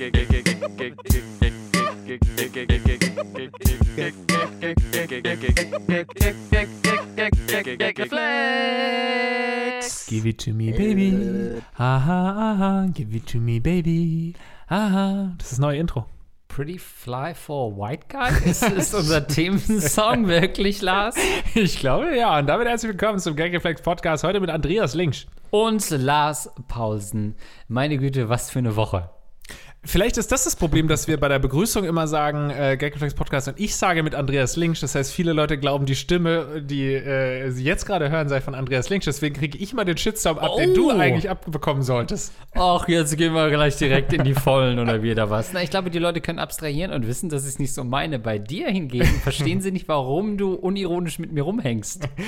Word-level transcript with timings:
Give 0.00 0.12
it 10.24 10.38
to 10.38 10.52
me, 10.52 10.72
baby. 10.72 11.60
Haha, 11.74 12.30
aha, 12.30 12.86
give 12.94 13.14
it 13.14 13.26
to 13.26 13.36
me, 13.36 13.60
baby. 13.60 14.32
Haha. 14.70 15.34
Das 15.36 15.48
ist 15.48 15.52
das 15.52 15.58
neue 15.58 15.76
Intro. 15.76 16.06
Pretty 16.48 16.78
Fly 16.78 17.34
for 17.34 17.76
White 17.76 18.06
Guy? 18.08 18.30
Ist, 18.48 18.62
ist 18.70 18.94
unser 18.94 19.26
Themensong 19.26 20.28
wirklich, 20.28 20.80
Lars? 20.80 21.16
Ich 21.54 21.78
glaube, 21.78 22.16
ja. 22.16 22.38
Und 22.38 22.46
damit 22.46 22.66
herzlich 22.66 22.92
willkommen 22.92 23.18
zum 23.18 23.36
Gagreflex 23.36 23.82
Podcast. 23.82 24.24
Heute 24.24 24.40
mit 24.40 24.48
Andreas 24.48 24.94
Linksch. 24.94 25.26
Und 25.50 25.90
Lars 25.90 26.50
Pausen. 26.68 27.34
Meine 27.68 27.98
Güte, 27.98 28.30
was 28.30 28.50
für 28.50 28.60
eine 28.60 28.76
Woche. 28.76 29.10
Vielleicht 29.82 30.18
ist 30.18 30.30
das 30.30 30.44
das 30.44 30.56
Problem, 30.56 30.88
dass 30.88 31.08
wir 31.08 31.18
bei 31.18 31.28
der 31.28 31.38
Begrüßung 31.38 31.84
immer 31.84 32.06
sagen, 32.06 32.50
äh, 32.50 32.76
Gagreflex 32.76 33.14
Podcast 33.14 33.48
und 33.48 33.58
ich 33.58 33.74
sage 33.76 34.02
mit 34.02 34.14
Andreas 34.14 34.56
Linksch. 34.56 34.82
Das 34.82 34.94
heißt, 34.94 35.10
viele 35.10 35.32
Leute 35.32 35.56
glauben, 35.56 35.86
die 35.86 35.94
Stimme, 35.94 36.60
die 36.62 36.92
äh, 36.92 37.50
sie 37.50 37.64
jetzt 37.64 37.86
gerade 37.86 38.10
hören, 38.10 38.28
sei 38.28 38.42
von 38.42 38.54
Andreas 38.54 38.90
Linksch. 38.90 39.06
Deswegen 39.06 39.34
kriege 39.36 39.56
ich 39.56 39.72
mal 39.72 39.84
den 39.86 39.96
Shitstorm 39.96 40.38
ab, 40.38 40.50
den 40.58 40.74
du 40.74 40.90
Oh. 40.90 40.98
eigentlich 40.98 41.30
abbekommen 41.30 41.82
solltest. 41.82 42.34
Ach, 42.54 42.86
jetzt 42.88 43.16
gehen 43.16 43.32
wir 43.32 43.48
gleich 43.48 43.76
direkt 43.78 44.12
in 44.12 44.22
die 44.24 44.34
Vollen 44.34 44.78
oder 44.78 45.02
wieder 45.02 45.30
was. 45.30 45.54
Na, 45.54 45.62
ich 45.62 45.70
glaube, 45.70 45.88
die 45.90 45.98
Leute 45.98 46.20
können 46.20 46.38
abstrahieren 46.40 46.92
und 46.92 47.06
wissen, 47.06 47.30
dass 47.30 47.44
ich 47.44 47.50
es 47.54 47.58
nicht 47.58 47.72
so 47.72 47.82
meine. 47.82 48.18
Bei 48.18 48.38
dir 48.38 48.68
hingegen 48.68 49.06
verstehen 49.22 49.62
sie 49.62 49.72
nicht, 49.72 49.88
warum 49.88 50.36
du 50.36 50.52
unironisch 50.54 51.18
mit 51.18 51.32
mir 51.32 51.42
rumhängst. 51.42 52.06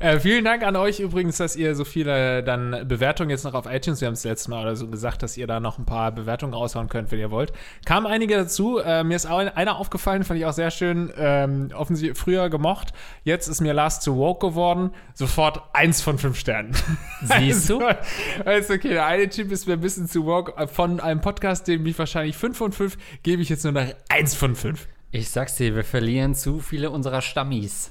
Äh, 0.00 0.20
vielen 0.20 0.44
Dank 0.44 0.62
an 0.62 0.76
euch 0.76 1.00
übrigens, 1.00 1.38
dass 1.38 1.56
ihr 1.56 1.74
so 1.74 1.84
viele 1.84 2.44
dann 2.44 2.86
Bewertungen 2.86 3.30
jetzt 3.30 3.42
noch 3.42 3.54
auf 3.54 3.66
iTunes, 3.66 4.00
wir 4.00 4.06
haben 4.06 4.12
es 4.14 4.22
letztes 4.22 4.46
Mal 4.46 4.62
oder 4.62 4.76
so 4.76 4.86
gesagt, 4.86 5.24
dass 5.24 5.36
ihr 5.36 5.48
da 5.48 5.58
noch 5.58 5.76
ein 5.78 5.86
paar 5.86 6.12
Bewertungen 6.12 6.54
raushauen 6.54 6.88
könnt, 6.88 6.97
wenn 7.08 7.18
ihr 7.18 7.30
wollt. 7.30 7.52
Kamen 7.84 8.06
einige 8.06 8.36
dazu. 8.36 8.78
Äh, 8.78 9.04
mir 9.04 9.16
ist 9.16 9.26
auch 9.26 9.38
einer 9.38 9.76
aufgefallen, 9.76 10.24
fand 10.24 10.40
ich 10.40 10.46
auch 10.46 10.52
sehr 10.52 10.70
schön. 10.70 11.12
Ähm, 11.16 11.70
offensichtlich 11.74 12.18
früher 12.18 12.50
gemocht. 12.50 12.92
Jetzt 13.24 13.48
ist 13.48 13.60
mir 13.60 13.72
Last 13.72 14.02
zu 14.02 14.16
Woke 14.16 14.48
geworden. 14.48 14.90
Sofort 15.14 15.62
eins 15.72 16.02
von 16.02 16.18
fünf 16.18 16.38
Sternen. 16.38 16.74
Siehst 17.22 17.70
du? 17.70 17.80
Also, 17.80 17.98
also 18.44 18.74
okay, 18.74 18.90
der 18.90 19.06
eine 19.06 19.28
Typ 19.28 19.52
ist 19.52 19.66
mir 19.66 19.74
ein 19.74 19.80
bisschen 19.80 20.08
zu 20.08 20.26
woke. 20.26 20.68
Von 20.68 21.00
einem 21.00 21.20
Podcast, 21.20 21.68
dem 21.68 21.86
ich 21.86 21.98
wahrscheinlich 21.98 22.36
fünf 22.36 22.56
von 22.58 22.72
fünf, 22.72 22.98
gebe 23.22 23.42
ich 23.42 23.48
jetzt 23.48 23.64
nur 23.64 23.72
noch 23.72 23.86
eins 24.08 24.34
von 24.34 24.54
fünf. 24.54 24.88
Ich 25.10 25.30
sag's 25.30 25.56
dir, 25.56 25.74
wir 25.74 25.84
verlieren 25.84 26.34
zu 26.34 26.60
viele 26.60 26.90
unserer 26.90 27.22
Stammis. 27.22 27.90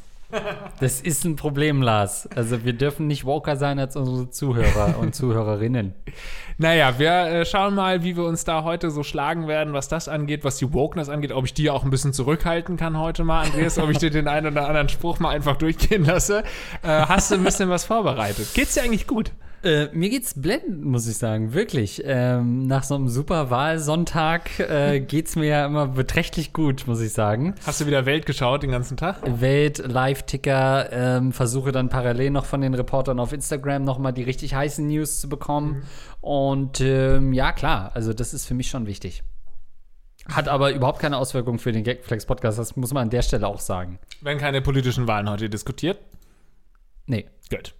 Das 0.79 1.01
ist 1.01 1.23
ein 1.23 1.35
Problem, 1.37 1.81
Lars. 1.81 2.27
Also 2.35 2.65
wir 2.65 2.73
dürfen 2.73 3.07
nicht 3.07 3.25
woker 3.25 3.55
sein 3.55 3.79
als 3.79 3.95
unsere 3.95 4.29
Zuhörer 4.29 4.97
und 4.99 5.15
Zuhörerinnen. 5.15 5.93
Naja, 6.57 6.99
wir 6.99 7.11
äh, 7.11 7.45
schauen 7.45 7.75
mal, 7.75 8.03
wie 8.03 8.17
wir 8.17 8.25
uns 8.25 8.43
da 8.43 8.63
heute 8.63 8.91
so 8.91 9.03
schlagen 9.03 9.47
werden, 9.47 9.73
was 9.73 9.87
das 9.87 10.07
angeht, 10.07 10.43
was 10.43 10.57
die 10.57 10.73
Wokeness 10.73 11.07
angeht, 11.07 11.31
ob 11.31 11.45
ich 11.45 11.53
die 11.53 11.69
auch 11.69 11.83
ein 11.83 11.89
bisschen 11.89 12.13
zurückhalten 12.13 12.77
kann 12.77 12.99
heute 12.99 13.23
mal, 13.23 13.45
Andreas, 13.45 13.77
ob 13.79 13.89
ich 13.89 13.99
dir 13.99 14.09
den 14.09 14.27
einen 14.27 14.47
oder 14.47 14.67
anderen 14.67 14.89
Spruch 14.89 15.19
mal 15.19 15.29
einfach 15.29 15.55
durchgehen 15.55 16.03
lasse. 16.03 16.43
Äh, 16.83 16.87
hast 16.87 17.31
du 17.31 17.35
ein 17.35 17.43
bisschen 17.43 17.69
was 17.69 17.85
vorbereitet? 17.85 18.49
Geht's 18.53 18.73
dir 18.73 18.83
eigentlich 18.83 19.07
gut? 19.07 19.31
Äh, 19.63 19.87
mir 19.91 20.09
geht's 20.09 20.39
blendend, 20.39 20.85
muss 20.85 21.07
ich 21.07 21.17
sagen, 21.17 21.53
wirklich. 21.53 22.03
Ähm, 22.05 22.67
nach 22.67 22.83
so 22.83 22.95
einem 22.95 23.09
super 23.09 23.49
Wahlsonntag 23.49 24.59
äh, 24.59 24.99
geht's 25.07 25.35
mir 25.35 25.47
ja 25.47 25.65
immer 25.65 25.87
beträchtlich 25.87 26.53
gut, 26.53 26.85
muss 26.85 27.01
ich 27.01 27.11
sagen. 27.13 27.55
Hast 27.65 27.81
du 27.81 27.87
wieder 27.87 28.05
Welt 28.05 28.25
geschaut 28.25 28.63
den 28.63 28.71
ganzen 28.71 28.97
Tag? 28.97 29.21
Welt, 29.25 29.79
Live-Ticker, 29.79 30.91
ähm, 30.91 31.31
versuche 31.31 31.71
dann 31.71 31.89
parallel 31.89 32.29
noch 32.29 32.45
von 32.45 32.61
den 32.61 32.75
Reportern 32.75 33.19
auf 33.19 33.33
Instagram 33.33 33.83
nochmal 33.83 34.13
die 34.13 34.23
richtig 34.23 34.53
heißen 34.53 34.85
News 34.87 35.21
zu 35.21 35.29
bekommen. 35.29 35.83
Und 36.21 36.79
ähm, 36.81 37.33
ja, 37.33 37.51
klar, 37.51 37.91
also 37.95 38.13
das 38.13 38.33
ist 38.33 38.45
für 38.45 38.53
mich 38.53 38.69
schon 38.69 38.85
wichtig. 38.85 39.23
Hat 40.29 40.47
aber 40.47 40.71
überhaupt 40.71 40.99
keine 40.99 41.17
Auswirkungen 41.17 41.57
für 41.57 41.71
den 41.71 41.83
Gagflex-Podcast, 41.83 42.59
das 42.59 42.75
muss 42.75 42.93
man 42.93 43.03
an 43.03 43.09
der 43.09 43.21
Stelle 43.21 43.47
auch 43.47 43.59
sagen. 43.59 43.97
Wenn 44.21 44.37
keine 44.37 44.61
politischen 44.61 45.07
Wahlen 45.07 45.29
heute 45.29 45.49
diskutiert? 45.49 45.99
Nee. 47.05 47.25
Gut. 47.49 47.73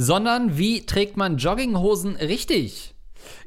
Sondern 0.00 0.56
wie 0.56 0.86
trägt 0.86 1.16
man 1.16 1.38
Jogginghosen 1.38 2.14
richtig? 2.14 2.94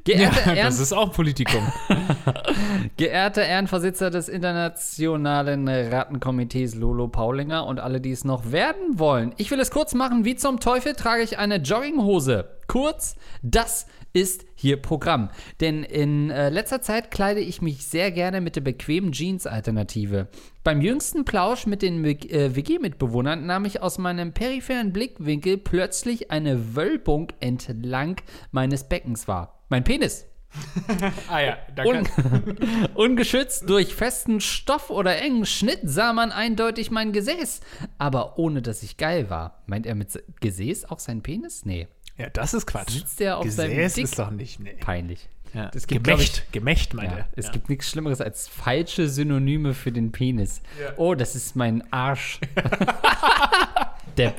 Geehrte, 0.04 0.40
Ja, 0.50 0.54
Ehren 0.54 0.66
das 0.66 0.80
ist 0.80 0.92
auch 0.92 1.10
Politikum. 1.12 1.66
geehrte 2.98 3.40
Ehrenvorsitzer 3.40 4.10
des 4.10 4.28
Internationalen 4.28 5.66
Rattenkomitees 5.66 6.74
Lolo 6.74 7.08
Paulinger 7.08 7.66
und 7.66 7.80
alle, 7.80 8.02
die 8.02 8.12
es 8.12 8.24
noch 8.24 8.52
werden 8.52 8.98
wollen. 8.98 9.32
Ich 9.38 9.50
will 9.50 9.60
es 9.60 9.70
kurz 9.70 9.94
machen. 9.94 10.26
Wie 10.26 10.36
zum 10.36 10.60
Teufel 10.60 10.94
trage 10.94 11.22
ich 11.22 11.38
eine 11.38 11.56
Jogginghose? 11.56 12.50
Kurz, 12.66 13.16
das 13.42 13.86
ist 14.12 14.44
hier 14.62 14.80
Programm. 14.80 15.28
Denn 15.60 15.82
in 15.82 16.30
äh, 16.30 16.48
letzter 16.48 16.80
Zeit 16.80 17.10
kleide 17.10 17.40
ich 17.40 17.60
mich 17.60 17.86
sehr 17.86 18.12
gerne 18.12 18.40
mit 18.40 18.56
der 18.56 18.60
bequemen 18.62 19.12
Jeans-Alternative. 19.12 20.28
Beim 20.62 20.80
jüngsten 20.80 21.24
Plausch 21.24 21.66
mit 21.66 21.82
den 21.82 22.04
äh, 22.04 22.54
WG-Mitbewohnern 22.54 23.44
nahm 23.44 23.64
ich 23.64 23.82
aus 23.82 23.98
meinem 23.98 24.32
peripheren 24.32 24.92
Blickwinkel 24.92 25.58
plötzlich 25.58 26.30
eine 26.30 26.76
Wölbung 26.76 27.32
entlang 27.40 28.20
meines 28.52 28.84
Beckens 28.84 29.26
wahr. 29.26 29.64
Mein 29.68 29.82
Penis. 29.82 30.26
ah 31.28 31.40
ja, 31.40 31.56
da 31.74 31.84
Un 31.84 32.06
Ungeschützt 32.94 33.68
durch 33.68 33.94
festen 33.94 34.40
Stoff 34.40 34.90
oder 34.90 35.16
engen 35.18 35.46
Schnitt 35.46 35.80
sah 35.82 36.12
man 36.12 36.30
eindeutig 36.30 36.90
mein 36.90 37.12
Gesäß. 37.12 37.62
Aber 37.98 38.38
ohne 38.38 38.62
dass 38.62 38.82
ich 38.82 38.96
geil 38.96 39.28
war. 39.28 39.62
Meint 39.66 39.86
er 39.86 39.94
mit 39.96 40.22
Gesäß 40.40 40.84
auch 40.84 41.00
seinen 41.00 41.22
Penis? 41.22 41.64
Nee. 41.64 41.88
Ja, 42.18 42.28
das 42.30 42.54
ist 42.54 42.66
Quatsch. 42.66 42.90
Sitzt 42.90 43.20
der 43.20 43.38
auf 43.38 43.50
seinem 43.50 43.70
Gesäß 43.70 43.94
Dick? 43.94 44.04
ist 44.04 44.18
doch 44.18 44.30
nicht, 44.30 44.60
nee. 44.60 44.74
Peinlich. 44.80 45.28
Ja. 45.54 45.70
Es 45.74 45.86
gibt, 45.86 46.04
glaub 46.04 46.18
ich, 46.18 46.32
Gemächt, 46.50 46.52
Gemächt, 46.52 46.94
meint 46.94 47.12
ja, 47.12 47.18
er. 47.18 47.28
es 47.36 47.46
Ja. 47.46 47.52
gibt 47.52 47.68
nichts 47.68 47.90
Schlimmeres 47.90 48.20
als 48.22 48.48
falsche 48.48 49.08
Synonyme 49.08 49.74
für 49.74 49.92
den 49.92 50.10
Penis. 50.10 50.62
Ja. 50.80 50.94
Oh, 50.96 51.14
das 51.14 51.34
ist 51.36 51.56
mein 51.56 51.82
Arsch. 51.92 52.40
Depp. 54.18 54.34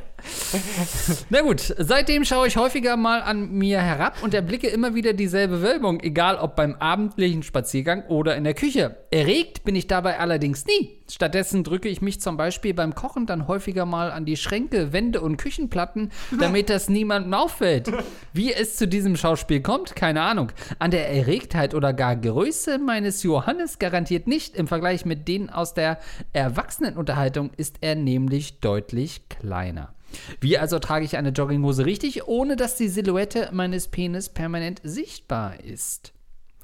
Na 1.30 1.42
gut, 1.42 1.74
seitdem 1.78 2.26
schaue 2.26 2.48
ich 2.48 2.58
häufiger 2.58 2.98
mal 2.98 3.22
an 3.22 3.52
mir 3.52 3.82
herab 3.82 4.22
und 4.22 4.34
erblicke 4.34 4.68
immer 4.68 4.96
wieder 4.96 5.14
dieselbe 5.14 5.62
Wölbung, 5.62 6.00
egal 6.02 6.38
ob 6.38 6.56
beim 6.56 6.76
abendlichen 6.76 7.44
Spaziergang 7.44 8.04
oder 8.08 8.36
in 8.36 8.44
der 8.44 8.54
Küche. 8.54 8.98
Erregt 9.12 9.64
bin 9.64 9.76
ich 9.76 9.88
dabei 9.88 10.20
allerdings 10.20 10.66
nie. 10.66 11.00
Stattdessen 11.10 11.64
drücke 11.64 11.90
ich 11.90 12.02
mich 12.02 12.22
zum 12.22 12.38
Beispiel 12.38 12.74
beim 12.74 12.96
Kochen 12.96 13.26
dann 13.26 13.48
häufiger 13.48 13.86
mal 13.86 14.12
an 14.12 14.26
die 14.26 14.38
Schränke, 14.38 14.94
Wände 14.94 15.22
und 15.22 15.38
Küchenplatten, 15.38 16.12
damit 16.40 16.70
das 16.70 16.90
niemandem 16.90 17.34
auffällt. 17.34 17.92
Wie 18.32 18.54
es 18.54 18.78
zu 18.78 18.88
diesem 18.88 19.16
Schauspiel 19.16 19.62
kommt, 19.62 19.96
keine 19.96 20.22
Ahnung. 20.22 20.52
An 20.80 20.92
der 20.92 21.10
Erregtheit 21.10 21.74
oder 21.76 21.94
gar 21.94 22.16
Größe 22.16 22.80
meines 22.80 23.22
Johannes 23.24 23.80
garantiert 23.80 24.28
nicht. 24.28 24.56
Im 24.56 24.68
Vergleich 24.68 25.06
mit 25.06 25.28
denen 25.28 25.50
aus 25.50 25.74
der 25.74 26.00
Erwachsenenunterhaltung 26.32 27.52
ist 27.58 27.78
er 27.82 27.96
nämlich 27.96 28.60
deutlich 28.60 29.28
kleiner. 29.30 29.94
Wie 30.40 30.58
also 30.58 30.80
trage 30.80 31.06
ich 31.06 31.18
eine 31.18 31.30
Jogginghose 31.30 31.86
richtig, 31.86 32.28
ohne 32.28 32.56
dass 32.56 32.76
die 32.76 32.88
Silhouette 32.88 33.50
meines 33.52 33.88
Penis 33.88 34.30
permanent 34.30 34.82
sichtbar 34.84 35.60
ist? 35.64 36.14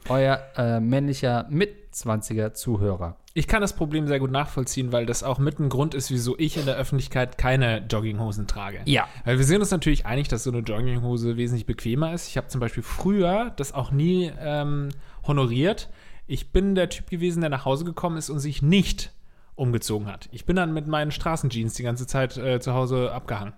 Euer 0.08 0.42
äh, 0.56 0.80
männlicher 0.80 1.46
Mit-20er 1.50 2.54
Zuhörer. 2.54 3.18
Ich 3.34 3.48
kann 3.48 3.62
das 3.62 3.74
Problem 3.74 4.08
sehr 4.08 4.20
gut 4.20 4.32
nachvollziehen, 4.32 4.92
weil 4.92 5.06
das 5.06 5.24
auch 5.24 5.38
mit 5.38 5.60
ein 5.60 5.70
Grund 5.70 5.94
ist, 5.94 6.10
wieso 6.10 6.38
ich 6.38 6.58
in 6.58 6.66
der 6.66 6.76
Öffentlichkeit 6.76 7.38
keine 7.38 7.86
Jogginghosen 7.90 8.48
trage. 8.48 8.82
Ja. 8.86 9.08
Weil 9.24 9.38
wir 9.38 9.46
sind 9.46 9.62
uns 9.62 9.72
natürlich 9.72 10.06
einig, 10.06 10.28
dass 10.28 10.44
so 10.44 10.52
eine 10.52 10.60
Jogginghose 10.60 11.38
wesentlich 11.38 11.66
bequemer 11.66 12.14
ist. 12.14 12.28
Ich 12.28 12.38
habe 12.38 12.48
zum 12.48 12.60
Beispiel 12.60 12.84
früher 12.84 13.54
das 13.56 13.74
auch 13.74 13.92
nie 13.92 14.32
ähm, 14.40 14.90
honoriert. 15.28 15.90
Ich 16.26 16.52
bin 16.52 16.76
der 16.76 16.90
Typ 16.90 17.10
gewesen, 17.10 17.42
der 17.42 17.50
nach 17.50 17.66
Hause 17.66 17.86
gekommen 17.86 18.18
ist 18.18 18.30
und 18.30 18.40
sich 18.40 18.62
nicht 18.62 19.12
umgezogen 19.60 20.08
hat. 20.08 20.30
Ich 20.32 20.46
bin 20.46 20.56
dann 20.56 20.74
mit 20.74 20.88
meinen 20.88 21.12
Straßenjeans 21.12 21.74
die 21.76 21.84
ganze 21.84 22.08
Zeit 22.08 22.38
äh, 22.38 22.60
zu 22.60 22.74
Hause 22.74 23.12
abgehangen. 23.12 23.54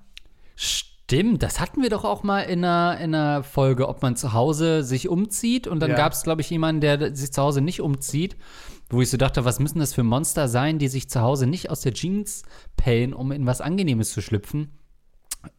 Stimmt, 0.56 1.44
das 1.44 1.60
hatten 1.60 1.82
wir 1.82 1.90
doch 1.90 2.06
auch 2.06 2.24
mal 2.24 2.42
in 2.42 2.64
einer, 2.64 2.98
in 3.00 3.14
einer 3.14 3.44
Folge, 3.44 3.88
ob 3.90 4.02
man 4.02 4.16
zu 4.16 4.34
Hause 4.34 4.84
sich 4.84 5.10
umzieht. 5.10 5.68
Und 5.68 5.80
dann 5.82 5.92
Ja. 5.92 5.96
gab 5.98 6.14
es, 6.14 6.24
glaube 6.24 6.42
ich, 6.42 6.50
jemanden, 6.50 6.82
der 6.82 7.16
sich 7.16 7.32
zu 7.34 7.42
Hause 7.42 7.62
nicht 7.62 7.82
umzieht. 7.82 8.38
Wo 8.90 9.02
ich 9.02 9.10
so 9.10 9.18
dachte, 9.18 9.46
was 9.46 9.60
müssen 9.60 9.80
das 9.80 9.94
für 9.94 10.04
Monster 10.04 10.48
sein, 10.50 10.78
die 10.78 10.88
sich 10.90 11.10
zu 11.10 11.22
Hause 11.22 11.48
nicht 11.48 11.70
aus 11.70 11.82
der 11.82 11.94
Jeans 11.94 12.44
pellen, 12.76 13.14
um 13.14 13.32
in 13.32 13.46
was 13.46 13.62
Angenehmes 13.62 14.12
zu 14.12 14.22
schlüpfen. 14.22 14.72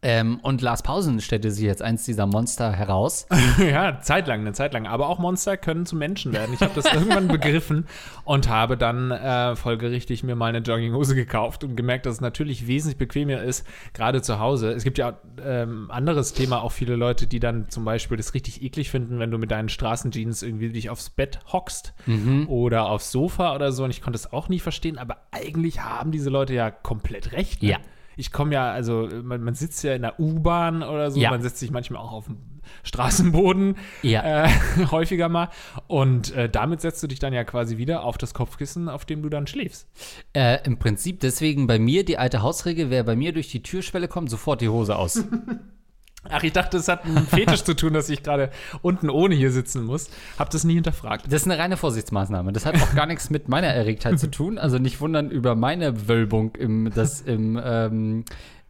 Ähm, 0.01 0.39
und 0.41 0.61
Lars 0.61 0.81
Pausen 0.81 1.19
stellte 1.19 1.51
sich 1.51 1.65
jetzt 1.65 1.81
eins 1.81 2.05
dieser 2.05 2.25
Monster 2.25 2.71
heraus. 2.71 3.25
ja, 3.59 3.99
zeitlang, 4.01 4.41
eine 4.41 4.53
Zeit 4.53 4.73
lang. 4.73 4.87
Aber 4.87 5.09
auch 5.09 5.19
Monster 5.19 5.57
können 5.57 5.85
zu 5.85 5.95
Menschen 5.95 6.31
werden. 6.33 6.53
Ich 6.53 6.61
habe 6.61 6.71
das 6.75 6.85
irgendwann 6.93 7.27
begriffen 7.27 7.87
und 8.23 8.49
habe 8.49 8.77
dann 8.77 9.11
äh, 9.11 9.55
folgerichtig 9.55 10.23
mir 10.23 10.35
mal 10.35 10.47
eine 10.47 10.59
Jogginghose 10.59 11.15
gekauft 11.15 11.63
und 11.63 11.75
gemerkt, 11.75 12.05
dass 12.05 12.15
es 12.15 12.21
natürlich 12.21 12.67
wesentlich 12.67 12.97
bequemer 12.97 13.41
ist, 13.41 13.65
gerade 13.93 14.21
zu 14.21 14.39
Hause. 14.39 14.71
Es 14.71 14.83
gibt 14.83 14.97
ja 14.97 15.19
ähm, 15.43 15.89
anderes 15.91 16.33
Thema, 16.33 16.61
auch 16.61 16.71
viele 16.71 16.95
Leute, 16.95 17.27
die 17.27 17.39
dann 17.39 17.69
zum 17.69 17.83
Beispiel 17.83 18.17
das 18.17 18.33
richtig 18.33 18.61
eklig 18.61 18.89
finden, 18.89 19.19
wenn 19.19 19.31
du 19.31 19.37
mit 19.37 19.51
deinen 19.51 19.69
Straßenjeans 19.69 20.43
irgendwie 20.43 20.69
dich 20.69 20.89
aufs 20.89 21.09
Bett 21.09 21.39
hockst 21.51 21.93
oder 22.47 22.89
aufs 22.89 23.11
Sofa 23.11 23.55
oder 23.55 23.71
so. 23.71 23.83
Und 23.83 23.89
ich 23.89 24.01
konnte 24.01 24.17
es 24.17 24.31
auch 24.31 24.49
nie 24.49 24.59
verstehen, 24.59 24.97
aber 24.97 25.17
eigentlich 25.31 25.81
haben 25.81 26.11
diese 26.11 26.29
Leute 26.29 26.53
ja 26.53 26.71
komplett 26.71 27.33
recht. 27.33 27.61
Ne? 27.61 27.71
Ja. 27.71 27.77
Ich 28.17 28.31
komme 28.31 28.53
ja, 28.53 28.71
also 28.71 29.09
man, 29.23 29.41
man 29.43 29.53
sitzt 29.55 29.83
ja 29.83 29.93
in 29.95 30.01
der 30.03 30.19
U-Bahn 30.19 30.83
oder 30.83 31.11
so, 31.11 31.19
Ja. 31.19 31.29
man 31.31 31.41
setzt 31.41 31.59
sich 31.59 31.71
manchmal 31.71 32.01
auch 32.01 32.11
auf 32.11 32.25
dem 32.25 32.37
Straßenboden 32.83 33.75
Ja. 34.01 34.45
äh, 34.45 34.49
häufiger 34.91 35.29
mal. 35.29 35.49
Und 35.87 36.33
äh, 36.35 36.49
damit 36.49 36.81
setzt 36.81 37.01
du 37.03 37.07
dich 37.07 37.19
dann 37.19 37.33
ja 37.33 37.43
quasi 37.43 37.77
wieder 37.77 38.03
auf 38.03 38.17
das 38.17 38.33
Kopfkissen, 38.33 38.87
auf 38.89 39.05
dem 39.05 39.21
du 39.21 39.29
dann 39.29 39.47
schläfst. 39.47 39.87
Äh, 40.33 40.59
Im 40.65 40.77
Prinzip 40.79 41.19
deswegen 41.19 41.67
bei 41.67 41.79
mir 41.79 42.05
die 42.05 42.17
alte 42.17 42.41
Hausregel, 42.41 42.89
wer 42.89 43.03
bei 43.03 43.15
mir 43.15 43.33
durch 43.33 43.49
die 43.49 43.63
Türschwelle 43.63 44.07
kommt, 44.07 44.29
sofort 44.29 44.61
die 44.61 44.69
Hose 44.69 44.95
aus. 44.95 45.23
Ach, 46.29 46.43
ich 46.43 46.53
dachte, 46.53 46.77
es 46.77 46.87
hat 46.87 47.05
einen 47.05 47.27
Fetisch 47.27 47.63
zu 47.63 47.75
tun, 47.75 47.93
dass 47.93 48.09
ich 48.09 48.23
gerade 48.23 48.49
unten 48.81 49.09
ohne 49.09 49.35
hier 49.35 49.51
sitzen 49.51 49.83
muss. 49.83 50.09
Hab 50.39 50.49
das 50.49 50.63
nie 50.63 50.75
hinterfragt. 50.75 51.25
Das 51.27 51.41
ist 51.41 51.47
eine 51.49 51.59
reine 51.59 51.77
Vorsichtsmaßnahme. 51.77 52.53
Das 52.53 52.65
hat 52.65 52.75
auch 52.75 52.95
gar 52.95 53.05
nichts 53.05 53.29
mit 53.29 53.49
meiner 53.49 53.67
Erregtheit 53.67 54.19
zu 54.19 54.31
tun. 54.31 54.57
Also 54.57 54.77
nicht 54.77 55.01
wundern 55.01 55.29
über 55.29 55.55
meine 55.55 56.07
Wölbung 56.07 56.55
im, 56.55 56.91
das 56.93 57.21
im, 57.21 57.59
ähm, 57.63 58.25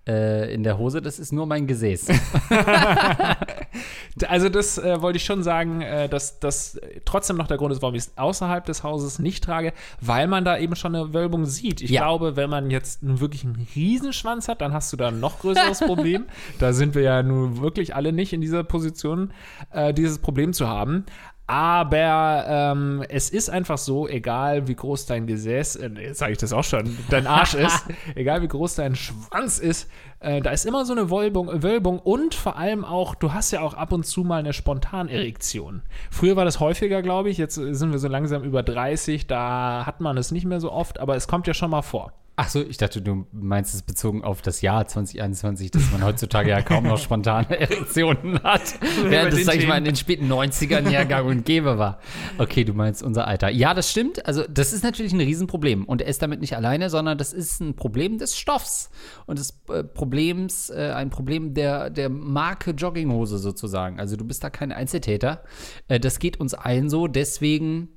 äh, 0.08 0.54
in 0.54 0.64
der 0.64 0.78
Hose. 0.78 1.02
Das 1.02 1.20
ist 1.20 1.32
nur 1.32 1.46
mein 1.46 1.68
Gesäß. 1.68 2.08
Also 4.28 4.50
das 4.50 4.78
äh, 4.78 5.02
wollte 5.02 5.18
ich 5.18 5.26
schon 5.26 5.42
sagen, 5.44 5.82
äh, 5.82 6.08
dass 6.08 6.40
das 6.40 6.80
trotzdem 7.06 7.36
noch 7.38 7.48
der 7.48 7.58
Grund 7.58 7.74
ist, 7.74 7.82
warum 7.82 7.96
ich 7.96 8.04
es 8.04 8.18
außerhalb 8.18 8.64
des 8.66 8.84
Hauses 8.84 9.18
nicht 9.20 9.44
trage, 9.44 9.74
weil 10.02 10.28
man 10.28 10.46
da 10.46 10.58
eben 10.58 10.76
schon 10.76 10.96
eine 10.96 11.14
Wölbung 11.14 11.46
sieht. 11.46 11.82
Ich 11.82 11.90
Ja. 11.90 12.02
glaube, 12.02 12.36
wenn 12.36 12.50
man 12.50 12.70
jetzt 12.70 13.02
nun 13.02 13.20
wirklich 13.20 13.44
einen 13.44 13.68
Riesenschwanz 13.76 14.48
hat, 14.48 14.62
dann 14.62 14.74
hast 14.74 14.94
du 14.94 14.98
da 14.98 15.08
ein 15.08 15.20
noch 15.20 15.40
größeres 15.40 15.80
Problem. 15.86 16.26
Da 16.60 16.74
sind 16.74 16.96
wir 16.96 17.02
ja 17.02 17.24
nun 17.24 17.60
wirklich 17.62 17.96
alle 17.96 18.14
nicht 18.14 18.34
in 18.34 18.42
dieser 18.42 18.64
Position, 18.64 19.32
äh, 19.72 19.94
dieses 19.94 20.20
Problem 20.20 20.54
zu 20.54 20.68
haben. 20.68 21.06
Aber 21.46 22.46
ähm, 22.48 23.04
es 23.10 23.30
ist 23.30 23.50
einfach 23.50 23.78
so, 23.78 24.08
egal 24.08 24.68
wie 24.68 24.76
groß 24.76 25.06
dein 25.06 25.28
Gesäß, 25.28 25.76
äh, 25.76 25.90
jetzt 26.00 26.20
sage 26.20 26.32
ich 26.32 26.38
das 26.38 26.54
auch 26.54 26.64
schon, 26.64 26.98
dein 27.10 27.28
Arsch 27.28 27.54
ist, 27.56 27.86
egal 28.16 28.42
wie 28.42 28.48
groß 28.48 28.76
dein 28.76 28.96
Schwanz 28.96 29.60
ist, 29.60 29.90
äh, 30.22 30.42
da 30.42 30.52
ist 30.52 30.66
immer 30.66 30.86
so 30.86 30.94
eine 30.94 31.10
Wölbung, 31.12 31.62
Wölbung 31.62 32.00
und 32.00 32.34
vor 32.34 32.56
allem 32.56 32.86
auch, 32.86 33.14
du 33.14 33.34
hast 33.34 33.52
ja 33.52 33.60
auch 33.60 33.74
ab 33.74 33.92
und 33.92 34.06
zu 34.06 34.24
mal 34.24 34.40
eine 34.40 34.54
Spontanerektion. 34.54 35.82
Früher 36.10 36.38
war 36.38 36.46
das 36.46 36.62
häufiger, 36.62 37.02
glaube 37.02 37.30
ich, 37.30 37.38
jetzt 37.38 37.56
sind 37.56 37.92
wir 37.92 38.00
so 38.00 38.08
langsam 38.08 38.44
über 38.44 38.64
30, 38.64 39.28
da 39.28 39.86
hat 39.86 40.00
man 40.00 40.18
es 40.18 40.32
nicht 40.32 40.46
mehr 40.46 40.62
so 40.62 40.72
oft, 40.72 41.00
aber 41.00 41.18
es 41.18 41.28
kommt 41.28 41.46
ja 41.48 41.54
schon 41.54 41.72
mal 41.72 41.82
vor. 41.82 42.14
Ach 42.36 42.50
so, 42.50 42.64
ich 42.64 42.78
dachte, 42.78 43.00
du 43.00 43.28
meinst 43.32 43.76
es 43.76 43.84
bezogen 43.84 44.24
auf 44.24 44.42
das 44.42 44.62
Jahr 44.62 44.88
2021, 44.88 45.70
dass 45.70 45.92
man 45.92 46.04
heutzutage 46.04 46.50
ja 46.50 46.64
kaum 46.64 46.86
noch 46.86 46.98
spontane 46.98 47.60
Erektionen 47.60 48.42
hat. 48.42 48.74
Während 49.04 49.34
es, 49.34 49.46
sag 49.46 49.58
ich 49.58 49.68
mal, 49.68 49.78
in 49.78 49.86
den 49.86 49.96
späten 49.96 50.32
90ern 50.32 50.90
ja 50.90 51.04
gang 51.04 51.28
und 51.28 51.46
gäbe 51.46 51.78
war. 51.78 52.00
Okay, 52.40 52.64
du 52.64 52.74
meinst 52.74 53.04
unser 53.04 53.28
Alter. 53.28 53.50
Ja, 53.50 53.76
das 53.76 53.92
stimmt. 53.92 54.26
Also, 54.26 54.46
das 54.50 54.74
ist 54.74 54.84
natürlich 54.84 55.14
ein 55.14 55.20
Riesenproblem. 55.20 55.86
Und 55.86 56.02
er 56.02 56.08
ist 56.08 56.24
damit 56.24 56.42
nicht 56.42 56.56
alleine, 56.56 56.90
sondern 56.90 57.20
das 57.20 57.34
ist 57.34 57.60
ein 57.62 57.76
Problem 57.76 58.18
des 58.18 58.36
Stoffs 58.36 58.90
und 59.28 59.38
des 59.38 59.62
äh, 59.70 59.84
Problems, 59.84 60.72
äh, 60.72 60.92
ein 60.96 61.12
Problem 61.12 61.54
der, 61.54 61.92
der 61.92 62.10
Marke 62.10 62.72
Jogginghose 62.72 63.38
sozusagen. 63.38 64.00
Also, 64.00 64.16
du 64.16 64.26
bist 64.26 64.44
da 64.44 64.50
kein 64.50 64.72
Einzeltäter. 64.72 65.44
Äh, 65.88 66.00
das 66.00 66.18
geht 66.18 66.40
uns 66.40 66.56
allen 66.56 66.90
so. 66.90 67.06
Deswegen 67.06 67.90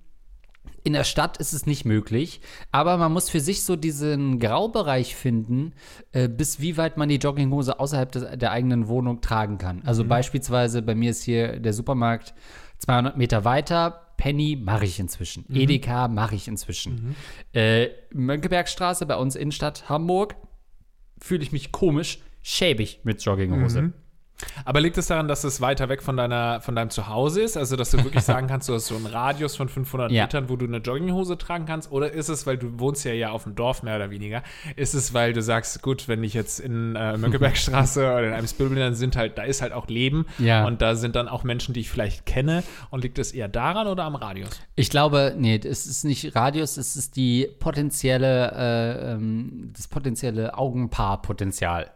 in 0.87 0.93
der 0.93 1.03
Stadt 1.03 1.39
ist 1.39 1.53
es 1.53 1.67
nicht 1.67 1.85
möglich, 1.85 2.41
aber 2.71 2.97
man 2.97 3.13
muss 3.13 3.29
für 3.29 3.41
sich 3.41 3.65
so 3.65 3.75
diesen 3.75 4.39
Graubereich 4.39 5.17
finden, 5.17 5.73
äh, 6.13 6.29
bis 6.29 6.61
wie 6.61 6.77
weit 6.77 6.97
man 6.97 7.09
die 7.09 7.17
Jogginghose 7.17 7.81
außerhalb 7.81 8.13
des, 8.13 8.39
der 8.39 8.53
eigenen 8.53 8.87
Wohnung 8.87 9.21
tragen 9.21 9.59
kann. 9.59 9.83
Also 9.85 10.05
beispielsweise 10.05 10.83
bei 10.83 10.95
mir 10.95 11.11
ist 11.11 11.25
hier 11.25 11.59
der 11.59 11.73
Supermarkt 11.73 12.35
200 12.79 13.17
Meter 13.17 13.45
weiter. 13.45 14.13
Penny 14.17 14.57
mache 14.63 14.85
ich 14.85 15.01
inzwischen. 15.01 15.45
Edeka 15.53 16.07
mache 16.07 16.37
ich 16.37 16.47
inzwischen. 16.47 17.17
Äh, 17.53 17.89
Mönckebergstraße 18.15 19.07
bei 19.07 19.17
uns 19.17 19.35
Innenstadt 19.35 19.89
Hamburg 19.89 20.37
fühle 21.21 21.43
ich 21.43 21.51
mich 21.51 21.73
komisch, 21.73 22.21
schäbig 22.43 23.01
mit 23.03 23.21
Jogginghose. 23.25 23.93
Aber 24.65 24.81
liegt 24.81 24.99
es 24.99 25.07
daran, 25.07 25.29
dass 25.29 25.45
es 25.45 25.61
weiter 25.61 25.89
weg 25.89 26.03
von, 26.03 26.17
deiner, 26.17 26.61
von 26.61 26.75
deinem 26.77 26.91
Zuhause 26.91 27.43
ist? 27.43 27.57
Also, 27.57 27.77
dass 27.77 27.91
du 27.91 28.03
wirklich 28.05 28.25
sagen 28.25 28.47
kannst, 28.47 28.69
du 28.69 28.75
hast 28.75 28.87
so 28.87 28.97
einen 28.97 29.07
Radius 29.07 29.57
von 29.57 29.69
500 29.69 30.11
Ja. 30.11 30.25
Metern, 30.25 30.49
wo 30.49 30.57
du 30.57 30.67
eine 30.67 30.79
Jogginghose 30.79 31.39
tragen 31.39 31.67
kannst? 31.67 31.91
Oder 31.91 32.13
ist 32.13 32.29
es, 32.29 32.47
weil 32.47 32.59
du 32.59 32.79
wohnst 32.79 33.05
ja 33.05 33.13
ja 33.13 33.31
auf 33.31 33.45
dem 33.45 33.55
Dorf 33.55 33.83
mehr 33.83 33.97
oder 33.97 34.11
weniger, 34.11 34.43
ist 34.77 34.95
es, 34.95 35.15
weil 35.15 35.33
du 35.33 35.43
sagst, 35.43 35.83
gut, 35.83 36.09
wenn 36.09 36.23
ich 36.25 36.35
jetzt 36.35 36.61
in 36.61 36.97
äh, 36.97 37.17
Mönckebergstraße 37.17 38.01
oder 38.13 38.27
in 38.29 38.33
einem 38.35 38.47
Spilbel, 38.47 38.79
dann 38.79 38.95
sind 38.95 39.17
halt, 39.17 39.39
da 39.39 39.43
ist 39.43 39.63
halt 39.63 39.73
auch 39.73 39.87
Leben. 39.89 40.27
Ja. 40.39 40.67
Und 40.67 40.83
da 40.83 40.95
sind 40.97 41.17
dann 41.17 41.29
auch 41.29 41.45
Menschen, 41.45 41.73
die 41.75 41.81
ich 41.81 41.91
vielleicht 41.91 42.27
kenne. 42.27 42.63
Und 42.91 43.03
liegt 43.03 43.19
es 43.19 43.33
eher 43.33 43.49
daran 43.49 43.87
oder 43.87 44.05
am 44.05 44.17
Radius? 44.17 44.61
Ich 44.75 44.91
glaube, 44.91 45.35
nee, 45.39 45.57
es 45.57 45.87
ist 45.87 46.05
nicht 46.05 46.35
Radius, 46.37 46.77
es 46.77 46.97
ist 46.97 47.17
die 47.17 47.49
potenzielle, 47.59 48.53
äh, 48.53 49.13
ähm, 49.13 49.73
das 49.75 49.89
potenzielle 49.89 50.57
Augenpaarpotenzial, 50.57 51.91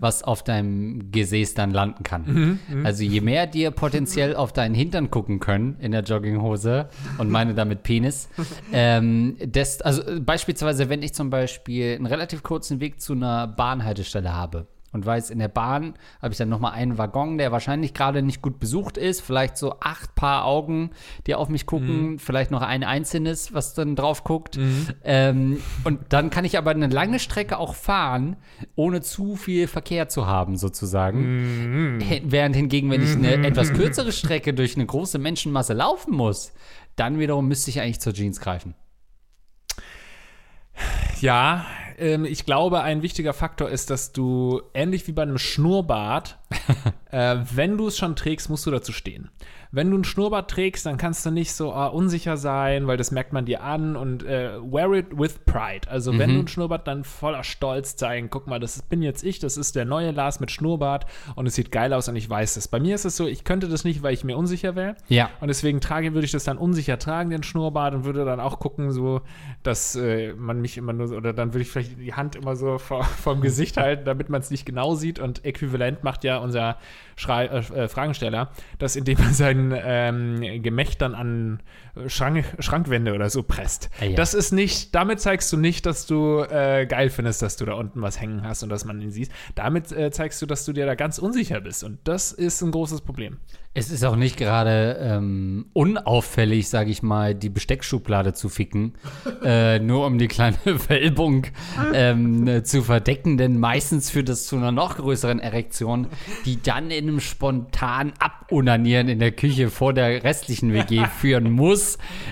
was 0.00 0.22
auf 0.22 0.42
deinem 0.44 1.10
Gesäß 1.10 1.54
dann 1.54 1.70
landen 1.70 2.02
kann. 2.02 2.58
also 2.84 3.02
je 3.02 3.20
mehr 3.20 3.46
dir 3.46 3.70
potenziell 3.70 4.36
auf 4.36 4.52
deinen 4.52 4.74
Hintern 4.74 5.10
gucken 5.10 5.40
können 5.40 5.76
in 5.80 5.92
der 5.92 6.02
Jogginghose 6.02 6.88
und 7.18 7.30
meine 7.30 7.54
damit 7.54 7.82
Penis, 7.82 8.28
ähm, 8.72 9.36
des, 9.40 9.82
also 9.82 10.02
äh, 10.02 10.20
beispielsweise, 10.20 10.88
wenn 10.88 11.02
ich 11.02 11.14
zum 11.14 11.30
Beispiel 11.30 11.94
einen 11.94 12.06
relativ 12.06 12.42
kurzen 12.42 12.80
Weg 12.80 13.00
zu 13.00 13.12
einer 13.12 13.46
Bahnhaltestelle 13.46 14.32
habe 14.32 14.66
und 14.92 15.04
weiß, 15.04 15.30
in 15.30 15.38
der 15.38 15.48
Bahn 15.48 15.94
habe 16.22 16.32
ich 16.32 16.38
dann 16.38 16.48
nochmal 16.48 16.72
einen 16.72 16.96
Waggon, 16.96 17.36
der 17.38 17.52
wahrscheinlich 17.52 17.92
gerade 17.92 18.22
nicht 18.22 18.40
gut 18.40 18.58
besucht 18.58 18.96
ist, 18.96 19.20
vielleicht 19.20 19.58
so 19.58 19.76
acht 19.80 20.14
Paar 20.14 20.44
Augen, 20.44 20.90
die 21.26 21.34
auf 21.34 21.48
mich 21.48 21.66
gucken, 21.66 22.18
vielleicht 22.18 22.50
noch 22.50 22.62
ein 22.62 22.82
einzelnes, 22.84 23.52
was 23.52 23.74
dann 23.74 23.96
drauf 23.96 24.24
guckt. 24.24 24.58
Ähm, 25.04 25.60
und 25.84 26.00
dann 26.10 26.30
kann 26.30 26.44
ich 26.44 26.56
aber 26.56 26.70
eine 26.70 26.86
lange 26.86 27.18
Strecke 27.18 27.58
auch 27.58 27.74
fahren, 27.74 28.36
ohne 28.74 29.02
zu 29.02 29.36
viel 29.36 29.66
Verkehr 29.66 30.08
zu 30.08 30.26
haben, 30.26 30.56
sozusagen. 30.56 32.00
H- 32.02 32.20
Während 32.24 32.56
hingegen, 32.56 32.90
wenn 32.90 33.02
ich 33.02 33.14
eine 33.16 33.42
etwas 33.44 33.72
kürzere 33.72 34.12
Strecke 34.12 34.54
durch 34.54 34.76
eine 34.76 34.86
große 34.86 35.18
Menschenmasse 35.18 35.74
laufen 35.74 36.14
muss, 36.14 36.52
dann 36.94 37.18
wiederum 37.18 37.48
müsste 37.48 37.70
ich 37.70 37.80
eigentlich 37.80 38.00
zur 38.00 38.14
Jeans 38.14 38.40
greifen. 38.40 38.74
Ja, 41.20 41.66
ich 41.98 42.44
glaube, 42.44 42.82
ein 42.82 43.02
wichtiger 43.02 43.32
Faktor 43.32 43.70
ist, 43.70 43.90
dass 43.90 44.12
du 44.12 44.62
ähnlich 44.74 45.06
wie 45.06 45.12
bei 45.12 45.22
einem 45.22 45.38
Schnurrbart, 45.38 46.38
äh, 47.10 47.36
wenn 47.54 47.76
du 47.76 47.86
es 47.88 47.98
schon 47.98 48.16
trägst, 48.16 48.50
musst 48.50 48.66
du 48.66 48.70
dazu 48.70 48.92
stehen. 48.92 49.30
Wenn 49.72 49.90
du 49.90 49.98
ein 49.98 50.04
Schnurrbart 50.04 50.50
trägst, 50.50 50.86
dann 50.86 50.96
kannst 50.96 51.26
du 51.26 51.30
nicht 51.30 51.52
so 51.52 51.72
ah, 51.72 51.88
unsicher 51.88 52.36
sein, 52.36 52.86
weil 52.86 52.96
das 52.96 53.10
merkt 53.10 53.32
man 53.32 53.44
dir 53.44 53.62
an 53.62 53.96
und 53.96 54.24
äh, 54.24 54.52
wear 54.62 54.92
it 54.94 55.06
with 55.10 55.40
pride. 55.44 55.88
Also 55.90 56.16
wenn 56.18 56.32
du 56.32 56.40
ein 56.40 56.48
Schnurrbart 56.48 56.86
dann 56.86 57.04
voller 57.04 57.44
Stolz 57.44 57.96
zeigen, 57.96 58.30
guck 58.30 58.46
mal, 58.46 58.60
das 58.60 58.80
bin 58.82 59.02
jetzt 59.02 59.22
ich, 59.22 59.38
das 59.38 59.56
ist 59.56 59.76
der 59.76 59.84
neue 59.84 60.12
Lars 60.12 60.40
mit 60.40 60.50
Schnurrbart 60.50 61.06
und 61.34 61.46
es 61.46 61.56
sieht 61.56 61.72
geil 61.72 61.92
aus 61.92 62.08
und 62.08 62.16
ich 62.16 62.30
weiß 62.30 62.56
es. 62.56 62.68
Bei 62.68 62.80
mir 62.80 62.94
ist 62.94 63.04
es 63.04 63.16
so, 63.16 63.26
ich 63.26 63.44
könnte 63.44 63.68
das 63.68 63.84
nicht, 63.84 64.02
weil 64.02 64.14
ich 64.14 64.24
mir 64.24 64.36
unsicher 64.36 64.76
wäre. 64.76 64.96
Ja. 65.08 65.30
Und 65.40 65.48
deswegen 65.48 65.80
trage, 65.80 66.14
würde 66.14 66.24
ich 66.24 66.32
das 66.32 66.44
dann 66.44 66.58
unsicher 66.58 66.98
tragen, 66.98 67.30
den 67.30 67.42
Schnurrbart, 67.42 67.94
und 67.94 68.04
würde 68.04 68.24
dann 68.24 68.40
auch 68.40 68.58
gucken, 68.58 68.92
so, 68.92 69.20
dass 69.62 69.96
äh, 69.96 70.32
man 70.34 70.60
mich 70.60 70.78
immer 70.78 70.92
nur, 70.92 71.10
oder 71.12 71.32
dann 71.32 71.52
würde 71.52 71.62
ich 71.62 71.70
vielleicht 71.70 71.98
die 71.98 72.14
Hand 72.14 72.36
immer 72.36 72.56
so 72.56 72.78
vor, 72.78 73.04
vorm 73.22 73.40
Gesicht 73.40 73.76
halten, 73.76 74.04
damit 74.04 74.28
man 74.28 74.40
es 74.40 74.50
nicht 74.50 74.64
genau 74.64 74.94
sieht. 74.94 75.18
Und 75.18 75.44
äquivalent 75.44 76.04
macht 76.04 76.24
ja 76.24 76.38
unser 76.38 76.78
Schrei 77.16 77.46
äh, 77.46 77.58
äh, 77.58 77.88
Fragensteller, 77.88 78.50
dass 78.78 78.96
indem 78.96 79.18
er 79.18 79.32
sein 79.32 79.74
ähm, 79.76 80.62
Gemächt 80.62 81.02
dann 81.02 81.14
an 81.14 81.60
Schrank, 82.08 82.44
Schrankwände 82.58 83.14
oder 83.14 83.30
so 83.30 83.42
presst. 83.42 83.90
Ah, 84.00 84.04
ja. 84.04 84.16
Das 84.16 84.34
ist 84.34 84.52
nicht, 84.52 84.94
damit 84.94 85.20
zeigst 85.20 85.52
du 85.52 85.56
nicht, 85.56 85.86
dass 85.86 86.06
du 86.06 86.40
äh, 86.40 86.86
geil 86.86 87.10
findest, 87.10 87.42
dass 87.42 87.56
du 87.56 87.64
da 87.64 87.74
unten 87.74 88.02
was 88.02 88.20
hängen 88.20 88.42
hast 88.42 88.62
und 88.62 88.68
dass 88.68 88.84
man 88.84 89.00
ihn 89.00 89.10
sieht. 89.10 89.30
Damit 89.54 89.92
äh, 89.92 90.10
zeigst 90.10 90.40
du, 90.42 90.46
dass 90.46 90.64
du 90.64 90.72
dir 90.72 90.86
da 90.86 90.94
ganz 90.94 91.18
unsicher 91.18 91.60
bist. 91.60 91.84
Und 91.84 91.98
das 92.04 92.32
ist 92.32 92.62
ein 92.62 92.70
großes 92.70 93.00
Problem. 93.00 93.38
Es 93.78 93.90
ist 93.90 94.04
auch 94.06 94.16
nicht 94.16 94.38
gerade 94.38 94.96
ähm, 95.02 95.66
unauffällig, 95.74 96.70
sage 96.70 96.90
ich 96.90 97.02
mal, 97.02 97.34
die 97.34 97.50
Besteckschublade 97.50 98.32
zu 98.32 98.48
ficken, 98.48 98.94
äh, 99.44 99.78
nur 99.80 100.06
um 100.06 100.16
die 100.16 100.28
kleine 100.28 100.56
Wölbung 100.64 101.46
ähm, 101.92 102.48
äh, 102.48 102.62
zu 102.62 102.82
verdecken, 102.82 103.36
denn 103.36 103.58
meistens 103.58 104.08
führt 104.08 104.30
das 104.30 104.46
zu 104.46 104.56
einer 104.56 104.72
noch 104.72 104.96
größeren 104.96 105.40
Erektion, 105.40 106.06
die 106.46 106.62
dann 106.62 106.90
in 106.90 107.06
einem 107.06 107.20
spontanen 107.20 108.14
Abunanieren 108.18 109.08
in 109.08 109.18
der 109.18 109.32
Küche 109.32 109.68
vor 109.68 109.92
der 109.92 110.24
restlichen 110.24 110.72
WG 110.72 111.04
führen 111.20 111.52
muss, 111.52 111.85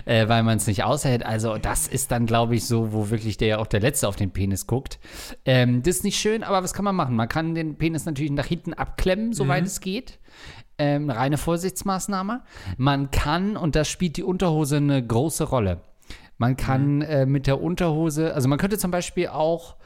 äh, 0.04 0.28
weil 0.28 0.42
man 0.42 0.56
es 0.56 0.66
nicht 0.66 0.84
aushält. 0.84 1.24
Also 1.24 1.58
das 1.58 1.88
ist 1.88 2.10
dann, 2.10 2.26
glaube 2.26 2.54
ich, 2.54 2.66
so, 2.66 2.92
wo 2.92 3.10
wirklich 3.10 3.36
der 3.36 3.60
auch 3.60 3.66
der 3.66 3.80
Letzte 3.80 4.08
auf 4.08 4.16
den 4.16 4.30
Penis 4.30 4.66
guckt. 4.66 4.98
Ähm, 5.44 5.82
das 5.82 5.96
ist 5.96 6.04
nicht 6.04 6.18
schön, 6.18 6.42
aber 6.42 6.62
was 6.62 6.74
kann 6.74 6.84
man 6.84 6.96
machen? 6.96 7.16
Man 7.16 7.28
kann 7.28 7.54
den 7.54 7.76
Penis 7.76 8.04
natürlich 8.04 8.32
nach 8.32 8.46
hinten 8.46 8.74
abklemmen, 8.74 9.32
soweit 9.32 9.64
es 9.64 9.80
geht 9.80 10.18
ähm, 10.78 11.10
reine 11.10 11.38
Vorsichtsmaßnahme. 11.38 12.42
Man 12.76 13.10
kann, 13.10 13.56
und 13.56 13.76
das 13.76 13.88
spielt 13.88 14.16
die 14.16 14.22
Unterhose 14.22 14.76
eine 14.76 15.04
große 15.04 15.44
Rolle, 15.44 15.80
man 16.36 16.56
kann 16.56 17.02
äh, 17.02 17.26
mit 17.26 17.46
der 17.46 17.62
Unterhose, 17.62 18.34
also 18.34 18.48
man 18.48 18.58
könnte 18.58 18.76
zum 18.78 18.90
Beispiel 18.90 19.28
auch, 19.28 19.76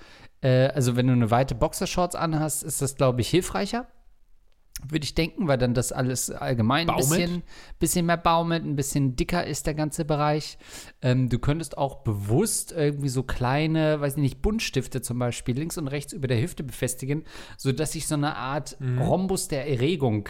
äh, 0.40 0.68
also 0.68 0.96
wenn 0.96 1.06
du 1.06 1.12
eine 1.12 1.30
weite 1.30 1.54
Boxershorts 1.54 2.14
anhast, 2.14 2.62
ist 2.62 2.80
das, 2.80 2.96
glaube 2.96 3.20
ich, 3.20 3.28
hilfreicher. 3.28 3.86
Würde 4.86 5.04
ich 5.04 5.14
denken, 5.14 5.48
weil 5.48 5.58
dann 5.58 5.74
das 5.74 5.90
alles 5.90 6.30
allgemein 6.30 6.88
ein 6.88 6.96
bisschen, 6.96 7.42
bisschen 7.80 8.06
mehr 8.06 8.16
baumelt, 8.16 8.64
ein 8.64 8.76
bisschen 8.76 9.16
dicker 9.16 9.44
ist 9.44 9.66
der 9.66 9.74
ganze 9.74 10.04
Bereich. 10.04 10.56
Ähm, 11.02 11.28
du 11.28 11.38
könntest 11.38 11.76
auch 11.76 12.02
bewusst 12.02 12.72
irgendwie 12.72 13.08
so 13.08 13.24
kleine, 13.24 14.00
weiß 14.00 14.14
ich 14.14 14.22
nicht, 14.22 14.42
Buntstifte 14.42 15.02
zum 15.02 15.18
Beispiel 15.18 15.56
links 15.56 15.78
und 15.78 15.88
rechts 15.88 16.12
über 16.12 16.28
der 16.28 16.40
Hüfte 16.40 16.62
befestigen, 16.62 17.24
sodass 17.56 17.92
sich 17.92 18.06
so 18.06 18.14
eine 18.14 18.36
Art 18.36 18.76
Rhombus 18.80 19.48
der 19.48 19.68
Erregung 19.68 20.28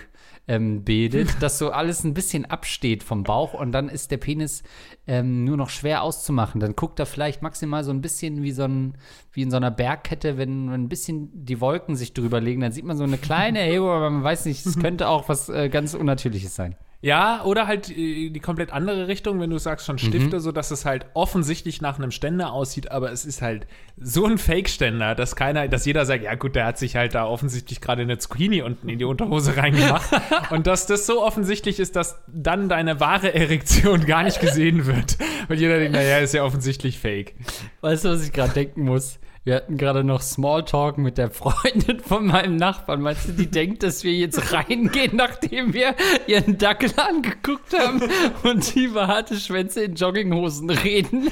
ähm, 0.48 0.82
bildet, 0.82 1.42
dass 1.42 1.58
so 1.58 1.70
alles 1.70 2.04
ein 2.04 2.14
bisschen 2.14 2.46
absteht 2.46 3.02
vom 3.02 3.22
Bauch 3.22 3.54
und 3.54 3.72
dann 3.72 3.88
ist 3.88 4.10
der 4.10 4.16
Penis 4.16 4.62
ähm, 5.06 5.44
nur 5.44 5.56
noch 5.56 5.68
schwer 5.68 6.02
auszumachen. 6.02 6.60
Dann 6.60 6.74
guckt 6.74 6.98
er 6.98 7.06
vielleicht 7.06 7.42
maximal 7.42 7.84
so 7.84 7.90
ein 7.90 8.00
bisschen 8.00 8.42
wie 8.42 8.52
so 8.52 8.64
ein, 8.64 8.94
wie 9.32 9.42
in 9.42 9.50
so 9.50 9.58
einer 9.58 9.70
Bergkette, 9.70 10.38
wenn, 10.38 10.70
ein 10.70 10.88
bisschen 10.88 11.30
die 11.32 11.60
Wolken 11.60 11.94
sich 11.94 12.14
drüber 12.14 12.40
legen, 12.40 12.62
dann 12.62 12.72
sieht 12.72 12.84
man 12.84 12.96
so 12.96 13.04
eine 13.04 13.18
kleine 13.18 13.60
Erhebung, 13.60 13.90
aber 13.90 14.10
man 14.10 14.24
weiß 14.24 14.46
nicht, 14.46 14.64
es 14.66 14.78
könnte 14.78 15.08
auch 15.08 15.28
was 15.28 15.48
äh, 15.48 15.68
ganz 15.68 15.94
Unnatürliches 15.94 16.54
sein. 16.54 16.76
Ja, 17.00 17.44
oder 17.44 17.68
halt 17.68 17.90
äh, 17.90 18.30
die 18.30 18.40
komplett 18.40 18.72
andere 18.72 19.06
Richtung, 19.06 19.38
wenn 19.38 19.50
du 19.50 19.58
sagst 19.58 19.86
schon 19.86 19.98
Stifte, 19.98 20.40
so 20.40 20.50
dass 20.50 20.72
es 20.72 20.84
halt 20.84 21.06
offensichtlich 21.14 21.80
nach 21.80 21.96
einem 21.96 22.10
Ständer 22.10 22.52
aussieht, 22.52 22.90
aber 22.90 23.12
es 23.12 23.24
ist 23.24 23.40
halt 23.40 23.68
so 23.96 24.26
ein 24.26 24.36
Fake-Ständer, 24.36 25.14
dass 25.14 25.36
keiner, 25.36 25.68
dass 25.68 25.86
jeder 25.86 26.04
sagt, 26.06 26.24
ja 26.24 26.34
gut, 26.34 26.56
der 26.56 26.66
hat 26.66 26.76
sich 26.76 26.96
halt 26.96 27.14
da 27.14 27.24
offensichtlich 27.24 27.80
gerade 27.80 28.02
eine 28.02 28.18
Zucchini 28.18 28.62
unten 28.62 28.88
in 28.88 28.98
die 28.98 29.04
Unterhose 29.04 29.56
reingemacht 29.56 30.10
und 30.50 30.66
dass 30.66 30.86
das 30.86 31.06
so 31.06 31.22
offensichtlich 31.24 31.78
ist, 31.78 31.94
dass 31.94 32.20
dann 32.26 32.68
deine 32.68 32.98
wahre 32.98 33.32
Erektion 33.32 34.04
gar 34.04 34.24
nicht 34.24 34.40
gesehen 34.40 34.86
wird, 34.86 35.18
weil 35.46 35.58
jeder 35.58 35.78
denkt, 35.78 35.92
naja, 35.92 36.18
ist 36.18 36.34
ja 36.34 36.42
offensichtlich 36.42 36.98
Fake. 36.98 37.36
Weißt 37.80 38.04
du, 38.04 38.08
was 38.08 38.24
ich 38.24 38.32
gerade 38.32 38.54
denken 38.54 38.82
muss? 38.82 39.20
Wir 39.48 39.54
hatten 39.54 39.78
gerade 39.78 40.04
noch 40.04 40.20
Smalltalk 40.20 40.98
mit 40.98 41.16
der 41.16 41.30
Freundin 41.30 42.00
von 42.00 42.26
meinem 42.26 42.56
Nachbarn. 42.56 43.00
Meinst 43.00 43.28
du, 43.28 43.32
die 43.32 43.46
denkt, 43.46 43.82
dass 43.82 44.04
wir 44.04 44.12
jetzt 44.12 44.52
reingehen, 44.52 45.16
nachdem 45.16 45.72
wir 45.72 45.94
ihren 46.26 46.58
Dackel 46.58 46.90
angeguckt 46.98 47.72
haben 47.72 48.02
und 48.42 48.76
über 48.76 49.06
harte 49.06 49.36
Schwänze 49.36 49.84
in 49.84 49.94
Jogginghosen 49.94 50.68
reden? 50.68 51.30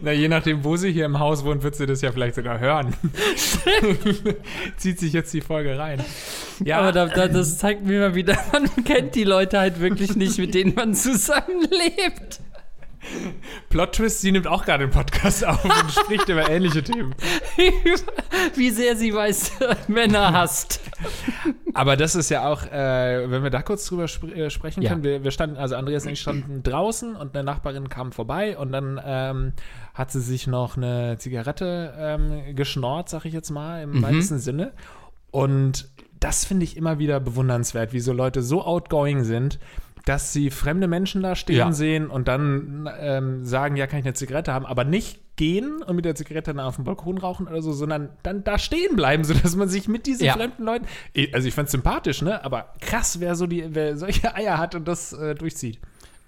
Na, 0.00 0.12
je 0.12 0.28
nachdem, 0.28 0.64
wo 0.64 0.76
sie 0.76 0.90
hier 0.90 1.04
im 1.04 1.18
Haus 1.18 1.44
wohnt, 1.44 1.62
wird 1.62 1.74
sie 1.74 1.84
das 1.84 2.00
ja 2.00 2.12
vielleicht 2.12 2.36
sogar 2.36 2.58
hören. 2.58 2.94
Zieht 4.78 4.98
sich 4.98 5.12
jetzt 5.12 5.34
die 5.34 5.42
Folge 5.42 5.78
rein. 5.78 6.02
Ja, 6.64 6.78
aber 6.78 6.92
da, 6.92 7.06
da, 7.08 7.28
das 7.28 7.58
zeigt 7.58 7.84
mir 7.84 8.00
mal 8.00 8.14
wieder, 8.14 8.38
man 8.52 8.70
kennt 8.84 9.14
die 9.14 9.24
Leute 9.24 9.58
halt 9.58 9.80
wirklich 9.80 10.16
nicht, 10.16 10.38
mit 10.38 10.54
denen 10.54 10.74
man 10.74 10.94
zusammenlebt. 10.94 12.40
Plot 13.68 13.92
Twist, 13.92 14.20
sie 14.20 14.32
nimmt 14.32 14.46
auch 14.46 14.64
gerade 14.64 14.86
den 14.86 14.90
Podcast 14.92 15.44
auf 15.46 15.64
und 15.64 15.92
spricht 15.92 16.28
über 16.28 16.48
ähnliche 16.48 16.82
Themen. 16.82 17.14
Wie 18.54 18.70
sehr 18.70 18.96
sie 18.96 19.14
weiß, 19.14 19.52
Männer 19.88 20.32
hasst. 20.32 20.80
Aber 21.74 21.96
das 21.96 22.14
ist 22.14 22.30
ja 22.30 22.48
auch, 22.48 22.64
äh, 22.64 23.30
wenn 23.30 23.42
wir 23.42 23.50
da 23.50 23.62
kurz 23.62 23.86
drüber 23.86 24.04
sp 24.08 24.26
äh, 24.32 24.50
sprechen 24.50 24.82
Ja. 24.82 24.90
können, 24.90 25.04
wir, 25.04 25.24
wir 25.24 25.30
standen, 25.30 25.56
also 25.56 25.76
Andreas 25.76 26.06
und 26.06 26.12
ich 26.12 26.20
standen 26.20 26.62
draußen 26.62 27.16
und 27.16 27.34
eine 27.34 27.44
Nachbarin 27.44 27.88
kam 27.88 28.12
vorbei 28.12 28.56
und 28.56 28.72
dann 28.72 29.00
ähm, 29.04 29.52
hat 29.94 30.10
sie 30.10 30.20
sich 30.20 30.46
noch 30.46 30.76
eine 30.76 31.16
Zigarette 31.18 31.94
ähm, 31.98 32.54
geschnort, 32.56 33.08
sag 33.08 33.24
ich 33.24 33.32
jetzt 33.32 33.50
mal, 33.50 33.82
im 33.82 34.02
weitesten 34.02 34.38
Sinne. 34.38 34.72
Und 35.30 35.88
das 36.18 36.44
finde 36.46 36.64
ich 36.64 36.76
immer 36.76 36.98
wieder 36.98 37.20
bewundernswert, 37.20 37.92
wie 37.92 38.00
so 38.00 38.12
Leute 38.12 38.42
so 38.42 38.64
outgoing 38.64 39.24
sind, 39.24 39.58
dass 40.06 40.32
sie 40.32 40.50
fremde 40.50 40.88
Menschen 40.88 41.20
da 41.22 41.34
stehen 41.34 41.56
Ja. 41.56 41.72
sehen 41.72 42.08
und 42.08 42.28
dann 42.28 42.88
ähm, 42.98 43.44
sagen, 43.44 43.76
ja, 43.76 43.86
kann 43.86 43.98
ich 43.98 44.06
eine 44.06 44.14
Zigarette 44.14 44.54
haben, 44.54 44.64
aber 44.64 44.84
nicht 44.84 45.20
gehen 45.36 45.82
und 45.82 45.96
mit 45.96 46.04
der 46.06 46.14
Zigarette 46.14 46.54
dann 46.54 46.64
auf 46.64 46.76
dem 46.76 46.84
Balkon 46.84 47.18
rauchen 47.18 47.46
oder 47.46 47.60
so, 47.60 47.72
sondern 47.72 48.08
dann 48.22 48.42
da 48.44 48.58
stehen 48.58 48.96
bleiben, 48.96 49.22
sodass 49.24 49.54
man 49.56 49.68
sich 49.68 49.86
mit 49.88 50.06
diesen 50.06 50.24
Ja. 50.26 50.32
fremden 50.32 50.64
Leuten, 50.64 50.86
also 51.34 51.46
ich 51.46 51.52
fand's 51.54 51.72
sympathisch, 51.72 52.22
ne, 52.22 52.42
aber 52.42 52.72
krass, 52.80 53.20
wer 53.20 53.34
so 53.34 53.46
die, 53.46 53.64
wer 53.74 53.96
solche 53.98 54.34
Eier 54.34 54.56
hat 54.58 54.74
und 54.74 54.88
das 54.88 55.12
äh, 55.12 55.34
durchzieht. 55.34 55.78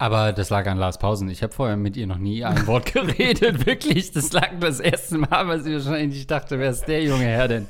Aber 0.00 0.32
das 0.32 0.48
lag 0.50 0.66
an 0.68 0.78
Lars 0.78 0.98
Pausen. 0.98 1.28
Ich 1.28 1.42
habe 1.42 1.52
vorher 1.52 1.76
mit 1.76 1.96
ihr 1.96 2.06
noch 2.06 2.18
nie 2.18 2.44
ein 2.44 2.66
Wort 2.68 2.92
geredet. 2.92 3.66
Wirklich, 3.66 4.12
das 4.12 4.32
lag 4.32 4.50
das 4.60 4.78
erste 4.78 5.18
Mal, 5.18 5.48
weil 5.48 5.60
sie 5.60 5.72
wahrscheinlich 5.74 6.26
dachte, 6.26 6.58
wer 6.58 6.70
ist 6.70 6.86
der 6.86 7.02
junge 7.02 7.24
Herr 7.24 7.48
denn? 7.48 7.66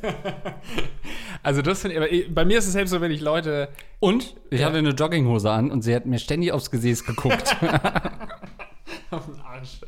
Also 1.42 1.62
das 1.62 1.80
finde 1.82 2.06
ich- 2.08 2.32
bei 2.34 2.44
mir 2.44 2.58
ist 2.58 2.66
es 2.66 2.72
selbst 2.72 2.90
so, 2.90 3.00
wenn 3.00 3.10
ich 3.12 3.20
Leute, 3.22 3.68
Und 4.00 4.34
ich 4.50 4.60
Ja. 4.60 4.66
hatte 4.66 4.78
eine 4.78 4.90
Jogginghose 4.90 5.50
an 5.50 5.70
und 5.70 5.82
sie 5.82 5.94
hat 5.94 6.04
mir 6.06 6.18
ständig 6.18 6.52
aufs 6.52 6.70
Gesäß 6.70 7.04
geguckt. 7.04 7.56
auf 9.10 9.24
den 9.26 9.40
Arsch. 9.40 9.80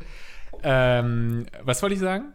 Ähm, 0.62 1.46
was 1.62 1.82
wollte 1.82 1.94
ich 1.94 2.00
sagen? 2.00 2.32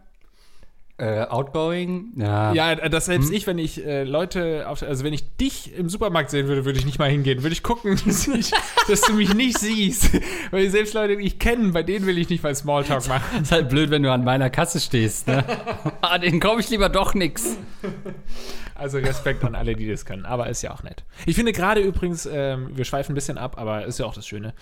Äh, 0.97 1.21
outgoing? 1.23 2.13
Ja. 2.15 2.53
Ja, 2.53 2.75
dass 2.75 3.05
selbst 3.05 3.31
ich, 3.31 3.47
wenn 3.47 3.57
ich 3.57 3.85
äh, 3.85 4.03
Leute, 4.03 4.65
auf, 4.67 4.81
also 4.81 5.03
wenn 5.03 5.13
ich 5.13 5.35
dich 5.35 5.75
im 5.77 5.89
Supermarkt 5.89 6.29
sehen 6.29 6.47
würde, 6.47 6.65
würde 6.65 6.79
ich 6.79 6.85
nicht 6.85 6.99
mal 6.99 7.09
hingehen. 7.09 7.43
Würde 7.43 7.53
ich 7.53 7.63
gucken, 7.63 7.99
dass, 8.05 8.27
ich, 8.27 8.51
dass 8.87 9.01
du 9.01 9.13
mich 9.13 9.33
nicht 9.33 9.59
siehst. 9.59 10.11
Weil 10.51 10.69
selbst 10.69 10.93
Leute, 10.93 11.17
die 11.17 11.25
ich 11.25 11.39
kenne, 11.39 11.71
bei 11.71 11.83
denen 11.83 12.05
will 12.05 12.17
ich 12.17 12.29
nicht 12.29 12.43
mal 12.43 12.55
Smalltalk 12.55 13.07
machen. 13.07 13.41
Ist 13.41 13.51
halt 13.51 13.69
blöd, 13.69 13.89
wenn 13.91 14.03
du 14.03 14.11
an 14.11 14.23
meiner 14.23 14.49
Kasse 14.49 14.79
stehst, 14.79 15.27
ne? 15.27 15.43
ah, 16.01 16.17
den 16.17 16.39
kaufe 16.39 16.61
ich 16.61 16.69
lieber 16.69 16.89
doch 16.89 17.13
nix. 17.13 17.57
Also 18.75 18.97
Respekt 18.97 19.43
an 19.45 19.55
alle, 19.55 19.75
die 19.75 19.89
das 19.89 20.05
können. 20.05 20.25
Aber 20.25 20.49
ist 20.49 20.61
ja 20.61 20.73
auch 20.73 20.83
nett. 20.83 21.05
Ich 21.25 21.35
finde 21.35 21.53
gerade 21.53 21.79
übrigens, 21.79 22.27
ähm, 22.29 22.71
wir 22.75 22.83
schweifen 22.83 23.13
ein 23.13 23.15
bisschen 23.15 23.37
ab, 23.37 23.57
aber 23.57 23.85
ist 23.85 23.99
ja 23.99 24.05
auch 24.05 24.13
das 24.13 24.27
Schöne 24.27 24.53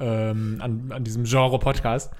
ähm, 0.00 0.58
an, 0.60 0.90
an 0.90 1.04
diesem 1.04 1.24
Genre-Podcast. 1.24 2.10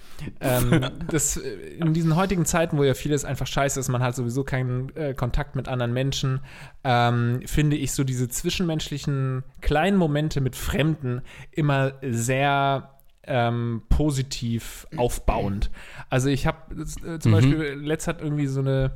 Ähm, 0.40 0.86
das, 1.10 1.38
äh, 1.38 1.48
in 1.78 1.94
diesen 1.94 2.16
heutigen 2.16 2.44
Zeiten, 2.44 2.76
wo 2.76 2.84
ja 2.84 2.92
vieles 2.92 3.24
einfach 3.24 3.46
scheiße 3.46 3.80
ist, 3.80 3.88
man 3.88 4.02
hat 4.02 4.14
sowieso 4.14 4.44
keinen 4.44 4.94
äh, 4.94 5.14
Kontakt 5.14 5.56
mit 5.56 5.68
anderen 5.68 5.94
Menschen, 5.94 6.40
ähm, 6.84 7.40
finde 7.46 7.76
ich 7.76 7.92
so 7.92 8.04
diese 8.04 8.28
zwischenmenschlichen 8.28 9.42
kleinen 9.62 9.96
Momente 9.96 10.42
mit 10.42 10.54
Fremden 10.54 11.22
immer 11.50 11.94
sehr 12.02 12.90
ähm, 13.28 13.82
positiv 13.88 14.86
aufbauend. 14.96 15.70
Also 16.10 16.28
ich 16.28 16.46
habe 16.46 16.74
äh, 17.06 17.18
zum 17.18 17.32
Beispiel, 17.32 17.74
letzt 17.74 18.06
hat 18.06 18.20
irgendwie 18.20 18.46
so 18.46 18.60
eine 18.60 18.92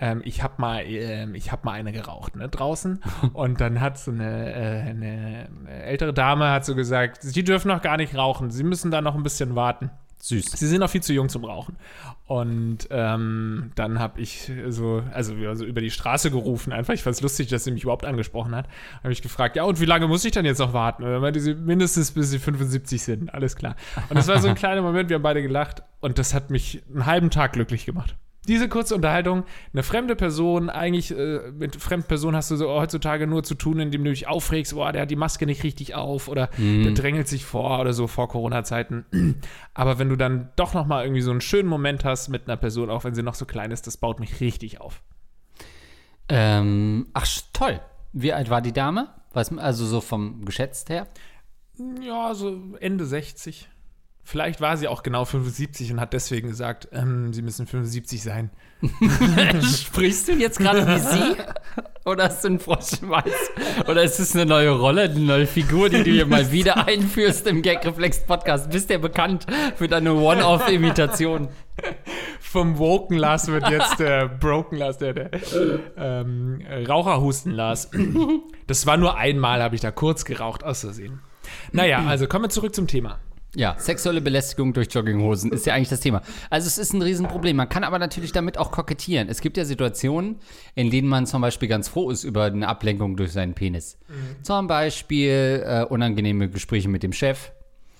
ähm, 0.00 0.22
ich 0.24 0.42
habe 0.42 0.54
mal, 0.58 0.82
ähm, 0.86 1.34
ich 1.34 1.52
habe 1.52 1.62
mal 1.64 1.72
eine 1.72 1.92
geraucht, 1.92 2.36
ne, 2.36 2.48
draußen. 2.48 3.00
Und 3.32 3.60
dann 3.60 3.80
hat 3.80 3.98
so 3.98 4.10
eine, 4.10 4.54
äh, 4.54 4.90
eine 4.90 5.48
ältere 5.84 6.14
Dame 6.14 6.50
hat 6.50 6.64
so 6.64 6.74
gesagt, 6.74 7.22
sie 7.22 7.44
dürfen 7.44 7.68
noch 7.68 7.82
gar 7.82 7.96
nicht 7.96 8.16
rauchen, 8.16 8.50
sie 8.50 8.64
müssen 8.64 8.90
da 8.90 9.00
noch 9.00 9.14
ein 9.14 9.22
bisschen 9.22 9.54
warten. 9.54 9.90
Süß. 10.22 10.52
Sie 10.52 10.66
sind 10.66 10.80
noch 10.80 10.90
viel 10.90 11.02
zu 11.02 11.14
jung 11.14 11.30
zum 11.30 11.46
Rauchen. 11.46 11.76
Und 12.26 12.88
ähm, 12.90 13.72
dann 13.74 13.98
habe 13.98 14.20
ich 14.20 14.52
so, 14.68 15.02
also, 15.12 15.34
also 15.46 15.64
über 15.64 15.80
die 15.80 15.90
Straße 15.90 16.30
gerufen, 16.30 16.74
einfach. 16.74 16.92
Ich 16.92 17.02
fand 17.02 17.16
es 17.16 17.22
lustig, 17.22 17.48
dass 17.48 17.64
sie 17.64 17.70
mich 17.70 17.84
überhaupt 17.84 18.04
angesprochen 18.04 18.54
hat. 18.54 18.68
Habe 19.02 19.12
ich 19.12 19.22
gefragt, 19.22 19.56
ja, 19.56 19.64
und 19.64 19.80
wie 19.80 19.86
lange 19.86 20.08
muss 20.08 20.24
ich 20.24 20.32
dann 20.32 20.44
jetzt 20.44 20.58
noch 20.58 20.74
warten? 20.74 21.04
Und 21.04 21.10
dann 21.10 21.22
meinte 21.22 21.40
sie, 21.40 21.54
mindestens 21.54 22.12
bis 22.12 22.30
sie 22.30 22.38
75 22.38 23.02
sind. 23.02 23.32
Alles 23.32 23.56
klar. 23.56 23.76
Und 24.10 24.16
das 24.16 24.28
war 24.28 24.38
so 24.40 24.48
ein 24.48 24.54
kleiner 24.56 24.82
Moment, 24.82 25.08
wir 25.08 25.14
haben 25.14 25.22
beide 25.22 25.42
gelacht. 25.42 25.82
Und 26.00 26.18
das 26.18 26.34
hat 26.34 26.50
mich 26.50 26.82
einen 26.92 27.06
halben 27.06 27.30
Tag 27.30 27.54
glücklich 27.54 27.86
gemacht. 27.86 28.14
Diese 28.48 28.68
kurze 28.68 28.94
Unterhaltung, 28.94 29.44
eine 29.72 29.82
fremde 29.82 30.16
Person, 30.16 30.70
eigentlich 30.70 31.10
äh, 31.16 31.50
mit 31.52 31.76
fremden 31.76 32.08
Personen 32.08 32.36
hast 32.36 32.50
du 32.50 32.56
so 32.56 32.70
heutzutage 32.70 33.26
nur 33.26 33.42
zu 33.42 33.54
tun, 33.54 33.80
indem 33.80 34.02
du 34.02 34.10
dich 34.10 34.28
aufregst, 34.28 34.74
boah, 34.74 34.92
der 34.92 35.02
hat 35.02 35.10
die 35.10 35.16
Maske 35.16 35.44
nicht 35.44 35.62
richtig 35.62 35.94
auf 35.94 36.26
oder 36.26 36.48
der 36.58 36.92
drängelt 36.92 37.28
sich 37.28 37.44
vor 37.44 37.80
oder 37.80 37.92
so 37.92 38.06
vor 38.06 38.28
Corona-Zeiten. 38.28 39.04
Aber 39.74 39.98
wenn 39.98 40.08
du 40.08 40.16
dann 40.16 40.48
doch 40.56 40.72
noch 40.72 40.86
mal 40.86 41.04
irgendwie 41.04 41.20
so 41.20 41.30
einen 41.30 41.42
schönen 41.42 41.68
Moment 41.68 42.04
hast 42.04 42.28
mit 42.28 42.48
einer 42.48 42.56
Person, 42.56 42.88
auch 42.88 43.04
wenn 43.04 43.14
sie 43.14 43.22
noch 43.22 43.34
so 43.34 43.44
klein 43.44 43.70
ist, 43.70 43.86
das 43.86 43.98
baut 43.98 44.20
mich 44.20 44.40
richtig 44.40 44.80
auf. 44.80 45.02
Ähm, 46.30 47.08
ach, 47.12 47.26
toll. 47.52 47.80
Wie 48.12 48.32
alt 48.32 48.48
war 48.48 48.62
die 48.62 48.72
Dame? 48.72 49.08
Was, 49.32 49.56
also 49.56 49.84
so 49.84 50.00
vom 50.00 50.44
geschätzt 50.44 50.88
her? 50.88 51.06
Ja, 52.02 52.34
so 52.34 52.76
Ende 52.80 53.04
60. 53.04 53.68
Vielleicht 54.22 54.60
war 54.60 54.76
sie 54.76 54.86
auch 54.86 55.02
genau 55.02 55.24
75 55.24 55.92
und 55.92 56.00
hat 56.00 56.12
deswegen 56.12 56.48
gesagt, 56.48 56.88
ähm, 56.92 57.32
sie 57.32 57.42
müssen 57.42 57.66
75 57.66 58.22
sein. 58.22 58.50
Sprichst 59.62 60.28
du 60.28 60.32
jetzt 60.32 60.58
gerade 60.58 60.86
wie 60.86 60.98
sie? 60.98 61.36
Oder 62.04 62.24
hast 62.24 62.44
du 62.44 62.48
einen 62.48 62.60
Frosch 62.60 63.02
im 63.02 63.14
Hals? 63.14 63.34
Oder 63.88 64.02
ist 64.02 64.18
es 64.20 64.34
eine 64.34 64.46
neue 64.46 64.70
Rolle, 64.70 65.02
eine 65.02 65.20
neue 65.20 65.46
Figur, 65.46 65.90
die 65.90 66.02
du 66.02 66.10
hier 66.10 66.26
mal 66.26 66.50
wieder 66.50 66.86
einführst 66.86 67.46
im 67.46 67.60
Gagreflex-Podcast? 67.62 68.70
Bist 68.70 68.88
ja 68.90 68.98
bekannt 68.98 69.46
für 69.76 69.88
deine 69.88 70.14
One-Off-Imitation. 70.14 71.48
Vom 72.40 72.78
Woken 72.78 73.16
Lars 73.16 73.48
wird 73.48 73.68
jetzt 73.68 73.98
der 73.98 74.28
Broken 74.28 74.76
Lars, 74.78 74.98
der, 74.98 75.12
der 75.12 75.30
ähm, 75.96 76.62
Raucherhusten 76.88 77.52
Lars. 77.52 77.90
Das 78.66 78.86
war 78.86 78.96
nur 78.96 79.16
einmal, 79.16 79.62
habe 79.62 79.74
ich 79.74 79.80
da 79.80 79.90
kurz 79.90 80.24
geraucht, 80.24 80.64
aus 80.64 80.80
Versehen. 80.80 81.20
Naja, 81.72 82.04
also 82.06 82.26
kommen 82.26 82.44
wir 82.44 82.50
zurück 82.50 82.74
zum 82.74 82.86
Thema. 82.86 83.18
Ja, 83.56 83.74
sexuelle 83.78 84.20
Belästigung 84.20 84.72
durch 84.72 84.86
Jogginghosen 84.92 85.50
ist 85.50 85.66
ja 85.66 85.74
eigentlich 85.74 85.88
das 85.88 85.98
Thema. 86.00 86.22
Also 86.50 86.68
es 86.68 86.78
ist 86.78 86.92
ein 86.92 87.02
Riesenproblem. 87.02 87.56
Man 87.56 87.68
kann 87.68 87.82
aber 87.82 87.98
natürlich 87.98 88.30
damit 88.30 88.56
auch 88.58 88.70
kokettieren. 88.70 89.28
Es 89.28 89.40
gibt 89.40 89.56
ja 89.56 89.64
Situationen, 89.64 90.36
in 90.76 90.88
denen 90.90 91.08
man 91.08 91.26
zum 91.26 91.42
Beispiel 91.42 91.68
ganz 91.68 91.88
froh 91.88 92.10
ist 92.10 92.22
über 92.22 92.44
eine 92.44 92.68
Ablenkung 92.68 93.16
durch 93.16 93.32
seinen 93.32 93.54
Penis. 93.54 93.98
Zum 94.42 94.68
Beispiel 94.68 95.64
äh, 95.66 95.84
unangenehme 95.84 96.48
Gespräche 96.48 96.88
mit 96.88 97.02
dem 97.02 97.12
Chef. 97.12 97.50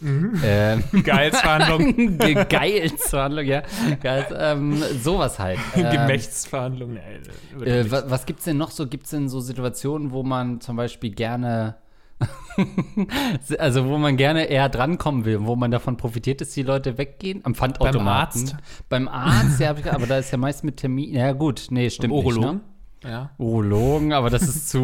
Ähm, 0.02 0.83
Gehaltsverhandlung, 1.04 2.16
Ge- 2.19 2.47
Geilsverhandlung, 2.49 3.45
ja. 3.45 3.62
Geil, 4.02 4.26
ähm, 4.38 4.83
sowas 5.02 5.38
halt. 5.38 5.59
Ähm, 5.75 5.90
Gemächtsverhandlung. 5.90 6.97
äh, 6.97 7.90
wa- 7.90 8.04
was 8.07 8.25
gibt's 8.25 8.45
denn 8.45 8.57
noch 8.57 8.71
so? 8.71 8.87
Gibt's 8.87 9.11
denn 9.11 9.28
so 9.28 9.40
Situationen, 9.40 10.11
wo 10.12 10.23
man 10.23 10.61
zum 10.62 10.76
Beispiel 10.76 11.11
gerne, 11.11 11.75
also 13.59 13.87
wo 13.87 13.99
man 13.99 14.17
gerne 14.17 14.45
eher 14.45 14.69
drankommen 14.69 15.25
will, 15.25 15.45
wo 15.45 15.57
man 15.57 15.71
davon 15.71 15.97
profitiert, 15.97 16.41
dass 16.41 16.50
die 16.50 16.62
Leute 16.62 16.99
weggehen? 16.99 17.41
Am 17.45 17.55
Pfandautomaten. 17.55 18.43
Arzt? 18.43 18.57
Beim 18.89 19.09
Arzt, 19.09 19.61
ja, 19.61 19.71
aber 19.71 20.07
da 20.07 20.19
ist 20.19 20.31
ja 20.31 20.39
meist 20.39 20.65
mit 20.65 20.77
Termin. 20.77 21.15
Ja 21.15 21.33
gut, 21.33 21.69
nee, 21.71 21.89
stimmt 21.91 22.15
nicht. 22.15 22.25
Urologen? 22.25 22.61
Ne? 23.03 23.11
Ja. 23.11 23.31
Urologen, 23.39 24.12
aber 24.12 24.29
das 24.29 24.43
ist 24.43 24.69
zu. 24.69 24.79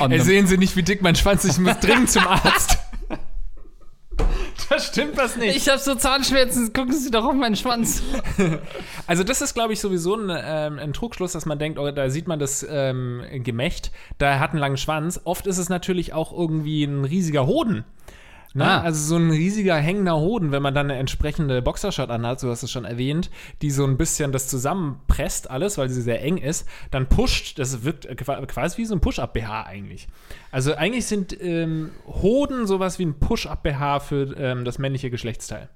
on 0.00 0.10
Ey, 0.10 0.20
sehen 0.20 0.46
Sie 0.46 0.58
nicht, 0.58 0.76
wie 0.76 0.82
dick 0.82 1.02
mein 1.02 1.14
Schwanz 1.14 1.44
ist? 1.44 1.58
Ich 1.58 1.64
muss 1.64 1.78
dringend 1.78 2.10
zum 2.10 2.26
Arzt. 2.26 2.75
Da 4.70 4.80
stimmt 4.80 5.16
was 5.16 5.36
nicht. 5.36 5.56
ich 5.56 5.68
habe 5.68 5.78
so 5.78 5.94
Zahnschmerzen, 5.94 6.72
gucken 6.72 6.92
Sie 6.92 7.10
doch 7.10 7.24
auf 7.24 7.34
meinen 7.34 7.56
Schwanz. 7.56 8.02
Also 9.06 9.22
das 9.22 9.40
ist, 9.40 9.54
glaube 9.54 9.72
ich, 9.72 9.80
sowieso 9.80 10.16
ein, 10.16 10.30
ähm, 10.30 10.78
ein 10.80 10.92
Trugschluss, 10.92 11.32
dass 11.32 11.46
man 11.46 11.60
denkt, 11.60 11.78
oh, 11.78 11.88
da 11.92 12.10
sieht 12.10 12.26
man 12.26 12.40
das 12.40 12.66
ähm, 12.68 13.22
Gemächt, 13.44 13.92
da 14.18 14.40
hat 14.40 14.50
einen 14.50 14.58
langen 14.58 14.76
Schwanz. 14.76 15.20
Oft 15.22 15.46
ist 15.46 15.58
es 15.58 15.68
natürlich 15.68 16.12
auch 16.12 16.32
irgendwie 16.36 16.82
ein 16.84 17.04
riesiger 17.04 17.46
Hoden. 17.46 17.84
Ne? 18.56 18.64
Ah. 18.64 18.80
Also 18.80 19.04
so 19.06 19.16
ein 19.16 19.30
riesiger 19.30 19.76
hängender 19.76 20.16
Hoden, 20.16 20.50
wenn 20.50 20.62
man 20.62 20.74
dann 20.74 20.90
eine 20.90 20.98
entsprechende 20.98 21.60
Boxershot 21.60 22.08
anhat, 22.08 22.40
so 22.40 22.48
hast 22.48 22.62
du 22.62 22.66
schon 22.66 22.86
erwähnt, 22.86 23.30
die 23.60 23.70
so 23.70 23.84
ein 23.84 23.98
bisschen 23.98 24.32
das 24.32 24.48
zusammenpresst 24.48 25.50
alles, 25.50 25.76
weil 25.76 25.90
sie 25.90 26.00
sehr 26.00 26.22
eng 26.22 26.38
ist, 26.38 26.66
dann 26.90 27.06
pusht, 27.06 27.58
das 27.58 27.84
wirkt 27.84 28.06
qua- 28.16 28.44
quasi 28.46 28.78
wie 28.78 28.86
so 28.86 28.94
ein 28.94 29.00
Push-Up-BH 29.02 29.64
eigentlich. 29.66 30.08
Also 30.50 30.74
eigentlich 30.74 31.04
sind 31.04 31.38
ähm, 31.38 31.90
Hoden 32.06 32.66
sowas 32.66 32.98
wie 32.98 33.04
ein 33.04 33.18
Push-Up-BH 33.18 34.00
für 34.00 34.34
ähm, 34.38 34.64
das 34.64 34.78
männliche 34.78 35.10
Geschlechtsteil. 35.10 35.68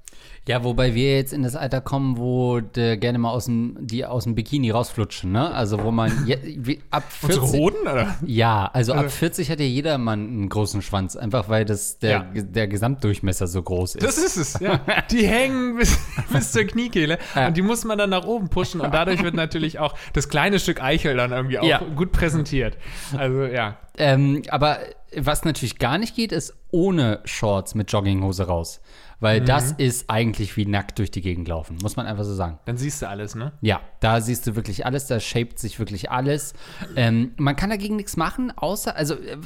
Ja, 0.48 0.64
wobei 0.64 0.94
wir 0.94 1.16
jetzt 1.16 1.32
in 1.32 1.42
das 1.42 1.54
Alter 1.54 1.80
kommen, 1.80 2.16
wo 2.16 2.60
gerne 2.72 3.18
mal 3.18 3.30
aus 3.30 3.44
dem, 3.44 3.76
die 3.80 4.04
aus 4.04 4.24
dem 4.24 4.34
Bikini 4.34 4.70
rausflutschen, 4.70 5.30
ne? 5.30 5.50
Also 5.52 5.82
wo 5.84 5.90
man 5.90 6.26
je, 6.26 6.38
wie, 6.56 6.80
ab 6.90 7.04
40, 7.12 7.42
Unsere 7.42 7.58
Hoden, 7.62 7.82
oder? 7.82 8.16
Ja, 8.26 8.68
also 8.72 8.94
ab 8.94 9.10
40 9.10 9.50
hat 9.50 9.60
ja 9.60 9.66
jedermann 9.66 10.20
einen 10.26 10.48
großen 10.48 10.82
Schwanz, 10.82 11.14
einfach 11.14 11.48
weil 11.48 11.64
das 11.66 11.98
der, 11.98 12.10
Ja. 12.10 12.42
der 12.42 12.68
Gesamtdurchmesser 12.68 13.46
so 13.46 13.62
groß 13.62 13.96
ist. 13.96 14.02
Das 14.06 14.18
ist 14.18 14.36
es, 14.36 14.58
ja. 14.60 14.80
Die 15.10 15.26
hängen 15.26 15.76
bis, 15.76 15.98
bis 16.32 16.52
zur 16.52 16.64
Kniekehle 16.64 17.18
Ja. 17.36 17.48
und 17.48 17.56
die 17.56 17.62
muss 17.62 17.84
man 17.84 17.98
dann 17.98 18.10
nach 18.10 18.24
oben 18.24 18.48
pushen 18.48 18.80
und 18.80 18.92
dadurch 18.94 19.22
wird 19.22 19.34
natürlich 19.34 19.78
auch 19.78 19.94
das 20.14 20.28
kleine 20.30 20.58
Stück 20.58 20.82
Eichel 20.82 21.16
dann 21.16 21.32
irgendwie 21.32 21.58
auch 21.58 21.64
Ja. 21.64 21.78
gut 21.94 22.12
präsentiert. 22.12 22.76
Also 23.16 23.42
ja. 23.44 23.76
Ähm, 23.98 24.42
aber 24.48 24.78
was 25.16 25.44
natürlich 25.44 25.78
gar 25.78 25.98
nicht 25.98 26.16
geht, 26.16 26.32
ist 26.32 26.54
ohne 26.70 27.20
Shorts 27.24 27.74
mit 27.74 27.92
Jogginghose 27.92 28.46
raus. 28.46 28.80
Weil 29.20 29.42
das 29.42 29.72
ist 29.72 30.08
eigentlich 30.08 30.56
wie 30.56 30.64
nackt 30.64 30.98
durch 30.98 31.10
die 31.10 31.20
Gegend 31.20 31.46
laufen, 31.46 31.76
muss 31.82 31.96
man 31.96 32.06
einfach 32.06 32.24
so 32.24 32.34
sagen. 32.34 32.58
Dann 32.64 32.78
siehst 32.78 33.02
du 33.02 33.08
alles, 33.08 33.34
ne? 33.34 33.52
Ja, 33.60 33.82
da 34.00 34.20
siehst 34.22 34.46
du 34.46 34.56
wirklich 34.56 34.86
alles, 34.86 35.06
da 35.06 35.20
shaped 35.20 35.58
sich 35.58 35.78
wirklich 35.78 36.10
alles. 36.10 36.54
Ähm, 36.96 37.32
man 37.36 37.54
kann 37.54 37.68
dagegen 37.68 37.96
nichts 37.96 38.16
machen, 38.16 38.50
außer, 38.56 38.96
also 38.96 39.14
äh, 39.14 39.36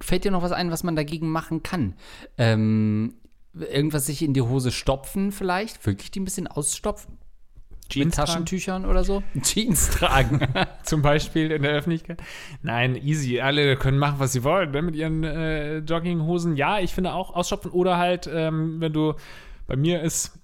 fällt 0.00 0.24
dir 0.24 0.30
noch 0.30 0.42
was 0.42 0.52
ein, 0.52 0.70
was 0.70 0.84
man 0.84 0.94
dagegen 0.94 1.28
machen 1.28 1.64
kann? 1.64 1.94
Ähm, 2.36 3.14
irgendwas 3.54 4.06
sich 4.06 4.22
in 4.22 4.34
die 4.34 4.42
Hose 4.42 4.70
stopfen 4.70 5.32
vielleicht, 5.32 5.84
wirklich 5.84 6.12
die 6.12 6.20
ein 6.20 6.24
bisschen 6.24 6.46
ausstopfen? 6.46 7.18
Jeans 7.88 8.16
mit 8.16 8.48
tragen? 8.48 8.84
Oder 8.84 9.04
so? 9.04 9.22
Jeans 9.42 9.90
tragen. 9.90 10.40
Zum 10.82 11.02
Beispiel 11.02 11.50
in 11.50 11.62
der 11.62 11.72
Öffentlichkeit. 11.72 12.22
Nein, 12.62 12.96
easy. 12.96 13.40
Alle 13.40 13.76
können 13.76 13.98
machen, 13.98 14.16
was 14.18 14.32
sie 14.32 14.44
wollen 14.44 14.70
ne? 14.70 14.82
mit 14.82 14.94
ihren 14.94 15.24
äh, 15.24 15.78
Jogginghosen. 15.78 16.56
Ja, 16.56 16.78
ich 16.78 16.94
finde 16.94 17.14
auch 17.14 17.34
ausstopfen 17.34 17.70
oder 17.70 17.96
halt, 17.96 18.28
ähm, 18.32 18.80
wenn 18.80 18.92
du, 18.92 19.14
bei 19.66 19.76
mir 19.76 20.02
ist 20.02 20.37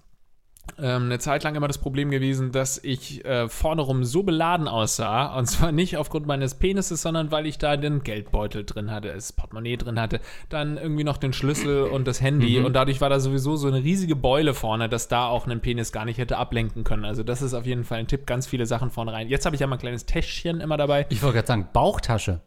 eine 0.76 1.18
Zeit 1.18 1.44
lang 1.44 1.54
immer 1.54 1.68
das 1.68 1.78
Problem 1.78 2.10
gewesen, 2.10 2.50
dass 2.50 2.82
ich 2.82 3.24
äh, 3.24 3.48
vorne 3.48 3.82
rum 3.82 4.04
so 4.04 4.22
beladen 4.22 4.66
aussah. 4.66 5.36
Und 5.38 5.46
zwar 5.46 5.72
nicht 5.72 5.96
aufgrund 5.96 6.26
meines 6.26 6.54
Penises, 6.54 7.02
sondern 7.02 7.30
weil 7.30 7.46
ich 7.46 7.58
da 7.58 7.76
den 7.76 8.02
Geldbeutel 8.02 8.64
drin 8.64 8.90
hatte, 8.90 9.08
das 9.08 9.32
Portemonnaie 9.32 9.76
drin 9.76 10.00
hatte, 10.00 10.20
dann 10.48 10.76
irgendwie 10.76 11.04
noch 11.04 11.16
den 11.16 11.32
Schlüssel 11.32 11.84
und 11.84 12.06
das 12.06 12.20
Handy. 12.20 12.58
Und 12.60 12.72
dadurch 12.74 13.00
war 13.00 13.10
da 13.10 13.20
sowieso 13.20 13.56
so 13.56 13.68
eine 13.68 13.84
riesige 13.84 14.16
Beule 14.16 14.54
vorne, 14.54 14.88
dass 14.88 15.08
da 15.08 15.28
auch 15.28 15.46
ein 15.46 15.60
Penis 15.60 15.92
gar 15.92 16.04
nicht 16.04 16.18
hätte 16.18 16.38
ablenken 16.38 16.84
können. 16.84 17.04
Also 17.04 17.22
das 17.22 17.42
ist 17.42 17.54
auf 17.54 17.66
jeden 17.66 17.84
Fall 17.84 17.98
ein 17.98 18.08
Tipp, 18.08 18.26
ganz 18.26 18.46
viele 18.46 18.66
Sachen 18.66 18.90
vorne 18.90 19.12
rein. 19.12 19.28
Jetzt 19.28 19.46
habe 19.46 19.56
ich 19.56 19.60
ja 19.60 19.66
mal 19.66 19.76
ein 19.76 19.80
kleines 19.80 20.06
Täschchen 20.06 20.60
immer 20.60 20.76
dabei. 20.76 21.06
Ich 21.10 21.22
wollte 21.22 21.36
gerade 21.36 21.48
sagen, 21.48 21.68
Bauchtasche. 21.72 22.40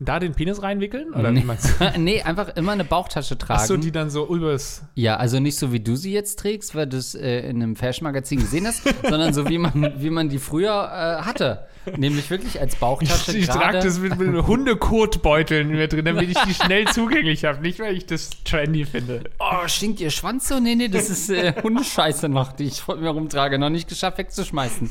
Da 0.00 0.20
den 0.20 0.32
Penis 0.32 0.62
reinwickeln? 0.62 1.12
Oder 1.12 1.32
Nee. 1.32 1.44
nee, 1.98 2.22
einfach 2.22 2.56
immer 2.56 2.72
eine 2.72 2.84
Bauchtasche 2.84 3.36
tragen. 3.36 3.60
Achso, 3.60 3.76
die 3.76 3.90
dann 3.90 4.10
so 4.10 4.28
übers. 4.28 4.84
Ja, 4.94 5.16
also 5.16 5.40
nicht 5.40 5.58
so 5.58 5.72
wie 5.72 5.80
du 5.80 5.96
sie 5.96 6.12
jetzt 6.12 6.38
trägst, 6.38 6.76
weil 6.76 6.86
du 6.86 6.96
es 6.96 7.16
äh, 7.16 7.40
in 7.40 7.62
einem 7.62 7.74
Fashion-Magazin 7.74 8.38
gesehen 8.38 8.66
hast, 8.66 8.82
sondern 9.08 9.34
so 9.34 9.48
wie 9.48 9.58
man, 9.58 9.94
wie 9.98 10.10
man 10.10 10.28
die 10.28 10.38
früher 10.38 10.70
äh, 10.70 11.24
hatte. 11.24 11.66
Nämlich 11.96 12.30
wirklich 12.30 12.60
als 12.60 12.76
Bauchtasche 12.76 13.32
Ich, 13.32 13.44
ich 13.44 13.48
trage 13.48 13.80
das 13.80 13.98
mit, 13.98 14.18
mit 14.18 14.46
Hundekotbeuteln 14.46 15.68
mir 15.68 15.88
drin, 15.88 16.04
damit 16.04 16.28
ich 16.28 16.38
die 16.38 16.54
schnell 16.54 16.84
zugänglich 16.92 17.44
habe. 17.44 17.60
Nicht, 17.60 17.80
weil 17.80 17.96
ich 17.96 18.06
das 18.06 18.30
trendy 18.44 18.84
finde. 18.84 19.24
Oh, 19.38 19.66
stinkt 19.66 20.00
ihr 20.00 20.10
Schwanz 20.10 20.48
so? 20.48 20.60
Nee, 20.60 20.74
nee, 20.74 20.88
das 20.88 21.10
ist 21.10 21.30
äh, 21.30 21.54
Hundescheiße 21.62 22.28
noch, 22.28 22.52
die 22.52 22.64
ich 22.64 22.80
vor 22.80 22.96
mir 22.96 23.10
rumtrage. 23.10 23.58
Noch 23.58 23.70
nicht 23.70 23.88
geschafft 23.88 24.18
wegzuschmeißen. 24.18 24.90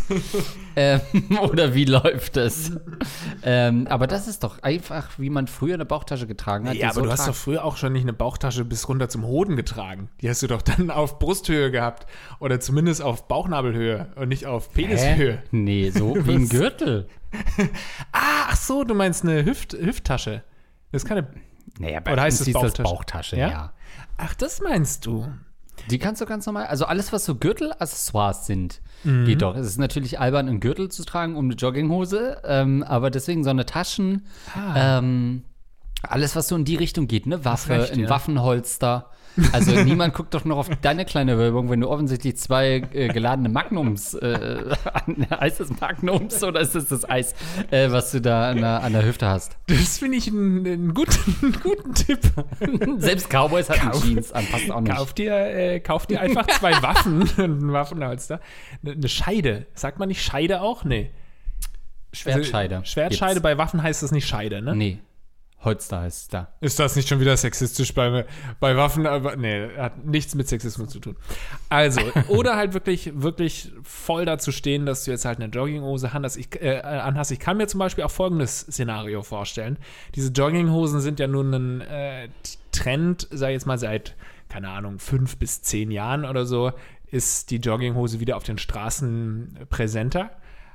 ähm, 0.76 1.02
oder 1.42 1.74
wie 1.74 1.86
läuft 1.86 2.38
es? 2.38 2.72
ähm, 3.44 3.88
aber 3.88 4.08
das 4.08 4.28
ist 4.28 4.44
doch 4.44 4.62
einfach, 4.64 5.10
wie 5.18 5.30
man 5.30 5.48
früher 5.48 5.76
eine 5.76 5.86
Bauchtasche 5.86 6.28
getragen 6.28 6.68
hat. 6.68 6.76
Ja, 6.76 6.88
aber 6.88 6.96
so 6.96 7.02
du 7.02 7.12
hast 7.12 7.28
doch 7.28 7.36
früher 7.36 7.64
auch 7.64 7.78
schon 7.78 7.94
nicht 7.94 8.04
eine 8.04 8.14
Bauchtasche 8.14 8.66
bis 8.66 8.88
runter 8.90 9.10
zum 9.10 9.26
Hoden 9.26 9.56
getragen. 9.56 10.10
Die 10.22 10.30
hast 10.30 10.42
du 10.44 10.48
doch 10.48 10.62
dann 10.62 10.90
auf 10.92 11.20
Brusthöhe 11.20 11.72
gehabt. 11.72 12.08
Oder 12.40 12.60
zumindest 12.60 13.02
auf 13.02 13.28
Bauchnabelhöhe 13.28 14.08
und 14.16 14.30
nicht 14.30 14.46
auf 14.46 14.72
Penishöhe. 14.72 15.34
Hä? 15.34 15.40
Nee, 15.52 15.90
so 15.90 16.16
wie 16.26 16.34
ein 16.34 16.44
Was? 16.44 16.50
Gürtel. 16.78 17.08
Ah, 18.14 18.48
ach 18.50 18.56
so, 18.56 18.84
du 18.84 18.94
meinst 18.96 19.24
eine 19.24 19.44
Hüft, 19.46 19.74
Hüfttasche. 19.74 20.44
Das 20.92 21.04
ist 21.04 21.08
keine. 21.10 21.28
Naja, 21.80 22.00
bei 22.00 22.14
Oder 22.14 22.22
heißt 22.24 22.42
es 22.42 22.52
Bauchtasche? 22.54 22.84
Bauchtasche, 22.84 23.38
Ja? 23.38 23.50
ja. 23.50 23.74
Ach, 24.18 24.34
das 24.34 24.62
meinst 24.62 25.06
du. 25.06 25.28
Die 25.92 26.00
kannst 26.00 26.22
du 26.22 26.26
ganz 26.26 26.46
normal, 26.48 26.66
also 26.68 26.86
alles, 26.86 27.14
was 27.14 27.26
so 27.26 27.36
Gürtelaccessoires 27.36 28.48
sind, 28.48 28.82
Mhm. 29.04 29.26
geht 29.26 29.42
doch. 29.44 29.56
Es 29.56 29.68
ist 29.68 29.78
natürlich 29.78 30.20
albern, 30.20 30.48
einen 30.50 30.60
Gürtel 30.60 30.90
zu 30.90 31.04
tragen 31.04 31.36
um 31.36 31.46
eine 31.46 31.54
Jogginghose, 31.54 32.42
ähm, 32.46 32.82
aber 32.84 33.12
deswegen 33.12 33.44
so 33.44 33.52
eine 33.52 33.66
Taschen, 33.66 34.26
Ah. 34.56 34.98
ähm, 35.00 35.44
alles, 36.04 36.36
was 36.36 36.48
so 36.48 36.56
in 36.56 36.66
die 36.66 36.76
Richtung 36.76 37.08
geht, 37.08 37.26
ne? 37.26 37.44
Waffe, 37.44 37.74
recht, 37.80 37.94
ein 37.94 38.02
ja. 38.02 38.10
Waffenholster. 38.10 39.10
Also 39.52 39.72
niemand 39.84 40.14
guckt 40.16 40.34
doch 40.34 40.46
noch 40.46 40.58
auf 40.58 40.68
deine 40.82 41.06
kleine 41.06 41.38
Wölbung, 41.38 41.70
wenn 41.70 41.80
du 41.82 41.90
offensichtlich 41.90 42.38
zwei 42.38 42.82
äh, 42.94 43.08
geladene 43.10 43.50
Magnums, 43.50 44.16
äh, 44.16 44.76
an- 44.94 45.28
heißt 45.30 45.60
das 45.60 45.70
Magnums 45.80 46.44
oder 46.44 46.60
ist 46.60 46.74
das 46.76 46.88
das 46.88 47.08
Eis, 47.08 47.34
äh, 47.70 47.92
was 47.92 48.12
du 48.12 48.22
da 48.22 48.50
an 48.50 48.58
der, 48.58 48.84
an 48.84 48.94
der 48.94 49.06
Hüfte 49.06 49.28
hast? 49.28 49.58
Das 49.68 50.00
finde 50.00 50.18
ich 50.18 50.28
einen, 50.28 50.66
einen, 50.66 50.94
guten, 50.94 51.36
einen 51.44 51.60
guten 51.62 51.94
Tipp. 51.94 52.20
Selbst 52.98 53.30
Cowboys 53.30 53.70
hatten 53.70 53.92
Jeans 54.02 54.32
an, 54.32 54.46
passt 54.48 54.72
auch 54.72 54.82
nicht. 54.82 54.96
Kauf 54.96 55.14
dir, 55.14 55.34
äh, 55.36 55.80
kauf 55.82 56.08
dir 56.08 56.20
einfach 56.22 56.48
zwei 56.48 56.74
Waffen 56.82 57.22
und 57.22 57.38
ein 57.40 57.74
Waffenholster. 57.74 58.40
Eine, 58.86 59.08
Scheide. 59.08 59.68
Sagt 59.76 60.00
man 60.00 60.08
nicht 60.10 60.24
Scheide 60.24 60.62
auch? 60.62 60.84
Nee. 60.84 61.12
Schwertscheide. 62.14 62.78
Also, 62.78 62.88
Schwertscheide 62.88 63.34
gibt's. 63.36 63.44
bei 63.44 63.58
Waffen 63.58 63.84
heißt 63.84 64.02
das 64.02 64.12
nicht 64.12 64.28
Scheide, 64.28 64.62
ne? 64.62 64.76
Nee. 64.76 65.00
Holster 65.64 66.02
heißt 66.02 66.22
es 66.22 66.28
da. 66.28 66.54
Ist 66.62 66.80
das 66.80 66.96
nicht 66.96 67.10
schon 67.10 67.20
wieder 67.20 67.36
sexistisch 67.36 67.94
bei, 67.94 68.26
bei 68.60 68.78
Waffen? 68.78 69.08
Aber 69.08 69.36
nee, 69.36 69.70
hat 69.76 70.06
nichts 70.06 70.36
mit 70.36 70.48
Sexismus 70.48 70.90
zu 70.90 71.00
tun. 71.00 71.16
Also, 71.70 72.02
oder 72.28 72.56
halt 72.56 72.74
wirklich, 72.74 73.12
wirklich 73.16 73.72
voll 73.82 74.26
dazu 74.26 74.52
stehen, 74.52 74.86
dass 74.86 75.06
du 75.06 75.12
jetzt 75.12 75.26
halt 75.26 75.40
eine 75.40 75.52
Jogginghose 75.52 76.12
anhast. 76.12 76.38
Ich, 76.38 76.62
äh, 76.62 76.80
anhast. 76.80 77.32
ich 77.32 77.40
kann 77.40 77.58
mir 77.58 77.68
zum 77.68 77.80
Beispiel 77.80 78.04
auch 78.04 78.12
folgendes 78.12 78.60
Szenario 78.62 79.24
vorstellen. 79.24 79.78
Diese 80.14 80.32
Jogginghosen 80.32 81.02
sind 81.02 81.20
ja 81.20 81.28
nun 81.28 81.54
ein 81.54 81.82
äh, 81.82 82.30
Trend, 82.72 83.28
sag 83.32 83.50
ich 83.50 83.54
jetzt 83.54 83.66
mal, 83.66 83.80
seit, 83.80 84.16
keine 84.50 84.70
Ahnung, 84.70 85.00
fünf 85.00 85.38
bis 85.38 85.64
zehn 85.64 85.90
Jahren 85.90 86.24
oder 86.24 86.46
so, 86.46 86.72
ist 87.10 87.50
die 87.50 87.58
Jogginghose 87.58 88.20
wieder 88.20 88.38
auf 88.38 88.44
den 88.44 88.60
Straßen 88.60 89.66
präsenter. 89.70 90.32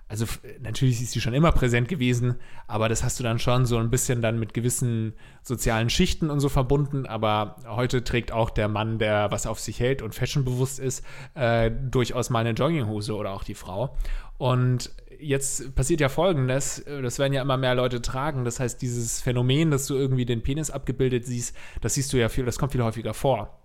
Also 0.09 0.27
natürlich 0.61 1.01
ist 1.01 1.12
sie 1.12 1.23
schon 1.23 1.33
immer 1.33 1.53
präsent 1.53 1.88
gewesen, 1.88 2.35
aber 2.67 2.91
das 2.91 3.03
hast 3.03 3.19
du 3.19 3.25
dann 3.25 3.38
schon 3.38 3.65
so 3.65 3.79
ein 3.79 3.88
bisschen 3.88 4.21
dann 4.21 4.38
mit 4.38 4.53
gewissen 4.53 5.15
sozialen 5.43 5.88
Schichten 5.88 6.29
und 6.29 6.41
so 6.41 6.51
verbunden. 6.51 7.07
Aber 7.07 7.57
heute 7.67 8.05
trägt 8.05 8.31
auch 8.31 8.51
der 8.51 8.69
Mann, 8.69 8.99
der 8.99 9.31
was 9.31 9.47
auf 9.47 9.59
sich 9.59 9.81
hält 9.81 10.03
und 10.03 10.15
fashionbewusst 10.15 10.81
ist, 10.81 11.03
äh, 11.35 11.71
durchaus 11.71 12.29
mal 12.29 12.41
eine 12.41 12.51
Jogginghose 12.51 13.15
oder 13.15 13.31
auch 13.33 13.43
die 13.43 13.55
Frau. 13.55 13.97
Und 14.37 14.91
jetzt 15.19 15.75
passiert 15.75 16.01
ja 16.01 16.09
Folgendes, 16.09 16.81
äh, 16.81 17.01
das 17.01 17.19
werden 17.19 17.33
ja 17.33 17.43
immer 17.43 17.57
mehr 17.57 17.75
Leute 17.75 18.03
tragen. 18.03 18.45
Das 18.45 18.61
heißt, 18.61 18.83
dieses 18.83 19.21
Phänomen, 19.21 19.71
dass 19.71 19.87
du 19.87 19.95
irgendwie 19.95 20.27
den 20.27 20.43
Penis 20.43 20.71
abgebildet 20.71 21.25
siehst, 21.25 21.57
das 21.81 21.95
siehst 21.95 22.12
du 22.12 22.19
ja 22.19 22.29
viel, 22.29 22.45
das 22.45 22.59
kommt 22.59 22.73
viel 22.73 22.83
häufiger 22.83 23.15
vor. 23.15 23.62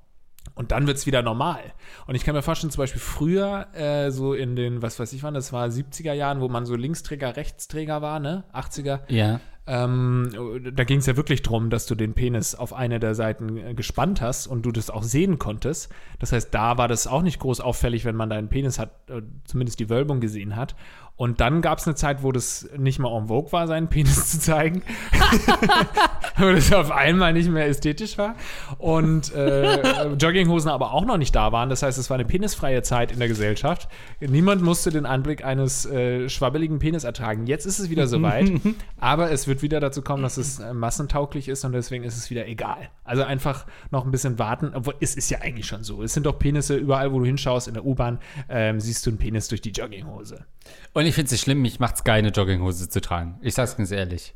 Und 0.57 0.71
dann 0.71 0.87
wird 0.87 0.97
es 0.97 1.05
wieder 1.05 1.21
normal. 1.21 1.61
Und 2.07 2.15
ich 2.15 2.25
kann 2.25 2.33
mir 2.33 2.41
vorstellen, 2.41 2.71
zum 2.71 2.81
Beispiel 2.81 2.99
früher, 2.99 3.67
äh, 3.75 4.09
so 4.09 4.33
in 4.33 4.55
den, 4.55 4.81
was 4.81 4.99
weiß 4.99 5.13
ich 5.13 5.21
wann, 5.21 5.35
das 5.35 5.53
war 5.53 5.67
70er 5.67 6.13
Jahren, 6.13 6.41
wo 6.41 6.49
man 6.49 6.65
so 6.65 6.75
Linksträger, 6.75 7.35
Rechtsträger 7.35 8.01
war, 8.01 8.19
ne? 8.19 8.43
80er. 8.53 9.01
Ja. 9.07 9.39
Ähm, 9.67 10.29
da 10.73 10.83
ging 10.85 10.99
es 10.99 11.05
ja 11.05 11.17
wirklich 11.17 11.41
darum, 11.41 11.69
dass 11.69 11.85
du 11.85 11.95
den 11.95 12.13
Penis 12.13 12.55
auf 12.55 12.73
eine 12.73 12.99
der 12.99 13.15
Seiten 13.15 13.57
äh, 13.57 13.73
gespannt 13.73 14.21
hast 14.21 14.47
und 14.47 14.65
du 14.65 14.71
das 14.71 14.89
auch 14.89 15.03
sehen 15.03 15.39
konntest. 15.39 15.91
Das 16.19 16.31
heißt, 16.31 16.53
da 16.53 16.77
war 16.77 16.87
das 16.87 17.05
auch 17.05 17.21
nicht 17.21 17.39
groß 17.39 17.59
auffällig, 17.59 18.05
wenn 18.05 18.15
man 18.15 18.29
deinen 18.29 18.47
Penis 18.47 18.79
hat, 18.79 18.91
äh, 19.09 19.21
zumindest 19.43 19.79
die 19.79 19.89
Wölbung 19.89 20.21
gesehen 20.21 20.55
hat. 20.55 20.75
Und 21.17 21.41
dann 21.41 21.63
gab 21.63 21.79
es 21.79 21.87
eine 21.87 21.95
Zeit, 21.95 22.21
wo 22.21 22.31
das 22.31 22.69
nicht 22.77 22.99
mehr 22.99 23.09
en 23.09 23.27
vogue 23.27 23.51
war, 23.51 23.67
seinen 23.67 23.87
Penis 23.87 24.27
zu 24.31 24.39
zeigen. 24.39 24.83
wo 26.37 26.51
das 26.51 26.71
auf 26.71 26.91
einmal 26.91 27.33
nicht 27.33 27.49
mehr 27.49 27.65
ästhetisch 27.65 28.19
war. 28.19 28.35
Und 28.77 29.33
äh, 29.33 30.13
Jogginghosen 30.13 30.69
aber 30.69 30.93
auch 30.93 31.05
noch 31.05 31.17
nicht 31.17 31.35
da 31.35 31.51
waren. 31.51 31.69
Das 31.69 31.81
heißt, 31.81 31.97
es 31.97 32.11
war 32.11 32.15
eine 32.15 32.25
penisfreie 32.25 32.83
Zeit 32.83 33.11
in 33.11 33.17
der 33.17 33.27
Gesellschaft. 33.27 33.89
Niemand 34.19 34.61
musste 34.61 34.91
den 34.91 35.07
Anblick 35.07 35.43
eines 35.43 35.87
äh, 35.87 36.29
schwabbeligen 36.29 36.77
Penis 36.77 37.03
ertragen. 37.03 37.47
Jetzt 37.47 37.65
ist 37.65 37.79
es 37.79 37.89
wieder 37.89 38.05
soweit. 38.05 38.51
aber 38.99 39.31
es 39.31 39.47
wird 39.47 39.56
wieder 39.61 39.79
dazu 39.79 40.01
kommen, 40.01 40.23
dass 40.23 40.37
es 40.37 40.59
äh, 40.59 40.73
massentauglich 40.73 41.47
ist 41.47 41.65
und 41.65 41.71
deswegen 41.71 42.03
ist 42.03 42.17
es 42.17 42.29
wieder 42.29 42.47
egal. 42.47 42.89
Also 43.03 43.23
einfach 43.23 43.65
noch 43.91 44.05
ein 44.05 44.11
bisschen 44.11 44.39
warten. 44.39 44.71
Obwohl, 44.73 44.95
es 44.99 45.15
ist 45.15 45.29
ja 45.29 45.39
eigentlich 45.41 45.67
schon 45.67 45.83
so. 45.83 46.03
Es 46.03 46.13
sind 46.13 46.25
doch 46.25 46.39
Penisse 46.39 46.75
überall, 46.75 47.11
wo 47.11 47.19
du 47.19 47.25
hinschaust, 47.25 47.67
in 47.67 47.73
der 47.73 47.85
U-Bahn, 47.85 48.19
ähm, 48.49 48.79
siehst 48.79 49.05
du 49.05 49.09
einen 49.09 49.19
Penis 49.19 49.47
durch 49.47 49.61
die 49.61 49.71
Jogginghose. 49.71 50.45
Und 50.93 51.05
ich 51.05 51.15
finde 51.15 51.33
es 51.33 51.41
schlimm, 51.41 51.61
mich 51.61 51.79
macht 51.79 51.95
es 51.95 52.03
geil, 52.03 52.19
eine 52.19 52.29
Jogginghose 52.29 52.89
zu 52.89 53.01
tragen. 53.01 53.39
Ich 53.41 53.53
sag's 53.53 53.77
ganz 53.77 53.91
ehrlich. 53.91 54.35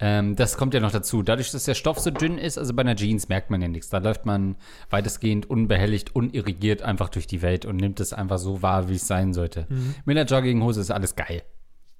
Ähm, 0.00 0.34
das 0.34 0.56
kommt 0.56 0.72
ja 0.72 0.80
noch 0.80 0.92
dazu. 0.92 1.22
Dadurch, 1.22 1.50
dass 1.50 1.64
der 1.64 1.74
Stoff 1.74 1.98
so 1.98 2.10
dünn 2.10 2.38
ist, 2.38 2.56
also 2.56 2.72
bei 2.72 2.80
einer 2.80 2.96
Jeans 2.96 3.28
merkt 3.28 3.50
man 3.50 3.60
ja 3.60 3.68
nichts. 3.68 3.90
Da 3.90 3.98
läuft 3.98 4.24
man 4.24 4.56
weitestgehend 4.88 5.48
unbehelligt, 5.48 6.14
unirrigiert 6.16 6.82
einfach 6.82 7.10
durch 7.10 7.26
die 7.26 7.42
Welt 7.42 7.66
und 7.66 7.76
nimmt 7.76 8.00
es 8.00 8.14
einfach 8.14 8.38
so 8.38 8.62
wahr, 8.62 8.88
wie 8.88 8.94
es 8.94 9.06
sein 9.06 9.34
sollte. 9.34 9.66
Mhm. 9.68 9.94
Mit 10.06 10.16
einer 10.16 10.26
Jogginghose 10.26 10.80
ist 10.80 10.90
alles 10.90 11.16
geil. 11.16 11.42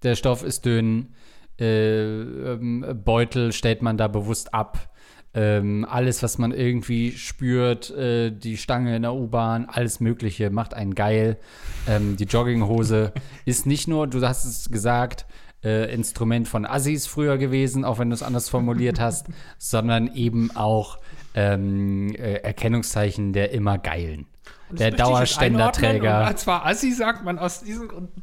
Der 0.03 0.15
Stoff 0.15 0.43
ist 0.43 0.65
dünn, 0.65 1.15
Beutel 1.61 3.53
stellt 3.53 3.83
man 3.83 3.97
da 3.97 4.09
bewusst 4.09 4.55
ab. 4.55 4.91
Ähm, 5.33 5.87
alles, 5.89 6.25
was 6.25 6.39
man 6.39 6.51
irgendwie 6.51 7.13
spürt, 7.13 7.91
äh, 7.91 8.33
die 8.33 8.57
Stange 8.57 8.97
in 8.97 9.03
der 9.03 9.15
U-Bahn, 9.15 9.67
alles 9.67 10.01
Mögliche 10.01 10.51
macht 10.51 10.75
einen 10.75 10.97
geil. 10.97 11.39
Ähm, 11.87 12.17
die 12.17 12.25
Jogginghose 12.25 13.13
ist 13.45 13.65
nicht 13.65 13.87
nur, 13.87 14.09
du 14.09 14.27
hast 14.27 14.45
es 14.45 14.71
gesagt, 14.71 15.27
äh, 15.63 15.93
Instrument 15.95 16.49
von 16.49 16.67
Assis 16.67 17.07
früher 17.07 17.39
gewesen, 17.39 17.85
auch 17.85 18.01
wenn 18.01 18.11
du 18.11 18.15
es 18.15 18.25
anders 18.25 18.49
formuliert 18.49 18.99
hast, 19.01 19.29
sondern 19.59 20.13
eben 20.15 20.51
auch 20.57 20.99
ähm, 21.35 22.13
äh, 22.17 22.37
Erkennungszeichen 22.39 23.33
der 23.33 23.53
immer 23.53 23.79
Geilen. 23.79 24.27
Der 24.73 24.91
Dauerständerträger. 24.93 26.29
Und 26.29 26.39
zwar 26.39 26.65
Assi 26.67 26.93
sagt 26.93 27.25
man 27.25 27.39
aus 27.39 27.61
diesen 27.61 27.89
Gründen. 27.89 28.23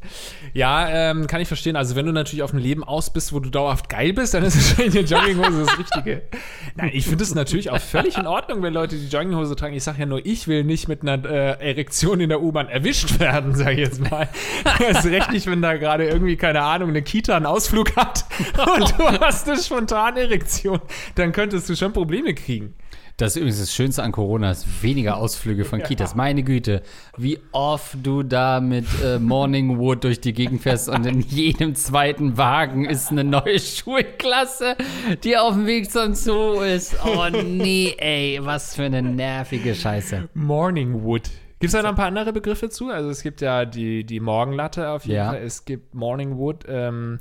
Ja, 0.54 0.88
ähm, 0.90 1.28
kann 1.28 1.42
ich 1.42 1.48
verstehen. 1.48 1.76
Also 1.76 1.96
wenn 1.96 2.06
du 2.06 2.12
natürlich 2.12 2.44
auf 2.44 2.54
ein 2.54 2.60
Leben 2.60 2.84
aus 2.84 3.12
bist, 3.12 3.34
wo 3.34 3.40
du 3.40 3.50
dauerhaft 3.50 3.90
geil 3.90 4.14
bist, 4.14 4.34
dann 4.34 4.44
ist 4.44 4.56
wahrscheinlich 4.56 4.98
eine 4.98 5.08
Jogginghose 5.08 5.66
das 5.66 5.80
Richtige. 5.80 6.22
Nein, 6.76 6.92
ich 6.94 7.06
finde 7.06 7.24
es 7.24 7.36
natürlich 7.36 7.70
auch 7.70 7.80
völlig 7.80 8.18
in 8.18 8.28
Ordnung, 8.28 8.62
wenn 8.64 8.74
Leute 8.74 8.96
die 8.96 9.08
Jogginghose 9.08 9.56
tragen. 9.56 9.74
Ich 9.76 9.84
sage 9.84 10.00
ja 10.00 10.06
nur, 10.06 10.26
ich 10.26 10.48
will 10.48 10.64
nicht 10.64 10.88
mit 10.88 11.02
einer 11.02 11.24
äh, 11.26 11.70
Erektion 11.70 12.20
in 12.22 12.30
der 12.30 12.42
U-Bahn 12.42 12.70
erwischt 12.70 13.20
werden, 13.20 13.56
sage 13.56 13.74
ich 13.74 13.80
jetzt 13.80 14.10
mal. 14.10 14.30
Das 14.80 15.04
ist 15.04 15.12
recht 15.12 15.32
nicht, 15.32 15.48
wenn 15.48 15.62
da 15.62 15.76
gerade 15.76 16.08
irgendwie, 16.08 16.38
keine 16.38 16.62
Ahnung, 16.62 16.90
eine 16.90 17.02
Kita 17.02 17.36
einen 17.36 17.46
Ausflug 17.46 17.96
hat 17.96 18.26
und 18.76 18.98
du 18.98 19.20
hast 19.20 19.50
eine 19.50 19.60
spontane 19.60 20.22
Erektion. 20.22 20.80
Dann 21.16 21.32
könntest 21.32 21.68
du 21.68 21.76
schon 21.76 21.94
Probleme 21.94 22.34
kriegen. 22.34 22.76
Das 23.18 23.32
ist 23.32 23.38
übrigens 23.38 23.60
das 23.60 23.74
Schönste 23.74 24.04
an 24.04 24.12
Corona, 24.12 24.52
ist 24.52 24.84
weniger 24.84 25.18
Ausflüge 25.18 25.66
von 25.66 25.82
Kitas. 25.84 26.14
Meine 26.14 26.44
Güte, 26.44 26.84
wie 27.18 27.40
oft 27.52 27.98
du 28.04 28.22
da 28.22 28.60
mit 28.60 28.86
äh, 29.04 29.18
Morningwood 29.18 30.04
durch 30.04 30.22
die 30.22 30.34
Gegend 30.34 30.62
fährst 30.62 30.88
und 30.88 31.04
in 31.08 31.22
jedem 31.22 31.74
zweiten 31.74 32.38
Wagen 32.38 32.86
ist 32.86 33.10
eine 33.10 33.24
neue 33.24 33.60
Schulklasse, 33.60 34.76
die 35.24 35.36
auf 35.36 35.56
dem 35.56 35.66
Weg 35.66 35.90
zum 35.90 36.14
Zoo 36.14 36.62
ist. 36.62 36.96
Oh 37.08 37.26
nee, 37.32 37.96
ey, 37.98 38.40
was 38.44 38.76
für 38.76 38.84
eine 38.84 39.02
nervige 39.02 39.74
Scheiße. 39.74 40.30
Morningwood. 40.36 41.24
Gibt 41.60 41.70
es 41.70 41.72
da 41.72 41.82
noch 41.82 41.90
ein 41.90 41.96
paar 41.96 42.06
andere 42.06 42.32
Begriffe 42.34 42.70
zu? 42.70 42.90
Also 42.92 43.10
es 43.10 43.24
gibt 43.24 43.42
ja 43.42 43.66
die, 43.66 44.04
die 44.04 44.20
Morgenlatte 44.20 44.90
auf 44.92 45.06
jeden 45.06 45.16
Ja. 45.18 45.30
Fall. 45.32 45.42
Es 45.42 45.66
gibt 45.66 45.96
Morningwood. 45.96 46.66
Ähm, 46.68 47.18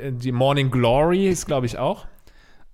äh, 0.00 0.10
die 0.10 0.32
Morning 0.32 0.72
Glory 0.72 1.28
ist, 1.28 1.46
glaube 1.46 1.66
ich, 1.66 1.78
auch. 1.78 2.06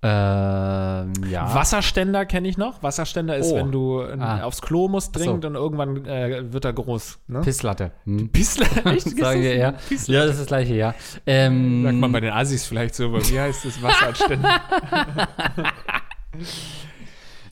Ähm, 0.05 1.13
ja. 1.29 1.53
Wasserständer 1.55 2.25
kenne 2.25 2.49
ich 2.49 2.57
noch. 2.57 2.83
Wasserständer 2.83 3.37
ist, 3.37 3.51
Oh. 3.51 3.55
wenn 3.55 3.71
du 3.71 4.01
äh, 4.01 4.17
Ah. 4.19 4.43
aufs 4.43 4.61
Klo 4.61 4.89
musst 4.89 5.15
dringend 5.15 5.43
so. 5.43 5.47
und 5.47 5.55
irgendwann 5.55 6.05
äh, 6.05 6.51
wird 6.51 6.65
er 6.65 6.73
groß. 6.73 7.19
Ne? 7.27 7.39
Pisslatte. 7.41 7.91
Hm. 8.05 8.29
Pissler, 8.29 8.67
echt? 8.85 9.01
Sagen 9.09 9.17
das 9.19 9.35
wir 9.35 9.55
ja. 9.55 9.73
Ja, 10.07 10.25
das 10.25 10.31
ist 10.31 10.39
das 10.41 10.47
gleiche, 10.47 10.75
ja. 10.75 10.93
Ähm, 11.25 11.83
Sagt 11.83 11.95
man 11.97 12.11
bei 12.11 12.19
den 12.19 12.31
Assis 12.33 12.65
vielleicht 12.65 12.95
so, 12.95 13.05
aber 13.05 13.25
wie 13.29 13.39
heißt 13.39 13.63
das 13.65 13.81
Wasserständer? 13.81 14.59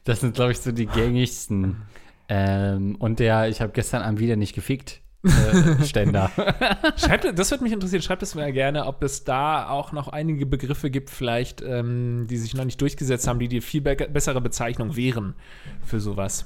Das 0.04 0.20
sind, 0.22 0.34
glaube 0.34 0.52
ich, 0.52 0.60
so 0.60 0.72
die 0.72 0.88
gängigsten. 0.88 1.84
Ähm, 2.28 2.96
und 2.98 3.20
der, 3.20 3.50
ich 3.50 3.62
habe 3.62 3.72
gestern 3.72 4.02
Abend 4.02 4.20
wieder 4.20 4.36
nicht 4.36 4.56
gefickt. 4.56 5.02
Äh, 5.24 5.84
Ständer. 5.86 6.32
Schreibt, 6.98 7.38
das 7.38 7.52
würde 7.52 7.64
mich 7.64 7.74
interessieren. 7.74 8.02
Schreibt 8.02 8.24
es 8.24 8.36
mir 8.36 8.52
gerne, 8.52 8.86
ob 8.86 9.04
es 9.04 9.24
da 9.24 9.70
auch 9.70 9.92
noch 9.92 10.08
einige 10.08 10.46
Begriffe 10.46 10.90
gibt, 10.90 11.10
vielleicht, 11.10 11.62
ähm, 11.62 12.28
die 12.30 12.38
sich 12.38 12.54
noch 12.56 12.66
nicht 12.66 12.82
durchgesetzt 12.82 13.28
haben, 13.28 13.40
die 13.40 13.48
die 13.48 13.62
viel 13.62 13.82
be 13.82 13.96
bessere 13.96 14.42
Bezeichnung 14.42 14.96
wären 14.96 15.36
für 15.86 16.00
sowas. 16.00 16.46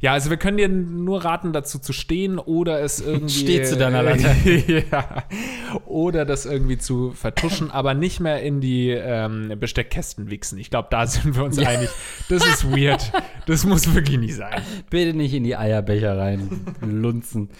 Ja, 0.00 0.12
also 0.12 0.30
wir 0.30 0.36
können 0.36 0.56
dir 0.56 0.68
nur 0.68 1.24
raten, 1.24 1.52
dazu 1.52 1.78
zu 1.78 1.92
stehen 1.92 2.38
oder 2.38 2.80
es 2.82 3.00
irgendwie. 3.00 3.28
Steh 3.28 3.62
zu 3.62 3.76
deiner 3.76 4.02
Latte. 4.02 4.34
ja. 4.90 5.24
Oder 5.86 6.24
das 6.24 6.46
irgendwie 6.46 6.78
zu 6.78 7.12
vertuschen, 7.12 7.70
aber 7.70 7.94
nicht 7.94 8.20
mehr 8.20 8.42
in 8.42 8.60
die 8.60 8.90
ähm, 8.90 9.52
Besteckkästen 9.58 10.30
wichsen. 10.30 10.58
Ich 10.58 10.70
glaube, 10.70 10.88
da 10.90 11.06
sind 11.06 11.36
wir 11.36 11.44
uns 11.44 11.58
einig. 11.58 11.90
Das 12.28 12.46
ist 12.46 12.70
weird. 12.70 13.12
Das 13.46 13.64
muss 13.64 13.94
wirklich 13.94 14.18
nicht 14.18 14.34
sein. 14.34 14.62
Bitte 14.90 15.16
nicht 15.16 15.34
in 15.34 15.44
die 15.44 15.56
Eierbecher 15.56 16.16
rein 16.16 16.64
lunzen. 16.80 17.50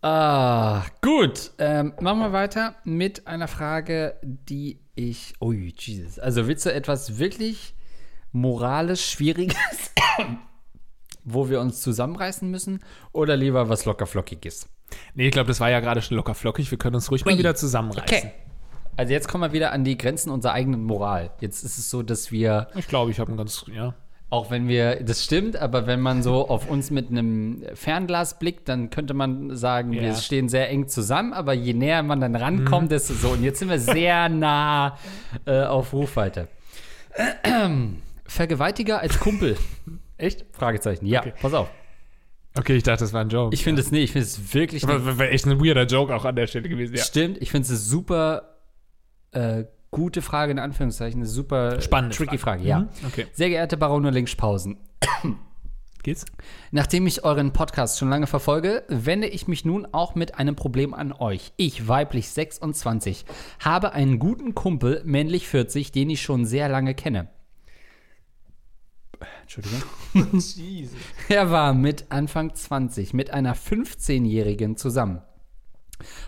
Ah, 0.00 0.84
gut. 1.02 1.50
Ähm, 1.58 1.92
machen 2.00 2.20
wir 2.20 2.32
weiter 2.32 2.76
mit 2.84 3.26
einer 3.26 3.48
Frage, 3.48 4.14
die 4.22 4.78
ich. 4.94 5.34
Ui, 5.40 5.74
Jesus. 5.76 6.18
Also 6.18 6.46
willst 6.46 6.64
du 6.66 6.72
etwas 6.72 7.18
wirklich 7.18 7.74
moralisch 8.32 9.10
Schwieriges, 9.10 9.56
wo 11.32 11.48
wir 11.48 11.60
uns 11.60 11.80
zusammenreißen 11.82 12.50
müssen? 12.50 12.80
Oder 13.12 13.36
lieber 13.36 13.68
was 13.68 13.84
lockerflockiges? 13.84 14.68
Nee, 15.14 15.26
ich 15.26 15.32
glaube, 15.32 15.48
das 15.48 15.60
war 15.60 15.70
ja 15.70 15.80
gerade 15.80 16.00
schon 16.02 16.16
locker 16.16 16.34
flockig. 16.34 16.70
Wir 16.70 16.78
können 16.78 16.94
uns 16.96 17.10
ruhig 17.10 17.24
mal 17.24 17.32
Ui. 17.32 17.38
wieder 17.38 17.54
zusammenreißen. 17.54 18.16
Okay. 18.18 18.32
Also 18.96 19.12
jetzt 19.12 19.28
kommen 19.28 19.44
wir 19.44 19.52
wieder 19.52 19.72
an 19.72 19.84
die 19.84 19.96
Grenzen 19.96 20.30
unserer 20.30 20.52
eigenen 20.54 20.82
Moral. 20.82 21.30
Jetzt 21.40 21.62
ist 21.62 21.78
es 21.78 21.88
so, 21.90 22.02
dass 22.02 22.32
wir 22.32 22.68
Ich 22.74 22.88
glaube, 22.88 23.10
ich 23.10 23.20
habe 23.20 23.30
ein 23.30 23.36
ganz, 23.36 23.64
ja. 23.72 23.94
Auch 24.30 24.50
wenn 24.50 24.66
wir, 24.68 25.02
das 25.04 25.24
stimmt, 25.24 25.56
aber 25.56 25.86
wenn 25.86 26.00
man 26.00 26.22
so 26.22 26.48
auf 26.48 26.68
uns 26.68 26.90
mit 26.90 27.08
einem 27.10 27.62
Fernglas 27.74 28.38
blickt, 28.38 28.68
dann 28.68 28.90
könnte 28.90 29.14
man 29.14 29.56
sagen, 29.56 29.92
Ja. 29.92 30.02
wir 30.02 30.14
stehen 30.16 30.48
sehr 30.50 30.68
eng 30.68 30.88
zusammen, 30.88 31.32
aber 31.32 31.52
je 31.54 31.72
näher 31.74 32.02
man 32.02 32.20
dann 32.20 32.34
rankommt, 32.34 32.90
desto 32.90 33.14
so. 33.14 33.28
Und 33.30 33.42
jetzt 33.42 33.60
sind 33.60 33.70
wir 33.70 33.78
sehr 33.78 34.28
nah 34.28 34.98
äh, 35.46 35.62
auf 35.62 35.92
Rufweite. 35.92 36.48
Vergewaltiger 38.26 39.00
als 39.00 39.18
Kumpel. 39.18 39.56
Echt? 40.18 40.44
Fragezeichen. 40.52 41.06
Ja, 41.06 41.20
Okay. 41.20 41.32
pass 41.40 41.54
auf. 41.54 41.68
Okay, 42.58 42.74
ich 42.76 42.82
dachte, 42.82 43.04
das 43.04 43.12
war 43.12 43.20
ein 43.20 43.28
Joke. 43.28 43.54
Ich 43.54 43.62
finde 43.62 43.80
es 43.80 43.90
nee, 43.92 44.00
ich 44.02 44.12
finde 44.12 44.26
es 44.26 44.52
wirklich 44.52 44.82
Aber 44.84 45.04
wäre 45.06 45.18
wär 45.18 45.32
echt 45.32 45.46
ein 45.46 45.64
weirder 45.64 45.84
Joke 45.86 46.14
auch 46.14 46.24
an 46.24 46.34
der 46.34 46.46
Stelle 46.48 46.68
gewesen. 46.68 46.96
Ja. 46.96 47.02
Stimmt, 47.04 47.38
ich 47.40 47.50
finde 47.50 47.64
es 47.66 47.70
eine 47.70 47.78
super 47.78 48.56
äh, 49.30 49.64
gute 49.90 50.22
Frage, 50.22 50.50
in 50.52 50.58
Anführungszeichen, 50.58 51.20
eine 51.20 51.28
super 51.28 51.80
Spannende 51.80 52.16
tricky 52.16 52.36
Frage. 52.38 52.62
Frage, 52.62 52.68
ja. 52.68 52.78
Mhm, 52.80 52.88
okay. 53.06 53.26
Sehr 53.32 53.48
geehrte 53.48 53.76
Barone 53.76 54.10
Linkspausen, 54.10 54.78
Geht's? 56.02 56.24
Nachdem 56.70 57.06
ich 57.06 57.24
euren 57.24 57.52
Podcast 57.52 57.98
schon 57.98 58.08
lange 58.08 58.26
verfolge, 58.26 58.84
wende 58.88 59.26
ich 59.28 59.46
mich 59.48 59.64
nun 59.64 59.86
auch 59.92 60.14
mit 60.14 60.36
einem 60.36 60.54
Problem 60.56 60.94
an 60.94 61.12
euch. 61.12 61.52
Ich, 61.56 61.86
weiblich 61.88 62.28
26, 62.30 63.24
habe 63.60 63.92
einen 63.92 64.18
guten 64.18 64.54
Kumpel, 64.54 65.02
männlich 65.04 65.48
40, 65.48 65.92
den 65.92 66.10
ich 66.10 66.22
schon 66.22 66.44
sehr 66.46 66.68
lange 66.68 66.94
kenne. 66.94 67.28
Entschuldigung. 69.48 69.82
Er 71.28 71.50
war 71.50 71.72
mit 71.72 72.06
Anfang 72.10 72.54
20 72.54 73.14
mit 73.14 73.30
einer 73.30 73.56
15-Jährigen 73.56 74.76
zusammen. 74.76 75.22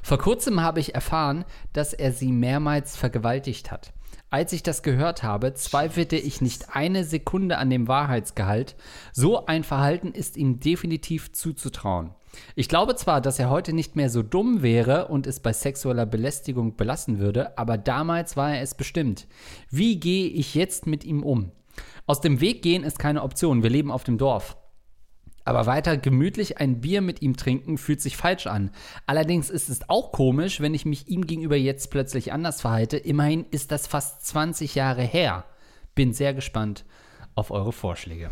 Vor 0.02 0.18
kurzem 0.18 0.62
habe 0.62 0.80
ich 0.80 0.94
erfahren, 0.94 1.44
dass 1.74 1.92
er 1.92 2.12
sie 2.12 2.32
mehrmals 2.32 2.96
vergewaltigt 2.96 3.70
hat. 3.70 3.92
Als 4.30 4.52
ich 4.52 4.62
das 4.62 4.82
gehört 4.82 5.22
habe, 5.22 5.54
zweifelte 5.54 6.16
ich 6.16 6.40
nicht 6.40 6.74
eine 6.74 7.04
Sekunde 7.04 7.58
an 7.58 7.68
dem 7.68 7.88
Wahrheitsgehalt. 7.88 8.74
So 9.12 9.44
ein 9.44 9.64
Verhalten 9.64 10.12
ist 10.12 10.36
ihm 10.36 10.60
definitiv 10.60 11.32
zuzutrauen. 11.32 12.14
Ich 12.54 12.68
glaube 12.68 12.94
zwar, 12.94 13.20
dass 13.20 13.38
er 13.38 13.50
heute 13.50 13.72
nicht 13.72 13.96
mehr 13.96 14.08
so 14.08 14.22
dumm 14.22 14.62
wäre 14.62 15.08
und 15.08 15.26
es 15.26 15.40
bei 15.40 15.52
sexueller 15.52 16.06
Belästigung 16.06 16.76
belassen 16.76 17.18
würde, 17.18 17.58
aber 17.58 17.76
damals 17.76 18.36
war 18.36 18.54
er 18.54 18.62
es 18.62 18.74
bestimmt. 18.74 19.26
Wie 19.68 20.00
gehe 20.00 20.28
ich 20.28 20.54
jetzt 20.54 20.86
mit 20.86 21.04
ihm 21.04 21.22
um? 21.22 21.52
Aus 22.06 22.20
dem 22.20 22.40
Weg 22.40 22.62
gehen 22.62 22.84
ist 22.84 22.98
keine 22.98 23.22
Option. 23.22 23.62
Wir 23.62 23.70
leben 23.70 23.90
auf 23.90 24.04
dem 24.04 24.18
Dorf. 24.18 24.56
Aber 25.44 25.66
weiter 25.66 25.96
gemütlich 25.96 26.58
ein 26.58 26.80
Bier 26.80 27.00
mit 27.00 27.22
ihm 27.22 27.36
trinken 27.36 27.78
fühlt 27.78 28.00
sich 28.00 28.16
falsch 28.16 28.46
an. 28.46 28.70
Allerdings 29.06 29.50
ist 29.50 29.68
es 29.68 29.88
auch 29.88 30.12
komisch, 30.12 30.60
wenn 30.60 30.74
ich 30.74 30.84
mich 30.84 31.08
ihm 31.08 31.26
gegenüber 31.26 31.56
jetzt 31.56 31.90
plötzlich 31.90 32.32
anders 32.32 32.60
verhalte. 32.60 32.98
Immerhin 32.98 33.46
ist 33.50 33.72
das 33.72 33.86
fast 33.86 34.26
20 34.26 34.74
Jahre 34.74 35.02
her. 35.02 35.44
Bin 35.94 36.12
sehr 36.12 36.34
gespannt 36.34 36.84
auf 37.34 37.50
eure 37.50 37.72
Vorschläge. 37.72 38.30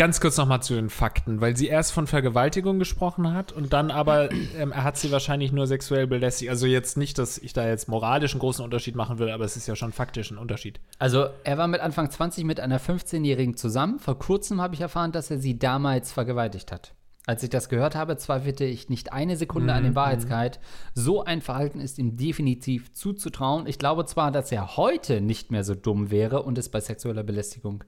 Ganz 0.00 0.18
kurz 0.18 0.38
nochmal 0.38 0.62
zu 0.62 0.74
den 0.74 0.88
Fakten, 0.88 1.42
weil 1.42 1.58
sie 1.58 1.66
erst 1.66 1.92
von 1.92 2.06
Vergewaltigung 2.06 2.78
gesprochen 2.78 3.34
hat 3.34 3.52
und 3.52 3.74
dann 3.74 3.90
aber, 3.90 4.32
ähm, 4.32 4.72
er 4.72 4.82
hat 4.82 4.96
sie 4.96 5.12
wahrscheinlich 5.12 5.52
nur 5.52 5.66
sexuell 5.66 6.06
belästigt. 6.06 6.50
Also 6.50 6.64
jetzt 6.64 6.96
nicht, 6.96 7.18
dass 7.18 7.36
ich 7.36 7.52
da 7.52 7.68
jetzt 7.68 7.86
moralisch 7.86 8.32
einen 8.32 8.40
großen 8.40 8.64
Unterschied 8.64 8.96
machen 8.96 9.18
will, 9.18 9.28
aber 9.28 9.44
es 9.44 9.58
ist 9.58 9.66
ja 9.66 9.76
schon 9.76 9.92
faktisch 9.92 10.30
ein 10.30 10.38
Unterschied. 10.38 10.80
Also, 10.98 11.26
er 11.44 11.58
war 11.58 11.68
mit 11.68 11.82
Anfang 11.82 12.10
20 12.10 12.44
mit 12.44 12.60
einer 12.60 12.80
15-Jährigen 12.80 13.58
zusammen. 13.58 13.98
Vor 13.98 14.18
kurzem 14.18 14.62
habe 14.62 14.74
ich 14.74 14.80
erfahren, 14.80 15.12
dass 15.12 15.30
er 15.30 15.38
sie 15.38 15.58
damals 15.58 16.12
vergewaltigt 16.12 16.72
hat. 16.72 16.94
Als 17.26 17.42
ich 17.42 17.50
das 17.50 17.68
gehört 17.68 17.94
habe, 17.94 18.16
zweifelte 18.16 18.64
ich 18.64 18.88
nicht 18.88 19.12
eine 19.12 19.36
Sekunde 19.36 19.74
an 19.74 19.84
dem 19.84 19.94
Wahrheitsgehalt. 19.94 20.60
So 20.94 21.24
ein 21.24 21.42
Verhalten 21.42 21.78
ist 21.78 21.98
ihm 21.98 22.16
definitiv 22.16 22.94
zuzutrauen. 22.94 23.66
Ich 23.66 23.78
glaube 23.78 24.06
zwar, 24.06 24.32
dass 24.32 24.50
er 24.50 24.78
heute 24.78 25.20
nicht 25.20 25.50
mehr 25.50 25.62
so 25.62 25.74
dumm 25.74 26.10
wäre 26.10 26.42
und 26.42 26.56
es 26.56 26.70
bei 26.70 26.80
sexueller 26.80 27.22
Belästigung 27.22 27.84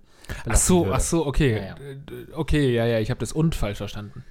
Ach 0.49 0.57
so, 0.57 0.85
würde. 0.85 0.95
ach 0.97 1.01
so, 1.01 1.27
okay. 1.27 1.57
Ja, 1.57 1.63
ja. 1.63 1.75
Äh, 1.75 1.97
Okay, 2.35 2.75
ja, 2.75 2.87
ja, 2.87 2.99
ich 3.01 3.11
habe 3.11 3.21
das 3.21 3.33
und 3.33 3.55
falsch 3.55 3.79
verstanden. 3.79 4.25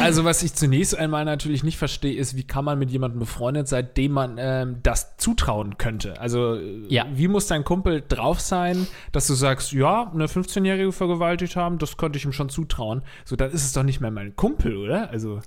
Also, 0.00 0.24
was 0.24 0.42
ich 0.42 0.54
zunächst 0.54 0.96
einmal 0.98 1.24
natürlich 1.24 1.62
nicht 1.62 1.78
verstehe, 1.78 2.14
ist, 2.16 2.36
wie 2.36 2.42
kann 2.42 2.64
man 2.64 2.78
mit 2.80 2.90
jemandem 2.90 3.20
befreundet 3.20 3.68
sein, 3.68 3.88
dem 3.96 4.10
man 4.12 4.36
ähm, 4.40 4.78
das 4.82 5.16
zutrauen 5.18 5.78
könnte? 5.78 6.20
Also, 6.20 6.56
äh, 6.56 6.86
Ja. 6.88 7.06
wie 7.12 7.28
muss 7.28 7.46
dein 7.46 7.62
Kumpel 7.62 8.02
drauf 8.06 8.40
sein, 8.40 8.88
dass 9.12 9.28
du 9.28 9.34
sagst, 9.34 9.72
ja, 9.72 10.10
eine 10.12 10.26
15-Jährige 10.26 10.90
vergewaltigt 10.90 11.54
haben, 11.54 11.78
das 11.78 11.96
könnte 11.96 12.18
ich 12.18 12.24
ihm 12.24 12.32
schon 12.32 12.48
zutrauen. 12.48 13.02
So, 13.24 13.36
dann 13.36 13.52
ist 13.52 13.64
es 13.64 13.72
doch 13.72 13.84
nicht 13.84 14.00
mehr 14.00 14.10
mein 14.10 14.34
Kumpel, 14.34 14.76
oder? 14.76 15.10
Also, 15.10 15.40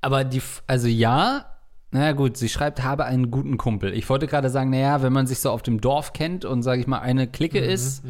Aber 0.00 0.24
die, 0.24 0.42
also 0.66 0.88
ja, 0.88 1.46
naja 1.90 2.12
gut, 2.12 2.36
sie 2.36 2.48
schreibt, 2.48 2.82
habe 2.82 3.04
einen 3.06 3.30
guten 3.30 3.56
Kumpel. 3.56 3.94
Ich 3.94 4.08
wollte 4.10 4.26
gerade 4.26 4.50
sagen, 4.50 4.70
naja, 4.70 5.02
wenn 5.02 5.12
man 5.12 5.26
sich 5.26 5.38
so 5.38 5.50
auf 5.50 5.62
dem 5.62 5.80
Dorf 5.80 6.12
kennt 6.12 6.44
und, 6.44 6.62
sage 6.62 6.80
ich 6.80 6.86
mal, 6.86 6.98
eine 6.98 7.26
Clique 7.26 7.58
ist 7.58 8.02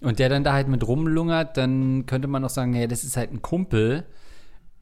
und 0.00 0.18
der 0.18 0.28
dann 0.28 0.44
da 0.44 0.52
halt 0.52 0.68
mit 0.68 0.86
rumlungert, 0.86 1.56
dann 1.56 2.04
könnte 2.06 2.28
man 2.28 2.44
auch 2.44 2.50
sagen, 2.50 2.72
naja, 2.72 2.86
das 2.86 3.04
ist 3.04 3.16
halt 3.16 3.32
ein 3.32 3.40
Kumpel. 3.40 4.04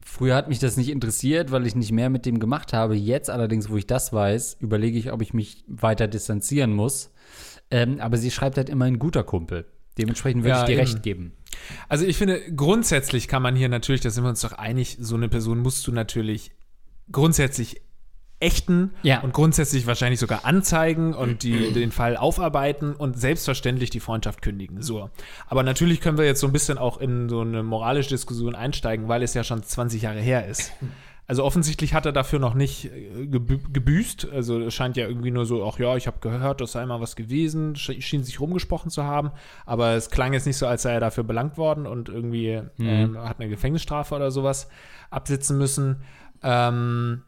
Früher 0.03 0.35
hat 0.35 0.49
mich 0.49 0.59
das 0.59 0.77
nicht 0.77 0.89
interessiert, 0.89 1.51
weil 1.51 1.65
ich 1.65 1.75
nicht 1.75 1.91
mehr 1.91 2.09
mit 2.09 2.25
dem 2.25 2.39
gemacht 2.39 2.73
habe. 2.73 2.95
Jetzt 2.95 3.29
allerdings, 3.29 3.69
wo 3.69 3.77
ich 3.77 3.87
das 3.87 4.11
weiß, 4.11 4.57
überlege 4.59 4.97
ich, 4.97 5.11
ob 5.13 5.21
ich 5.21 5.33
mich 5.33 5.63
weiter 5.67 6.07
distanzieren 6.07 6.73
muss. 6.73 7.11
Ähm, 7.69 7.99
aber 8.01 8.17
sie 8.17 8.31
schreibt 8.31 8.57
halt 8.57 8.67
immer 8.69 8.85
ein 8.85 8.99
guter 8.99 9.23
Kumpel. 9.23 9.65
Dementsprechend 9.97 10.43
würde 10.43 10.55
Ja, 10.55 10.61
ich 10.61 10.65
dir 10.65 10.73
eben. 10.73 10.81
recht 10.81 11.03
geben. 11.03 11.33
Also 11.87 12.05
ich 12.05 12.17
finde, 12.17 12.41
grundsätzlich 12.55 13.27
kann 13.27 13.43
man 13.43 13.55
hier 13.55 13.69
natürlich, 13.69 14.01
da 14.01 14.09
sind 14.09 14.23
wir 14.23 14.29
uns 14.29 14.41
doch 14.41 14.53
einig, 14.53 14.97
so 14.99 15.15
eine 15.15 15.29
Person 15.29 15.59
musst 15.59 15.85
du 15.87 15.91
natürlich 15.91 16.51
grundsätzlich 17.11 17.81
ächten 18.41 18.91
Ja. 19.03 19.21
und 19.21 19.33
grundsätzlich 19.33 19.87
wahrscheinlich 19.87 20.19
sogar 20.19 20.45
anzeigen 20.45 21.13
und 21.13 21.43
die, 21.43 21.71
den 21.73 21.91
Fall 21.91 22.17
aufarbeiten 22.17 22.93
und 22.95 23.19
selbstverständlich 23.19 23.89
die 23.91 23.99
Freundschaft 23.99 24.41
kündigen. 24.41 24.81
So. 24.81 25.09
Aber 25.47 25.63
natürlich 25.63 26.01
können 26.01 26.17
wir 26.17 26.25
jetzt 26.25 26.39
so 26.41 26.47
ein 26.47 26.53
bisschen 26.53 26.77
auch 26.77 26.99
in 26.99 27.29
so 27.29 27.41
eine 27.41 27.63
moralische 27.63 28.09
Diskussion 28.09 28.55
einsteigen, 28.55 29.07
weil 29.07 29.23
es 29.23 29.33
ja 29.33 29.43
schon 29.43 29.63
20 29.63 30.01
Jahre 30.01 30.19
her 30.19 30.47
ist. 30.47 30.71
Also 31.27 31.45
offensichtlich 31.45 31.93
hat 31.93 32.05
er 32.05 32.11
dafür 32.11 32.39
noch 32.39 32.55
nicht 32.55 32.85
äh, 32.91 33.25
gebü 33.27 33.59
gebüßt. 33.71 34.27
Also 34.33 34.59
es 34.59 34.73
scheint 34.73 34.97
ja 34.97 35.07
irgendwie 35.07 35.31
nur 35.31 35.45
so, 35.45 35.65
ach 35.65 35.79
ja, 35.79 35.95
ich 35.95 36.07
habe 36.07 36.17
gehört, 36.19 36.59
das 36.59 36.73
sei 36.73 36.85
mal 36.85 36.99
was 36.99 37.15
gewesen, 37.15 37.75
sch 37.77 37.91
schien 37.99 38.23
sich 38.23 38.41
rumgesprochen 38.41 38.91
zu 38.91 39.03
haben. 39.05 39.31
Aber 39.65 39.91
es 39.93 40.09
klang 40.09 40.33
jetzt 40.33 40.45
nicht 40.45 40.57
so, 40.57 40.67
als 40.67 40.81
sei 40.81 40.91
er 40.91 40.99
dafür 40.99 41.23
belangt 41.23 41.57
worden 41.57 41.85
und 41.87 42.09
irgendwie 42.09 42.61
ähm, 42.79 43.17
hat 43.17 43.39
eine 43.39 43.47
Gefängnisstrafe 43.49 44.13
oder 44.15 44.29
sowas 44.29 44.67
absitzen 45.09 45.57
müssen. 45.57 46.01
Ähm, 46.43 47.21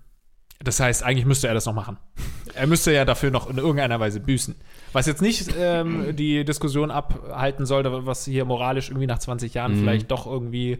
das 0.63 0.79
heißt, 0.79 1.03
eigentlich 1.03 1.25
müsste 1.25 1.47
er 1.47 1.53
das 1.53 1.65
noch 1.65 1.73
machen. 1.73 1.97
Er 2.55 2.67
müsste 2.67 2.93
ja 2.93 3.05
dafür 3.05 3.31
noch 3.31 3.49
in 3.49 3.57
irgendeiner 3.57 3.99
Weise 3.99 4.19
büßen. 4.19 4.55
Was 4.93 5.05
jetzt 5.07 5.21
nicht 5.21 5.53
ähm, 5.57 6.15
die 6.15 6.45
Diskussion 6.45 6.91
abhalten 6.91 7.65
sollte, 7.65 8.05
was 8.05 8.25
hier 8.25 8.45
moralisch 8.45 8.89
irgendwie 8.89 9.07
nach 9.07 9.19
20 9.19 9.53
Jahren 9.53 9.75
vielleicht 9.75 10.11
doch 10.11 10.25
irgendwie 10.25 10.73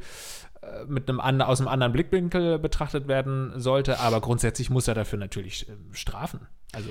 äh, 0.62 0.86
mit 0.88 1.10
einem 1.10 1.19
and 1.19 1.41
aus 1.41 1.60
einem 1.60 1.67
anderen 1.67 1.91
Blickwinkel 1.93 2.60
betrachtet 2.60 3.08
werden 3.08 3.54
sollte, 3.60 4.00
aber 4.00 4.22
grundsätzlich 4.22 4.69
muss 4.69 4.88
er 4.88 4.93
dafür 4.93 5.19
natürlich 5.19 5.67
äh, 5.67 5.74
strafen. 5.91 6.48
Also 6.74 6.89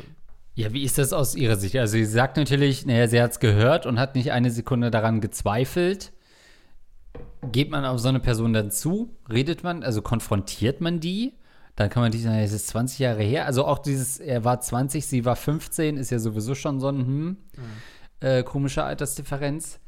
Ja, 0.55 0.73
wie 0.73 0.83
ist 0.83 0.99
das 0.99 1.13
aus 1.13 1.35
Ihrer 1.35 1.57
Sicht? 1.57 1.77
Also 1.77 1.93
sie 1.93 2.05
sagt 2.05 2.37
natürlich, 2.37 2.85
naja, 2.85 3.07
sie 3.09 3.23
hat 3.23 3.33
es 3.33 3.41
gehört 3.41 3.87
und 3.87 3.99
hat 3.99 4.15
nicht 4.15 4.33
eine 4.33 4.51
Sekunde 4.51 4.91
daran 4.91 5.21
gezweifelt. 5.21 6.13
Geht 7.51 7.71
man 7.71 7.85
auf 7.85 7.99
so 7.99 8.09
eine 8.09 8.21
Person 8.21 8.53
dann 8.53 8.71
zu? 8.71 9.17
Redet 9.31 9.65
man, 9.65 9.83
also 9.83 10.03
konfrontiert 10.03 10.81
man 10.81 11.01
die? 11.01 11.35
Dann 11.77 11.89
kann 11.89 12.03
man 12.03 12.13
nicht 12.13 12.23
sagen, 12.23 12.39
es 12.39 12.53
ist 12.53 12.67
20 12.69 12.99
Jahre 12.99 13.23
her. 13.23 13.47
Also 13.47 13.65
auch 13.65 13.79
dieses, 13.79 14.19
er 14.19 14.45
war 14.45 14.61
20, 14.61 15.07
sie 15.07 15.25
war 15.25 15.37
15, 15.37 15.97
ist 15.97 16.11
ja 16.11 16.19
sowieso 16.19 16.55
schon 16.55 16.81
so 16.81 16.89
ein 16.89 16.99
hm, 17.07 17.37
äh, 18.21 18.43
komische 18.43 18.85
Altersdifferenz. 18.85 19.81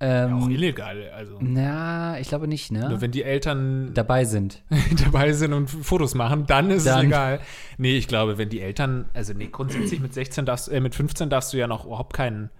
Ähm, 0.00 0.34
auch 0.34 0.48
illegal. 0.48 1.10
Also 1.16 1.38
na, 1.40 2.18
ich 2.18 2.28
glaube 2.28 2.46
nicht, 2.48 2.72
ne? 2.72 2.88
nur 2.90 3.00
wenn 3.00 3.12
die 3.12 3.22
Eltern 3.22 3.94
Dabei 3.94 4.24
sind. 4.24 4.62
dabei 5.04 5.32
sind 5.32 5.52
und 5.52 5.68
Fotos 5.68 6.14
machen, 6.14 6.46
dann 6.46 6.70
ist 6.70 6.78
es 6.78 6.84
Dann- 6.84 7.06
egal. 7.06 7.40
Nee, 7.78 7.96
ich 7.96 8.08
glaube, 8.08 8.36
wenn 8.36 8.48
die 8.50 8.60
Eltern, 8.60 9.06
also 9.14 9.32
nee, 9.32 9.48
grundsätzlich 9.50 10.00
mit 10.00 10.12
16 10.12 10.44
darfst, 10.44 10.68
äh, 10.68 10.80
mit 10.80 10.94
15 10.94 11.30
darfst 11.30 11.52
du 11.52 11.56
ja 11.56 11.66
noch 11.68 11.86
überhaupt 11.86 12.12
keinen 12.12 12.50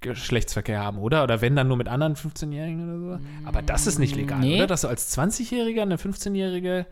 Geschlechtsverkehr 0.00 0.78
haben, 0.78 0.98
oder? 0.98 1.24
Oder 1.24 1.40
wenn 1.40 1.56
dann 1.56 1.66
nur 1.66 1.76
mit 1.76 1.88
anderen 1.88 2.14
15-Jährigen 2.14 2.84
oder 2.84 3.18
so. 3.18 3.24
Aber 3.44 3.62
das 3.62 3.86
ist 3.88 3.98
nicht 3.98 4.14
legal, 4.14 4.38
Nee. 4.40 4.56
oder? 4.58 4.68
Dass 4.68 4.82
du 4.82 4.88
als 4.88 5.18
20-Jähriger 5.18 5.82
eine 5.82 5.96
15-Jährige, 5.96 6.86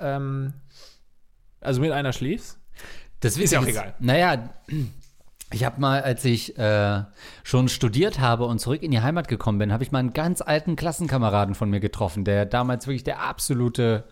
ähm, 0.00 0.54
also 1.60 1.80
mit 1.80 1.92
einer 1.92 2.12
schläfst? 2.12 2.58
Das 3.20 3.36
Ist 3.36 3.52
ja 3.52 3.60
auch 3.60 3.66
egal. 3.66 3.94
Naja, 3.98 4.50
ich 5.52 5.64
habe 5.64 5.80
mal, 5.80 6.02
als 6.02 6.24
ich 6.24 6.56
äh, 6.58 7.02
schon 7.42 7.68
studiert 7.68 8.20
habe 8.20 8.46
und 8.46 8.60
zurück 8.60 8.82
in 8.82 8.90
die 8.92 9.00
Heimat 9.00 9.28
gekommen 9.28 9.58
bin, 9.58 9.72
habe 9.72 9.82
ich 9.82 9.92
mal 9.92 9.98
einen 9.98 10.12
ganz 10.12 10.40
alten 10.40 10.76
Klassenkameraden 10.76 11.54
von 11.54 11.68
mir 11.70 11.80
getroffen, 11.80 12.24
der 12.24 12.46
damals 12.46 12.86
wirklich 12.86 13.04
der 13.04 13.20
absolute 13.20 14.04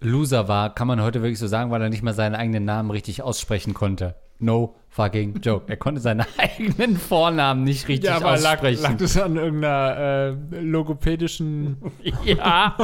Loser 0.00 0.48
war, 0.48 0.74
kann 0.74 0.86
man 0.86 1.00
heute 1.02 1.22
wirklich 1.22 1.38
so 1.38 1.46
sagen, 1.46 1.70
weil 1.70 1.82
er 1.82 1.88
nicht 1.88 2.02
mal 2.02 2.14
seinen 2.14 2.34
eigenen 2.34 2.64
Namen 2.64 2.90
richtig 2.90 3.22
aussprechen 3.22 3.74
konnte. 3.74 4.14
No 4.38 4.76
fucking 4.88 5.40
joke. 5.40 5.64
Er 5.68 5.76
konnte 5.76 6.00
seinen 6.00 6.24
eigenen 6.38 6.96
Vornamen 6.96 7.64
nicht 7.64 7.88
richtig 7.88 8.10
Ja, 8.10 8.16
aber 8.16 8.36
lag, 8.38 8.54
aussprechen. 8.54 8.82
lag 8.82 8.96
das 8.96 9.16
an 9.16 9.36
irgendeiner 9.36 10.36
äh, 10.52 10.60
logopädischen. 10.60 11.78
ja. 12.24 12.76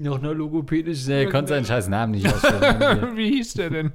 Noch 0.00 0.18
eine 0.20 0.32
logopädische. 0.32 1.12
Er 1.12 1.28
konnte 1.28 1.48
seinen 1.48 1.64
scheiß 1.64 1.88
Namen 1.88 2.12
nicht 2.12 2.32
aussprechen. 2.32 3.08
Wie 3.16 3.30
hieß 3.30 3.54
der 3.54 3.70
denn? 3.70 3.92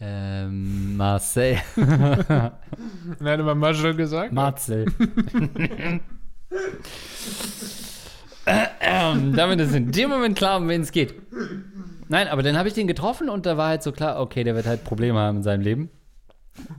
ähm, 0.00 0.96
Marcel. 0.96 1.58
Nein, 1.76 3.40
immer 3.40 3.54
Marshall 3.54 3.94
gesagt. 3.94 4.32
Marcel. 4.32 4.86
ähm, 8.80 9.32
damit 9.36 9.60
ist 9.60 9.74
in 9.76 9.92
dem 9.92 10.10
Moment 10.10 10.36
klar, 10.36 10.58
um 10.58 10.68
wen 10.68 10.80
es 10.80 10.90
geht. 10.90 11.14
Nein, 12.08 12.26
aber 12.26 12.42
dann 12.42 12.58
habe 12.58 12.66
ich 12.66 12.74
den 12.74 12.88
getroffen 12.88 13.28
und 13.28 13.46
da 13.46 13.56
war 13.56 13.68
halt 13.68 13.84
so 13.84 13.92
klar, 13.92 14.20
okay, 14.20 14.42
der 14.42 14.56
wird 14.56 14.66
halt 14.66 14.82
Probleme 14.82 15.20
haben 15.20 15.36
in 15.36 15.42
seinem 15.44 15.60
Leben. 15.62 15.88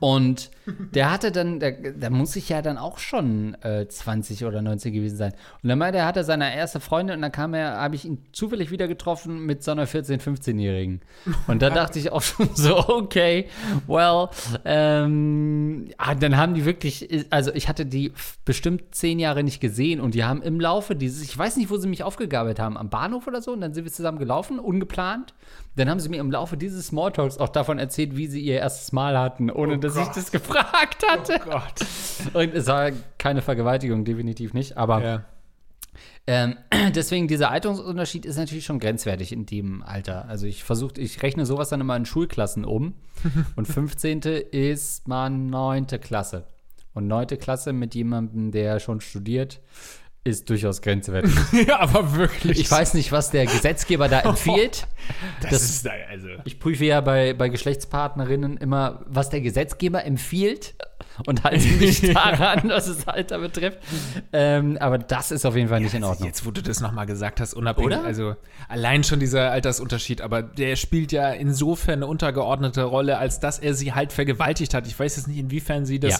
Und 0.01 0.51
der 0.65 1.12
hatte 1.12 1.32
dann, 1.32 1.60
der, 1.60 1.71
der 1.71 2.10
muss 2.10 2.36
ich 2.36 2.50
ja 2.50 2.62
dann 2.62 2.78
auch 2.78 3.00
schon 3.00 3.56
äh, 3.63 3.88
20 3.88 4.45
oder 4.45 4.62
19 4.62 4.93
gewesen 4.93 5.17
sein. 5.17 5.34
Und 5.63 5.69
dann 5.69 5.80
meinte 5.80 6.00
er, 6.00 6.06
hatte 6.06 6.24
seine 6.24 6.56
erste 6.56 6.80
Freundin 6.80 7.15
und 7.15 7.21
dann 7.21 7.32
kam 7.32 7.54
er, 7.54 7.78
habe 7.78 7.95
ich 7.95 8.06
ihn 8.06 8.24
zufällig 8.32 8.71
wieder 8.71 8.88
getroffen 8.88 9.45
mit 9.45 9.63
so 9.63 9.71
einer 9.71 9.88
14-, 9.88 10.21
15-Jährigen. 10.21 11.02
Und 11.47 11.62
da 11.62 11.69
dachte 11.71 12.00
ich 12.00 12.12
auch 12.12 12.21
schon 12.21 12.50
so, 12.54 12.78
okay, 12.89 13.47
well, 13.88 14.30
ähm, 14.65 15.89
ah, 15.97 16.15
dann 16.15 16.38
haben 16.38 16.54
die 16.54 16.65
wirklich, 16.65 17.26
also 17.30 17.52
ich 17.54 17.67
hatte 17.67 17.86
die 17.86 18.13
bestimmt 18.45 18.93
zehn 18.93 19.19
Jahre 19.19 19.43
nicht 19.43 19.62
gesehen 19.62 20.00
und 20.00 20.13
die 20.13 20.24
haben 20.24 20.41
im 20.41 20.60
Laufe 20.60 20.95
dieses, 20.95 21.24
ich 21.24 21.36
weiß 21.36 21.58
nicht, 21.58 21.69
wo 21.69 21.78
sie 21.78 21.88
mich 21.88 22.04
aufgegabelt 22.04 22.60
haben, 22.60 22.78
am 22.78 22.89
Bahnhof 22.89 23.28
oder 23.28 23.41
so, 23.41 23.54
und 23.54 23.62
dann 23.62 23.74
sind 23.74 23.86
wir 23.86 23.91
zusammen 23.91 24.19
gelaufen, 24.19 24.60
ungeplant. 24.60 25.34
Dann 25.76 25.89
haben 25.89 26.02
sie 26.02 26.10
mir 26.10 26.19
im 26.19 26.32
Laufe 26.32 26.58
dieses 26.58 26.88
Smalltalks 26.88 27.38
auch 27.38 27.47
davon 27.47 27.80
erzählt, 27.80 28.17
wie 28.17 28.28
sie 28.28 28.41
ihr 28.41 28.60
erstes 28.60 28.91
Mal 28.91 29.17
hatten, 29.17 29.50
ohne 29.50 29.80
dass 29.80 29.95
ich 29.95 30.04
Gott. 30.04 30.17
das 30.17 30.32
gefragt 30.32 30.50
hatte. 30.55 31.39
Oh 31.45 31.49
Gott. 31.49 32.33
Und 32.33 32.53
es 32.53 32.67
war 32.67 32.91
keine 33.17 33.41
Vergewaltigung, 33.41 34.05
definitiv 34.05 34.53
nicht. 34.53 34.77
Aber 34.77 35.03
Ja. 35.03 35.25
ähm, 36.27 36.57
deswegen, 36.95 37.27
dieser 37.27 37.51
Altersunterschied 37.51 38.25
ist 38.25 38.37
natürlich 38.37 38.65
schon 38.65 38.79
grenzwertig 38.79 39.31
in 39.31 39.45
dem 39.45 39.81
Alter. 39.83 40.27
Also 40.27 40.45
ich 40.45 40.63
versuche, 40.63 40.99
ich 40.99 41.21
rechne 41.23 41.45
sowas 41.45 41.69
dann 41.69 41.81
immer 41.81 41.95
in 41.95 42.05
Schulklassen 42.05 42.65
um. 42.65 42.93
Und 43.55 43.67
15. 43.67 44.21
ist 44.51 45.07
man 45.07 45.49
9. 45.49 45.87
Klasse. 45.87 46.45
Und 46.93 47.07
9. 47.07 47.27
Klasse 47.39 47.71
mit 47.73 47.95
jemandem, 47.95 48.51
der 48.51 48.79
schon 48.79 48.99
studiert, 49.01 49.61
ist 50.23 50.49
durchaus 50.49 50.81
grenzwertig. 50.81 51.31
ja, 51.67 51.79
aber 51.79 52.15
wirklich. 52.15 52.60
Ich 52.60 52.69
weiß 52.69 52.93
nicht, 52.93 53.12
was 53.12 53.31
der 53.31 53.45
Gesetzgeber 53.47 54.07
da 54.07 54.19
empfiehlt. 54.21 54.86
das, 55.41 55.51
das- 55.51 55.63
ist 55.63 55.88
also. 55.88 56.27
Ich 56.45 56.60
prüfe 56.60 56.86
ja 56.86 57.01
bei, 57.01 57.34
bei 57.34 57.49
Geschlechtspartnerinnen 57.49 58.57
immer, 58.57 59.01
was 59.07 59.29
der 59.29 59.41
Gesetzgeber 59.41 60.05
empfiehlt 60.05 60.75
und 61.25 61.43
halte 61.43 61.67
mich 61.79 62.01
daran, 62.13 62.69
was 62.69 62.86
das 62.86 63.07
Alter 63.07 63.39
betrifft. 63.39 63.79
Ähm, 64.31 64.77
aber 64.79 64.99
das 64.99 65.31
ist 65.31 65.43
auf 65.45 65.55
jeden 65.55 65.69
Fall 65.69 65.79
nicht 65.81 65.95
in 65.95 66.03
Ordnung. 66.03 66.27
Jetzt, 66.27 66.45
wo 66.45 66.51
du 66.51 66.62
das 66.62 66.79
nochmal 66.81 67.07
gesagt 67.07 67.39
hast, 67.41 67.55
unabhängig, 67.55 67.97
Oder? 67.97 68.03
also 68.05 68.36
allein 68.69 69.03
schon 69.03 69.19
dieser 69.19 69.49
Altersunterschied, 69.51 70.21
aber 70.21 70.43
der 70.43 70.75
spielt 70.75 71.12
ja 71.12 71.31
insofern 71.31 71.95
eine 71.95 72.07
untergeordnete 72.07 72.84
Rolle, 72.84 73.17
als 73.17 73.39
dass 73.39 73.57
er 73.57 73.73
sie 73.73 73.93
halt 73.93 74.13
vergewaltigt 74.13 74.75
hat. 74.75 74.86
Ich 74.86 74.97
weiß 74.99 75.15
jetzt 75.17 75.27
nicht, 75.27 75.39
inwiefern 75.39 75.86
sie 75.86 75.99
das 75.99 76.12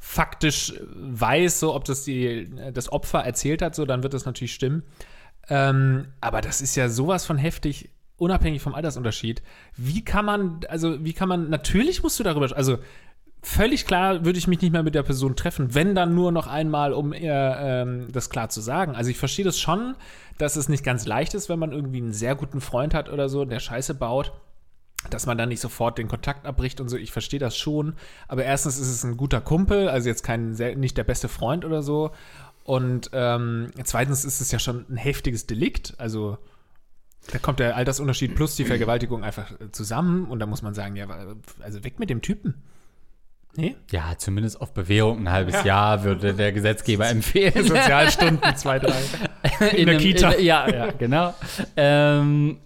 Faktisch 0.00 0.72
weiß, 0.94 1.60
so 1.60 1.74
ob 1.74 1.84
das 1.84 2.04
die, 2.04 2.50
das 2.72 2.90
Opfer 2.90 3.20
erzählt 3.20 3.62
hat, 3.62 3.74
so 3.74 3.84
dann 3.84 4.02
wird 4.02 4.14
das 4.14 4.24
natürlich 4.24 4.54
stimmen. 4.54 4.82
Ähm, 5.48 6.08
aber 6.20 6.40
das 6.40 6.62
ist 6.62 6.74
ja 6.74 6.88
sowas 6.88 7.26
von 7.26 7.36
heftig, 7.36 7.90
unabhängig 8.16 8.62
vom 8.62 8.74
Altersunterschied. 8.74 9.42
Wie 9.76 10.02
kann 10.02 10.24
man, 10.24 10.60
also 10.68 11.04
wie 11.04 11.12
kann 11.12 11.28
man, 11.28 11.50
natürlich 11.50 12.02
musst 12.02 12.18
du 12.18 12.24
darüber, 12.24 12.54
also 12.56 12.78
völlig 13.42 13.86
klar 13.86 14.24
würde 14.24 14.38
ich 14.38 14.46
mich 14.46 14.62
nicht 14.62 14.72
mehr 14.72 14.82
mit 14.82 14.94
der 14.94 15.02
Person 15.02 15.36
treffen, 15.36 15.74
wenn 15.74 15.94
dann 15.94 16.14
nur 16.14 16.32
noch 16.32 16.46
einmal, 16.46 16.94
um 16.94 17.12
ihr 17.12 17.56
ähm, 17.58 18.08
das 18.10 18.30
klar 18.30 18.48
zu 18.48 18.62
sagen. 18.62 18.94
Also 18.94 19.10
ich 19.10 19.18
verstehe 19.18 19.44
das 19.44 19.58
schon, 19.58 19.96
dass 20.38 20.56
es 20.56 20.68
nicht 20.70 20.82
ganz 20.82 21.06
leicht 21.06 21.34
ist, 21.34 21.50
wenn 21.50 21.58
man 21.58 21.72
irgendwie 21.72 21.98
einen 21.98 22.14
sehr 22.14 22.34
guten 22.34 22.62
Freund 22.62 22.94
hat 22.94 23.10
oder 23.10 23.28
so, 23.28 23.44
der 23.44 23.60
Scheiße 23.60 23.94
baut, 23.94 24.32
dass 25.08 25.24
man 25.26 25.38
dann 25.38 25.48
nicht 25.48 25.60
sofort 25.60 25.96
den 25.98 26.08
Kontakt 26.08 26.46
abbricht 26.46 26.80
und 26.80 26.88
so. 26.88 26.96
Ich 26.96 27.10
verstehe 27.12 27.40
das 27.40 27.56
schon. 27.56 27.94
Aber 28.28 28.44
erstens 28.44 28.78
ist 28.78 28.88
es 28.90 29.02
ein 29.04 29.16
guter 29.16 29.40
Kumpel, 29.40 29.88
also 29.88 30.08
jetzt 30.08 30.22
kein, 30.22 30.50
nicht 30.52 30.96
der 30.98 31.04
beste 31.04 31.28
Freund 31.28 31.64
oder 31.64 31.82
so. 31.82 32.10
Und 32.64 33.10
ähm, 33.14 33.70
zweitens 33.84 34.24
ist 34.24 34.40
es 34.40 34.50
ja 34.50 34.58
schon 34.58 34.84
ein 34.90 34.96
heftiges 34.96 35.46
Delikt. 35.46 35.94
Also 35.98 36.36
da 37.32 37.38
kommt 37.38 37.58
der 37.60 37.76
Altersunterschied 37.76 38.34
plus 38.34 38.56
die 38.56 38.64
Vergewaltigung 38.64 39.24
einfach 39.24 39.50
zusammen. 39.72 40.26
Und 40.26 40.38
da 40.38 40.46
muss 40.46 40.60
man 40.62 40.74
sagen, 40.74 40.96
ja, 40.96 41.06
also 41.60 41.82
weg 41.84 41.98
mit 41.98 42.10
dem 42.10 42.20
Typen. 42.20 42.62
Nee? 43.56 43.74
Ja, 43.90 44.14
zumindest 44.16 44.60
auf 44.60 44.72
Bewährung 44.74 45.20
ein 45.26 45.32
halbes 45.32 45.54
Ja. 45.54 45.64
Jahr 45.64 46.04
würde 46.04 46.34
der 46.34 46.52
Gesetzgeber 46.52 47.08
empfehlen. 47.08 47.66
Sozialstunden, 47.66 48.54
zwei, 48.56 48.78
drei. 48.78 49.00
In, 49.76 49.86
der 49.86 49.96
einem- 49.96 49.98
Kita. 49.98 50.30
In, 50.32 50.44
ja, 50.44 50.68
ja, 50.68 50.90
genau. 50.92 51.34
ähm, 51.76 52.58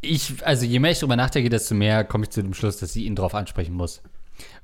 ich, 0.00 0.44
also 0.46 0.64
je 0.64 0.78
mehr 0.78 0.92
ich 0.92 0.98
drüber 1.00 1.16
nachdenke, 1.16 1.48
desto 1.50 1.74
mehr 1.74 2.04
komme 2.04 2.24
ich 2.24 2.30
zu 2.30 2.42
dem 2.42 2.54
Schluss, 2.54 2.76
dass 2.78 2.92
sie 2.92 3.04
ihn 3.04 3.16
drauf 3.16 3.34
ansprechen 3.34 3.74
muss. 3.74 4.02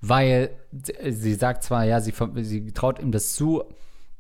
Weil 0.01 0.51
sie- 0.73 1.13
sie 1.13 1.35
sagt 1.35 1.65
zwar, 1.65 1.85
ja, 1.85 2.01
sie, 2.01 2.15
sie 2.43 2.73
traut 2.73 3.01
ihm 3.01 3.11
das 3.11 3.35
zu, 3.35 3.65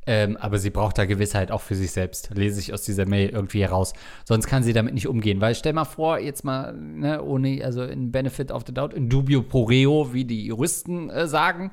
ähm, 0.06 0.36
aber 0.36 0.58
sie 0.58 0.68
braucht 0.70 0.98
da 0.98 1.06
Gewissheit 1.06 1.50
auch 1.50 1.60
für 1.62 1.76
sich 1.76 1.92
selbst. 1.92 2.30
Lese 2.34 2.60
ich 2.60 2.74
aus 2.74 2.82
dieser 2.82 3.06
Mail 3.06 3.30
irgendwie 3.30 3.62
heraus. 3.62 3.94
Sonst 4.26 4.46
kann 4.48 4.62
sie 4.62 4.72
damit 4.74 4.92
nicht 4.92 5.06
umgehen. 5.08 5.40
Weil 5.40 5.54
stell 5.54 5.72
mal 5.72 5.84
vor, 5.86 6.18
jetzt 6.18 6.44
mal, 6.44 6.74
ne, 6.74 7.22
ohne, 7.22 7.64
also 7.64 7.84
in 7.84 8.12
Benefit 8.12 8.50
of 8.50 8.64
the 8.66 8.74
Doubt, 8.74 8.92
in 8.92 9.08
dubio 9.08 9.42
pro 9.42 9.62
reo, 9.62 10.12
wie 10.12 10.24
die 10.26 10.44
Juristen 10.46 11.08
äh, 11.08 11.26
sagen, 11.26 11.70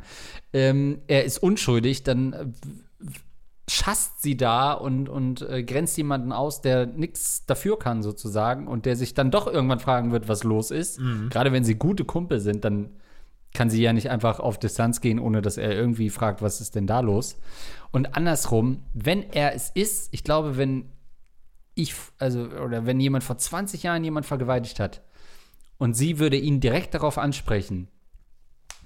ähm, 0.54 0.99
er 1.08 1.25
ist 1.25 1.39
unschuldig, 1.39 2.04
dann 2.04 2.34
äh, 2.34 2.45
schasst 3.71 4.21
sie 4.21 4.36
da 4.36 4.73
und, 4.73 5.07
und 5.07 5.41
äh, 5.43 5.63
grenzt 5.63 5.95
jemanden 5.95 6.34
aus, 6.34 6.62
der 6.62 6.86
nichts 6.86 7.45
dafür 7.45 7.79
kann, 7.79 8.03
sozusagen, 8.03 8.67
und 8.67 8.86
der 8.86 8.97
sich 8.97 9.13
dann 9.13 9.31
doch 9.31 9.47
irgendwann 9.47 9.79
fragen 9.79 10.12
wird, 10.12 10.27
was 10.27 10.43
los 10.43 10.71
ist. 10.71 10.99
Gerade 11.29 11.53
wenn 11.53 11.63
sie 11.63 11.75
gute 11.75 12.03
Kumpel 12.03 12.41
sind, 12.41 12.65
dann 12.65 12.89
kann 13.53 13.69
sie 13.69 13.81
ja 13.81 13.93
nicht 13.93 14.10
einfach 14.10 14.39
auf 14.41 14.60
Distanz 14.60 14.99
gehen, 14.99 15.19
ohne 15.19 15.41
dass 15.41 15.57
er 15.57 15.71
irgendwie 15.73 16.10
fragt, 16.10 16.41
was 16.41 16.60
ist 16.60 16.75
denn 16.75 16.86
da 16.86 16.99
los. 16.99 17.38
Und 17.91 18.17
andersrum, 18.17 18.84
wenn 18.93 19.23
er 19.23 19.55
es 19.55 19.69
ist, 19.69 20.13
ich 20.13 20.25
glaube, 20.25 20.57
wenn 20.57 20.91
ich, 21.73 21.95
also, 22.17 22.41
oder 22.43 22.86
wenn 22.86 22.99
jemand 22.99 23.23
vor 23.23 23.38
20 23.38 23.84
Jahren 23.84 24.03
jemand 24.03 24.25
vergewaltigt 24.25 24.81
hat 24.81 25.01
und 25.77 25.93
sie 25.93 26.19
würde 26.19 26.38
ihn 26.38 26.60
direkt 26.60 26.93
darauf 26.93 27.17
ansprechen, 27.17 27.88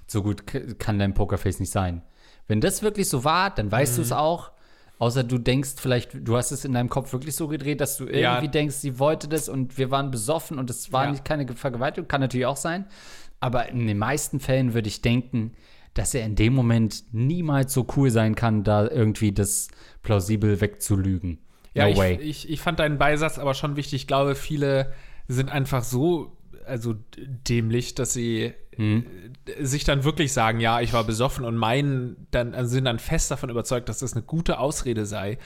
so 0.06 0.22
gut 0.22 0.44
kann 0.78 1.00
dein 1.00 1.14
Pokerface 1.14 1.58
nicht 1.58 1.72
sein. 1.72 2.02
Wenn 2.46 2.60
das 2.60 2.82
wirklich 2.82 3.08
so 3.08 3.24
war, 3.24 3.50
dann 3.50 3.70
weißt 3.72 3.98
du 3.98 4.02
es 4.02 4.12
auch. 4.12 4.52
Außer 4.98 5.24
du 5.24 5.36
denkst 5.38 5.74
vielleicht, 5.76 6.10
du 6.26 6.36
hast 6.36 6.52
es 6.52 6.64
in 6.64 6.72
deinem 6.72 6.88
Kopf 6.88 7.12
wirklich 7.12 7.36
so 7.36 7.48
gedreht, 7.48 7.80
dass 7.80 7.98
du 7.98 8.04
irgendwie 8.04 8.20
Ja. 8.20 8.46
denkst, 8.46 8.76
sie 8.76 8.98
wollte 8.98 9.28
das 9.28 9.48
und 9.48 9.76
wir 9.76 9.90
waren 9.90 10.10
besoffen 10.10 10.58
und 10.58 10.70
es 10.70 10.92
war 10.92 11.04
Ja. 11.04 11.10
nicht 11.10 11.24
keine 11.24 11.46
Vergewaltigung, 11.54 12.08
kann 12.08 12.20
natürlich 12.22 12.46
auch 12.46 12.56
sein. 12.56 12.86
Aber 13.40 13.68
in 13.68 13.86
den 13.86 13.98
meisten 13.98 14.40
Fällen 14.40 14.72
würde 14.72 14.88
ich 14.88 15.02
denken, 15.02 15.52
dass 15.92 16.14
er 16.14 16.24
in 16.24 16.34
dem 16.34 16.54
Moment 16.54 17.04
niemals 17.12 17.72
so 17.74 17.86
cool 17.96 18.10
sein 18.10 18.34
kann, 18.34 18.64
da 18.64 18.88
irgendwie 18.88 19.32
das 19.32 19.68
plausibel 20.02 20.60
wegzulügen. 20.60 21.38
Ja, 21.74 21.88
no 21.90 21.96
way. 21.96 22.14
ich, 22.14 22.44
ich, 22.46 22.50
ich 22.50 22.60
fand 22.60 22.78
deinen 22.78 22.96
Beisatz 22.96 23.38
aber 23.38 23.52
schon 23.52 23.76
wichtig. 23.76 23.94
Ich 24.02 24.06
glaube, 24.06 24.34
viele 24.34 24.92
sind 25.28 25.50
einfach 25.50 25.84
so 25.84 26.32
also 26.66 26.94
dämlich, 27.16 27.94
dass 27.94 28.12
sie 28.12 28.52
Hm. 28.76 29.04
äh, 29.46 29.64
sich 29.64 29.84
dann 29.84 30.04
wirklich 30.04 30.32
sagen, 30.32 30.60
ja, 30.60 30.80
ich 30.80 30.92
war 30.92 31.04
besoffen 31.04 31.44
und 31.44 31.56
meinen, 31.56 32.26
dann 32.30 32.54
also 32.54 32.70
sind 32.70 32.84
dann 32.84 32.98
fest 32.98 33.30
davon 33.30 33.50
überzeugt, 33.50 33.88
dass 33.88 33.98
das 33.98 34.12
eine 34.12 34.22
gute 34.22 34.58
Ausrede 34.58 35.06
sei. 35.06 35.38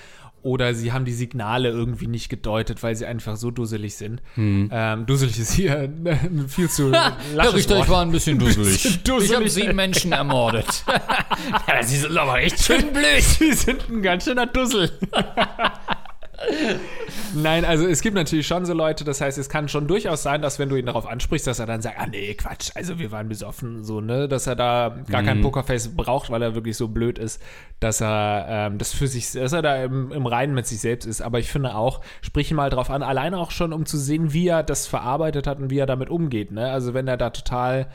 Oder 0.42 0.72
sie 0.72 0.92
haben 0.92 1.04
die 1.04 1.12
Signale 1.12 1.68
irgendwie 1.68 2.06
nicht 2.06 2.30
gedeutet, 2.30 2.82
weil 2.82 2.96
sie 2.96 3.04
einfach 3.04 3.36
so 3.36 3.50
dusselig 3.50 3.96
sind. 3.96 4.22
Ähm, 4.38 5.04
dusselig 5.04 5.38
ist 5.38 5.52
hier 5.52 5.92
viel 6.48 6.70
zu 6.70 6.92
Herr 6.94 7.54
Richter, 7.54 7.74
ich 7.74 7.80
Wort. 7.80 7.88
war 7.90 8.02
ein 8.02 8.10
bisschen 8.10 8.38
dusselig. 8.38 8.82
Bisschen 8.82 9.04
dusselig. 9.04 9.30
Ich 9.30 9.36
habe 9.36 9.50
sieben 9.50 9.76
Menschen 9.76 10.12
ermordet. 10.12 10.84
ja, 11.68 11.82
Sie 11.82 11.98
sind 11.98 12.16
aber 12.16 12.40
echt 12.40 12.58
schön 12.64 12.90
blöd. 12.90 13.22
Sie 13.22 13.52
sind 13.52 13.86
ein 13.90 14.00
ganz 14.00 14.24
schöner 14.24 14.46
Dussel. 14.46 14.90
Nein, 17.34 17.64
also 17.64 17.86
es 17.86 18.00
gibt 18.00 18.14
natürlich 18.14 18.46
schon 18.46 18.64
so 18.64 18.72
Leute, 18.72 19.04
das 19.04 19.20
heißt, 19.20 19.38
es 19.38 19.48
kann 19.48 19.68
schon 19.68 19.86
durchaus 19.86 20.22
sein, 20.22 20.42
dass 20.42 20.58
wenn 20.58 20.68
du 20.68 20.76
ihn 20.76 20.86
darauf 20.86 21.06
ansprichst, 21.06 21.46
dass 21.46 21.58
er 21.58 21.66
dann 21.66 21.82
sagt, 21.82 21.98
ah 21.98 22.06
nee, 22.06 22.34
Quatsch, 22.34 22.70
also 22.74 22.98
wir 22.98 23.10
waren 23.10 23.28
besoffen, 23.28 23.84
so, 23.84 24.00
ne, 24.00 24.28
dass 24.28 24.46
er 24.46 24.56
da 24.56 24.96
gar 25.08 25.22
kein 25.22 25.40
Pokerface 25.42 25.94
braucht, 25.94 26.30
weil 26.30 26.42
er 26.42 26.54
wirklich 26.54 26.76
so 26.76 26.88
blöd 26.88 27.18
ist, 27.18 27.42
dass 27.78 28.00
er 28.00 28.46
ähm, 28.48 28.78
das 28.78 28.92
für 28.92 29.06
sich, 29.06 29.32
dass 29.32 29.52
er 29.52 29.62
da 29.62 29.82
im, 29.84 30.12
im 30.12 30.26
Reinen 30.26 30.54
mit 30.54 30.66
sich 30.66 30.80
selbst 30.80 31.06
ist. 31.06 31.20
Aber 31.20 31.38
ich 31.38 31.50
finde 31.50 31.74
auch, 31.74 32.00
sprich 32.22 32.50
ihn 32.50 32.56
mal 32.56 32.70
drauf 32.70 32.90
an, 32.90 33.02
alleine 33.02 33.38
auch 33.38 33.50
schon, 33.50 33.72
um 33.72 33.86
zu 33.86 33.98
sehen, 33.98 34.32
wie 34.32 34.48
er 34.48 34.62
das 34.62 34.86
verarbeitet 34.86 35.46
hat 35.46 35.58
und 35.58 35.70
wie 35.70 35.78
er 35.78 35.86
damit 35.86 36.10
umgeht, 36.10 36.52
ne, 36.52 36.70
also 36.70 36.94
wenn 36.94 37.06
er 37.06 37.16
da 37.16 37.30
total 37.30 37.88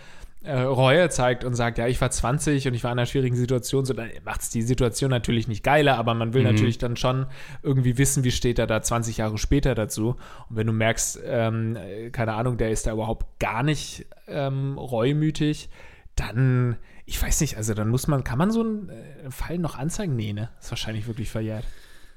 äh, 0.45 0.61
Reue 0.61 1.09
zeigt 1.09 1.43
und 1.43 1.55
sagt, 1.55 1.77
ja, 1.77 1.87
ich 1.87 1.99
war 1.99 2.11
20 2.11 2.67
und 2.67 2.73
ich 2.73 2.83
war 2.83 2.91
in 2.91 2.99
einer 2.99 3.05
schwierigen 3.05 3.35
Situation, 3.35 3.85
so 3.85 3.93
dann 3.93 4.09
macht 4.23 4.41
es 4.41 4.49
die 4.49 4.61
Situation 4.61 5.09
natürlich 5.09 5.47
nicht 5.47 5.63
geiler, 5.63 5.97
aber 5.97 6.13
man 6.13 6.33
will 6.33 6.43
natürlich 6.43 6.77
dann 6.77 6.95
schon 6.97 7.25
irgendwie 7.63 7.97
wissen, 7.97 8.23
wie 8.23 8.31
steht 8.31 8.59
er 8.59 8.67
da 8.67 8.81
20 8.81 9.17
Jahre 9.17 9.37
später 9.37 9.75
dazu. 9.75 10.15
Und 10.49 10.55
wenn 10.55 10.67
du 10.67 10.73
merkst, 10.73 11.19
ähm, 11.25 11.75
äh, 11.75 12.09
keine 12.11 12.33
Ahnung, 12.33 12.57
der 12.57 12.69
ist 12.69 12.87
da 12.87 12.93
überhaupt 12.93 13.39
gar 13.39 13.63
nicht 13.63 14.05
ähm, 14.27 14.77
reumütig, 14.77 15.69
dann, 16.15 16.77
ich 17.05 17.21
weiß 17.21 17.41
nicht, 17.41 17.57
also 17.57 17.73
dann 17.73 17.89
muss 17.89 18.07
man, 18.07 18.23
kann 18.23 18.37
man 18.37 18.51
so 18.51 18.61
einen 18.61 18.89
äh, 18.89 19.31
Fall 19.31 19.57
noch 19.57 19.77
anzeigen? 19.77 20.15
Nee, 20.15 20.33
ne? 20.33 20.49
Ist 20.61 20.71
wahrscheinlich 20.71 21.07
wirklich 21.07 21.29
verjährt. 21.29 21.65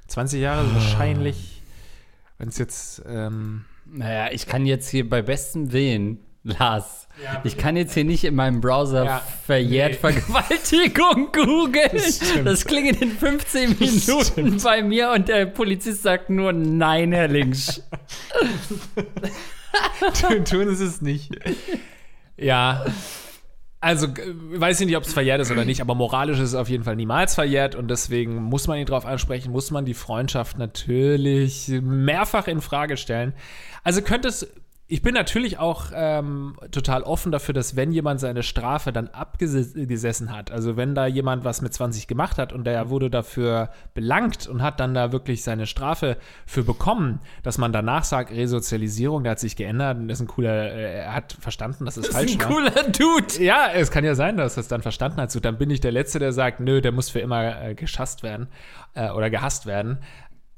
20 0.09 0.41
Jahre 0.41 0.67
ist 0.67 0.75
wahrscheinlich, 0.75 1.62
wenn 2.38 2.49
es 2.49 2.59
jetzt, 2.59 3.03
ähm, 3.07 3.64
Naja, 3.87 4.31
ich 4.33 4.47
kann 4.47 4.67
jetzt 4.67 4.88
hier 4.88 5.09
bei 5.09 5.23
bestem 5.23 5.73
Willen, 5.73 6.19
Lars, 6.59 7.07
ich 7.45 7.57
kann 7.57 7.77
jetzt 7.77 7.95
hier 7.95 8.05
nicht 8.05 8.25
in 8.25 8.35
meinem 8.35 8.61
Browser 8.61 9.05
Ja, 9.05 9.23
verjährt 9.45 9.93
nee. 9.93 9.99
Vergewaltigung 9.99 11.33
googeln. 11.33 11.99
stimmt. 12.01 12.47
Das 12.47 12.65
klingelt 12.65 13.03
in 13.03 13.11
15 13.11 13.77
Minuten 13.79 14.59
bei 14.63 14.83
mir 14.83 15.11
und 15.11 15.29
der 15.29 15.47
Polizist 15.47 16.03
sagt 16.03 16.31
nur 16.31 16.53
Nein, 16.53 17.13
Herr 17.13 17.29
Links. 17.29 17.83
tun, 20.49 20.69
ist 20.69 20.81
es 20.81 21.01
nicht. 21.03 21.31
Ja. 22.37 22.85
Also, 23.81 24.13
g- 24.13 24.23
weiß 24.27 24.81
ich 24.81 24.87
nicht, 24.87 24.97
ob 24.97 25.05
es 25.05 25.13
verjährt 25.13 25.41
ist 25.41 25.53
oder 25.53 25.65
nicht, 25.65 25.81
aber 25.81 25.95
moralisch 25.95 26.39
ist 26.39 26.49
es 26.49 26.55
auf 26.57 26.69
jeden 26.69 26.83
Fall 26.83 26.97
niemals 26.97 27.37
verjährt 27.37 27.77
und 27.77 27.89
deswegen 27.89 28.35
muss 28.43 28.67
man 28.67 28.77
ihn 28.79 28.87
drauf 28.87 29.07
ansprechen, 29.07 29.53
muss 29.53 29.71
man 29.71 29.85
die 29.85 29.95
Freundschaft 29.95 30.59
natürlich 30.59 31.69
mehrfach 31.69 32.49
in 32.49 32.61
Frage 32.61 32.97
stellen. 32.97 33.35
Also 33.85 34.03
könnte 34.03 34.29
es. 34.29 34.49
Ich 34.90 35.03
bin 35.03 35.12
natürlich 35.12 35.59
auch 35.59 35.90
ähm, 35.94 36.57
total 36.70 37.03
offen 37.03 37.31
dafür, 37.31 37.53
dass 37.53 37.77
wenn 37.77 37.92
jemand 37.92 38.20
seine 38.20 38.42
Strafe 38.42 38.90
dann 38.90 39.09
abgesessen 39.09 40.35
hat, 40.35 40.51
also 40.51 40.79
wenn 40.79 40.94
da 40.94 41.07
jemand 41.07 41.44
was 41.44 41.61
mit 41.61 41.74
20 41.74 42.07
gemacht 42.07 42.38
hat 42.38 42.55
und 42.55 42.64
der 42.64 42.88
wurde 42.88 43.11
dafür 43.11 43.68
belangt 43.92 44.46
und 44.46 44.62
hat 44.62 44.81
dann 44.81 44.94
da 44.94 45.12
wirklich 45.12 45.44
seine 45.44 45.66
Strafe 45.66 46.16
für 46.46 46.64
bekommen, 46.64 47.20
dass 47.42 47.59
man 47.59 47.70
danach 47.70 48.05
sagt, 48.05 48.31
Resozialisierung, 48.31 49.24
der 49.24 49.33
hat 49.33 49.40
sich 49.40 49.57
geändert 49.57 49.98
und 49.98 50.09
ist 50.09 50.20
ein 50.20 50.27
cooler, 50.27 50.72
äh, 50.72 51.01
er 51.01 51.14
hat 51.14 51.37
verstanden, 51.38 51.85
dass 51.85 51.98
es 51.98 52.07
Das 52.07 52.14
falsch 52.16 52.31
ist 52.31 52.40
ein 52.42 52.48
war. 52.48 52.57
cooler 52.57 52.85
Dude. 52.85 53.44
Ja, 53.44 53.66
es 53.74 53.90
kann 53.90 54.05
ja 54.07 54.14
sein, 54.14 54.38
dass 54.38 54.57
er 54.57 54.62
es 54.62 54.68
dann 54.68 54.81
verstanden 54.81 55.20
hat. 55.20 55.31
So, 55.31 55.38
dann 55.38 55.59
bin 55.59 55.68
ich 55.68 55.81
der 55.81 55.92
Letzte, 55.92 56.18
der 56.18 56.33
sagt, 56.33 56.61
nö, 56.61 56.81
der 56.81 56.92
muss 56.92 57.11
für 57.11 57.20
immer 57.20 57.62
äh, 57.62 57.74
geschasst 57.74 58.22
werden 58.22 58.48
äh, 58.94 59.11
oder 59.11 59.29
gehasst 59.29 59.66
werden. 59.66 59.98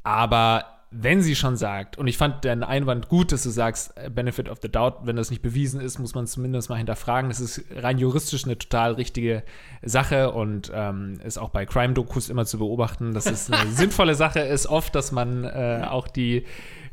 Aber 0.05 0.65
wenn 0.93 1.23
sie 1.23 1.37
schon 1.37 1.57
sagt, 1.57 1.99
und 1.99 2.09
ich 2.09 2.19
fand 2.19 2.45
deinen 2.45 2.65
Einwand 2.65 3.09
gut, 3.09 3.31
dass 3.31 3.45
du 3.45 3.51
sagst, 3.51 3.97
äh, 3.97 4.11
Benefit 4.11 4.49
of 4.49 4.59
the 4.61 4.69
Doubt, 4.69 5.07
wenn 5.07 5.15
das 5.15 5.31
nicht 5.31 5.41
bewiesen 5.41 5.81
ist, 5.81 6.01
muss 6.01 6.15
man 6.15 6.25
es 6.25 6.33
zumindest 6.33 6.69
mal 6.69 6.77
hinterfragen. 6.77 7.31
Das 7.31 7.39
ist 7.39 7.65
rein 7.77 7.99
juristisch 7.99 8.45
eine 8.45 8.59
total 8.59 8.95
richtige 8.95 9.45
Sache 9.83 10.33
und 10.33 10.73
ähm, 10.75 11.21
ist 11.25 11.39
auch 11.39 11.51
bei 11.51 11.65
Crime-Dokus 11.65 12.29
immer 12.29 12.45
zu 12.45 12.59
beobachten, 12.59 13.15
dass 13.15 13.27
es 13.27 13.51
eine 13.51 13.71
sinnvolle 13.73 14.17
Sache 14.17 14.41
ist, 14.41 14.67
oft, 14.67 14.95
dass 14.97 15.13
man 15.13 15.45
äh, 15.45 15.87
auch 15.89 16.09
die 16.09 16.45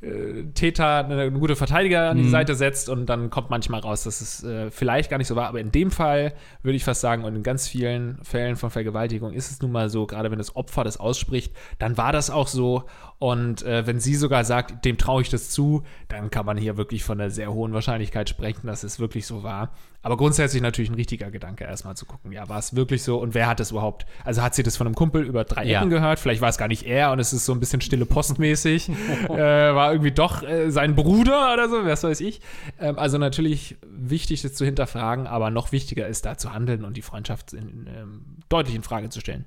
äh, 0.07 0.43
Täter 0.53 1.05
eine 1.05 1.31
gute 1.31 1.55
Verteidiger 1.55 2.09
an 2.09 2.17
die 2.17 2.29
Seite 2.29 2.55
setzt 2.55 2.89
und 2.89 3.05
dann 3.07 3.29
kommt 3.29 3.49
manchmal 3.49 3.81
raus, 3.81 4.03
dass 4.03 4.21
es 4.21 4.43
äh, 4.43 4.71
vielleicht 4.71 5.09
gar 5.09 5.17
nicht 5.17 5.27
so 5.27 5.35
war. 5.35 5.47
Aber 5.47 5.59
in 5.59 5.71
dem 5.71 5.91
Fall 5.91 6.33
würde 6.63 6.75
ich 6.75 6.83
fast 6.83 7.01
sagen, 7.01 7.23
und 7.23 7.35
in 7.35 7.43
ganz 7.43 7.67
vielen 7.67 8.17
Fällen 8.23 8.55
von 8.55 8.69
Vergewaltigung 8.69 9.33
ist 9.33 9.51
es 9.51 9.61
nun 9.61 9.71
mal 9.71 9.89
so, 9.89 10.05
gerade 10.07 10.31
wenn 10.31 10.37
das 10.37 10.55
Opfer 10.55 10.83
das 10.83 10.97
ausspricht, 10.97 11.53
dann 11.79 11.97
war 11.97 12.11
das 12.11 12.29
auch 12.29 12.47
so. 12.47 12.83
Und 13.19 13.63
äh, 13.63 13.85
wenn 13.87 13.99
sie 13.99 14.15
sogar 14.15 14.43
sagt, 14.43 14.85
dem 14.85 14.97
traue 14.97 15.21
ich 15.21 15.29
das 15.29 15.49
zu, 15.49 15.83
dann 16.07 16.29
kann 16.29 16.45
man 16.45 16.57
hier 16.57 16.77
wirklich 16.77 17.03
von 17.03 17.19
einer 17.19 17.29
sehr 17.29 17.51
hohen 17.53 17.73
Wahrscheinlichkeit 17.73 18.29
sprechen, 18.29 18.67
dass 18.67 18.83
es 18.83 18.99
wirklich 18.99 19.25
so 19.25 19.43
war. 19.43 19.71
Aber 20.07 20.15
grundsätzlich 20.15 20.61
natürlich 20.61 20.89
ein 20.89 20.95
richtiger 20.95 21.29
Gedanke, 21.31 21.65
erstmal 21.65 21.97
zu 21.97 22.05
gucken, 22.05 22.31
ja, 22.31 22.47
war 22.47 22.59
es 22.59 22.77
wirklich 22.77 23.03
so 23.03 23.17
und 23.17 23.33
wer 23.33 23.45
hat 23.45 23.59
es 23.59 23.71
überhaupt? 23.71 24.05
Also 24.23 24.41
hat 24.41 24.55
sie 24.55 24.63
das 24.63 24.77
von 24.77 24.87
einem 24.87 24.95
Kumpel 24.95 25.21
über 25.25 25.43
drei 25.43 25.65
Ja. 25.65 25.79
Ecken 25.79 25.89
gehört? 25.89 26.17
Vielleicht 26.17 26.39
war 26.39 26.47
es 26.47 26.57
gar 26.57 26.69
nicht 26.69 26.83
er 26.83 27.11
und 27.11 27.19
es 27.19 27.33
ist 27.33 27.45
so 27.45 27.51
ein 27.51 27.59
bisschen 27.59 27.81
stille 27.81 28.05
postmäßig. 28.05 28.87
äh, 29.29 29.35
war 29.35 29.91
irgendwie 29.91 30.13
doch 30.13 30.43
äh, 30.43 30.71
sein 30.71 30.95
Bruder 30.95 31.51
oder 31.53 31.67
so, 31.67 31.85
was 31.85 32.05
weiß 32.05 32.21
ich. 32.21 32.39
Ähm, 32.79 32.97
also 32.97 33.17
natürlich 33.17 33.75
wichtig, 33.85 34.43
das 34.43 34.53
zu 34.53 34.63
hinterfragen, 34.63 35.27
aber 35.27 35.51
noch 35.51 35.73
wichtiger 35.73 36.07
ist, 36.07 36.25
da 36.25 36.37
zu 36.37 36.53
handeln 36.53 36.85
und 36.85 36.95
die 36.95 37.01
Freundschaft 37.01 37.51
in, 37.51 37.89
ähm, 37.93 38.21
deutlich 38.47 38.77
in 38.77 38.83
Frage 38.83 39.09
zu 39.09 39.19
stellen. 39.19 39.43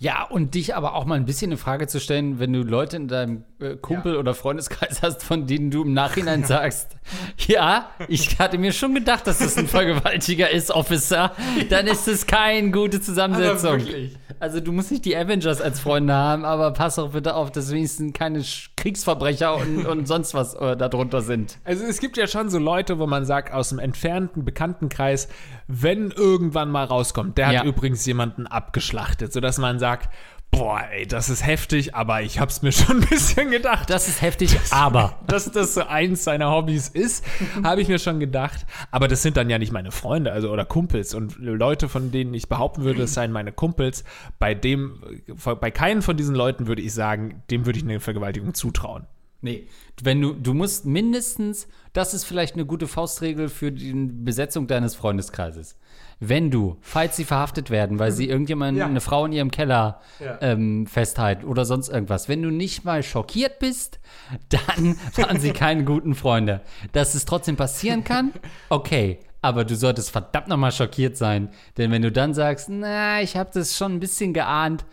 Ja, 0.00 0.22
und 0.22 0.54
dich 0.54 0.76
aber 0.76 0.94
auch 0.94 1.06
mal 1.06 1.16
ein 1.16 1.24
bisschen 1.24 1.50
in 1.50 1.58
Frage 1.58 1.88
zu 1.88 1.98
stellen, 1.98 2.38
wenn 2.38 2.52
du 2.52 2.62
Leute 2.62 2.96
in 2.96 3.08
deinem 3.08 3.42
äh, 3.60 3.74
Kumpel- 3.74 4.16
oder 4.16 4.32
Freundeskreis 4.32 5.02
hast, 5.02 5.24
von 5.24 5.48
denen 5.48 5.72
du 5.72 5.82
im 5.82 5.92
Nachhinein 5.92 6.44
sagst, 6.46 6.96
ja, 7.48 7.90
ich 8.06 8.38
hatte 8.38 8.58
mir 8.58 8.72
schon 8.72 8.94
gedacht, 8.94 9.26
dass 9.26 9.38
das 9.38 9.58
ein 9.58 9.66
Vergewaltiger 9.66 10.50
ist, 10.50 10.70
Officer, 10.70 11.32
dann 11.68 11.88
ist 11.88 12.06
es 12.06 12.26
keine 12.26 12.70
gute 12.70 13.00
Zusammensetzung. 13.00 13.78
Wirklich. 13.78 14.16
Also 14.38 14.60
du 14.60 14.70
musst 14.70 14.92
nicht 14.92 15.04
die 15.04 15.16
Avengers 15.16 15.60
als 15.60 15.80
Freunde 15.80 16.14
haben, 16.14 16.44
aber 16.44 16.72
pass 16.72 16.98
auch 17.00 17.10
bitte 17.10 17.34
auf, 17.34 17.50
dass 17.50 17.72
wenigstens 17.72 18.12
keine 18.12 18.44
Kriegsverbrecher 18.78 19.56
und, 19.56 19.86
und 19.86 20.06
sonst 20.08 20.34
was 20.34 20.54
äh, 20.54 20.76
darunter 20.76 21.20
sind. 21.20 21.58
Also 21.64 21.84
es 21.84 21.98
gibt 22.00 22.16
ja 22.16 22.26
schon 22.26 22.48
so 22.48 22.58
Leute, 22.58 22.98
wo 22.98 23.06
man 23.06 23.24
sagt, 23.24 23.52
aus 23.52 23.70
dem 23.70 23.78
entfernten 23.78 24.44
Bekanntenkreis, 24.44 25.28
wenn 25.66 26.10
irgendwann 26.12 26.70
mal 26.70 26.84
rauskommt, 26.84 27.36
der 27.38 27.50
Ja. 27.52 27.58
hat 27.60 27.66
übrigens 27.66 28.06
jemanden 28.06 28.46
abgeschlachtet, 28.46 29.32
sodass 29.32 29.58
man 29.58 29.78
sagt, 29.78 30.08
boah, 30.50 30.82
ey, 30.90 31.06
das 31.06 31.28
ist 31.28 31.44
heftig, 31.46 31.94
aber 31.94 32.22
ich 32.22 32.40
hab's 32.40 32.62
mir 32.62 32.72
schon 32.72 33.00
ein 33.02 33.08
bisschen 33.08 33.50
gedacht. 33.50 33.90
Das 33.90 34.08
ist 34.08 34.22
heftig, 34.22 34.58
aber. 34.70 35.18
dass 35.26 35.50
das 35.50 35.74
so 35.74 35.82
eins 35.82 36.24
seiner 36.24 36.50
Hobbys 36.50 36.88
ist, 36.88 37.24
habe 37.62 37.80
ich 37.80 37.88
mir 37.88 37.98
schon 37.98 38.20
gedacht. 38.20 38.66
Aber 38.90 39.08
das 39.08 39.22
sind 39.22 39.36
dann 39.36 39.50
ja 39.50 39.58
nicht 39.58 39.72
meine 39.72 39.92
Freunde, 39.92 40.32
also 40.32 40.50
oder 40.50 40.64
Kumpels 40.64 41.14
und 41.14 41.38
Leute, 41.38 41.88
von 41.88 42.10
denen 42.10 42.34
ich 42.34 42.48
behaupten 42.48 42.84
würde, 42.84 43.02
es 43.02 43.14
seien 43.14 43.32
meine 43.32 43.52
Kumpels. 43.52 44.04
Bei 44.38 44.54
dem, 44.54 45.02
bei 45.60 45.70
keinen 45.70 46.02
von 46.02 46.16
diesen 46.16 46.34
Leuten 46.34 46.66
würde 46.66 46.82
ich 46.82 46.92
sagen, 46.92 47.42
dem 47.50 47.66
würde 47.66 47.78
ich 47.78 47.84
eine 47.84 48.00
Vergewaltigung 48.00 48.54
zutrauen. 48.54 49.06
Nee, 49.40 49.68
wenn 50.02 50.20
du, 50.20 50.32
du 50.32 50.52
musst 50.52 50.84
mindestens, 50.84 51.68
das 51.92 52.12
ist 52.12 52.24
vielleicht 52.24 52.54
eine 52.54 52.66
gute 52.66 52.88
Faustregel 52.88 53.48
für 53.48 53.70
die 53.70 53.92
Besetzung 53.92 54.66
deines 54.66 54.96
Freundeskreises. 54.96 55.76
Wenn 56.20 56.50
du, 56.50 56.76
falls 56.80 57.16
sie 57.16 57.24
verhaftet 57.24 57.70
werden, 57.70 57.98
weil 58.00 58.10
sie 58.10 58.28
irgendjemand, 58.28 58.76
Ja. 58.76 58.86
eine 58.86 59.00
Frau 59.00 59.24
in 59.26 59.32
ihrem 59.32 59.50
Keller 59.52 60.00
Ja. 60.18 60.38
ähm, 60.40 60.86
festhalten 60.86 61.44
oder 61.46 61.64
sonst 61.64 61.88
irgendwas, 61.88 62.28
wenn 62.28 62.42
du 62.42 62.50
nicht 62.50 62.84
mal 62.84 63.02
schockiert 63.04 63.58
bist, 63.60 64.00
dann 64.48 64.96
waren 65.16 65.38
sie 65.38 65.52
keine 65.52 65.84
guten 65.84 66.14
Freunde. 66.14 66.60
Dass 66.92 67.14
es 67.14 67.24
trotzdem 67.24 67.56
passieren 67.56 68.02
kann, 68.04 68.32
okay. 68.68 69.18
Aber 69.40 69.64
du 69.64 69.76
solltest 69.76 70.10
verdammt 70.10 70.48
nochmal 70.48 70.72
schockiert 70.72 71.16
sein. 71.16 71.50
Denn 71.76 71.92
wenn 71.92 72.02
du 72.02 72.10
dann 72.10 72.34
sagst, 72.34 72.68
na, 72.68 73.22
ich 73.22 73.36
habe 73.36 73.50
das 73.54 73.76
schon 73.76 73.92
ein 73.94 74.00
bisschen 74.00 74.34
geahnt, 74.34 74.84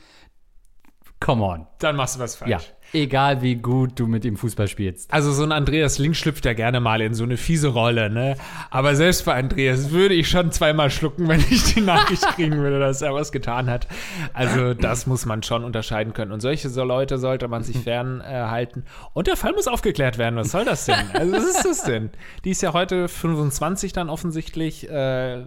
come 1.20 1.44
on. 1.44 1.68
Dann 1.80 1.96
machst 1.96 2.16
du 2.16 2.20
was 2.20 2.36
falsch. 2.36 2.52
Ja, 2.52 2.60
egal 2.94 3.42
wie 3.42 3.56
gut 3.56 4.00
du 4.00 4.08
mit 4.08 4.26
ihm 4.26 4.38
Fußball 4.38 4.68
spielst. 4.68 5.12
Also 5.14 5.32
so 5.32 5.44
ein 5.44 5.52
Andreas 5.52 5.98
Link 6.00 6.16
schlüpft 6.16 6.46
ja 6.46 6.54
gerne 6.54 6.80
mal 6.80 7.02
in 7.02 7.14
so 7.14 7.24
eine 7.24 7.38
fiese 7.38 7.68
Rolle, 7.70 8.10
ne? 8.10 8.36
Aber 8.70 8.96
selbst 8.96 9.26
bei 9.26 9.36
Andreas 9.36 9.92
würde 9.92 10.14
ich 10.16 10.30
schon 10.30 10.52
zweimal 10.52 10.90
schlucken, 10.90 11.28
wenn 11.28 11.40
ich 11.50 11.74
die 11.74 11.82
Nachricht 11.82 12.24
kriegen 12.36 12.58
würde, 12.58 12.80
dass 12.80 13.02
er 13.02 13.14
was 13.14 13.32
getan 13.32 13.70
hat. 13.70 13.88
Also 14.34 14.74
das 14.74 15.08
muss 15.08 15.26
man 15.26 15.44
schon 15.44 15.64
unterscheiden 15.64 16.14
können. 16.14 16.32
Und 16.32 16.40
solche 16.42 16.70
so 16.70 16.84
Leute 16.84 17.18
sollte 17.18 17.48
man 17.48 17.64
sich 17.64 17.78
fernhalten. 17.84 18.84
Und 19.14 19.28
der 19.28 19.36
Fall 19.38 19.54
muss 19.54 19.68
aufgeklärt 19.68 20.18
werden. 20.18 20.36
Was 20.38 20.52
soll 20.52 20.66
das 20.66 20.86
denn? 20.86 20.96
Also 21.14 21.32
was 21.34 21.44
ist 21.44 21.66
das 21.66 21.84
denn? 21.84 22.10
Die 22.44 22.52
ist 22.52 22.62
ja 22.62 22.74
heute 22.74 23.08
25 23.08 23.94
dann 23.94 24.10
offensichtlich 24.10 24.90
äh, 24.90 25.42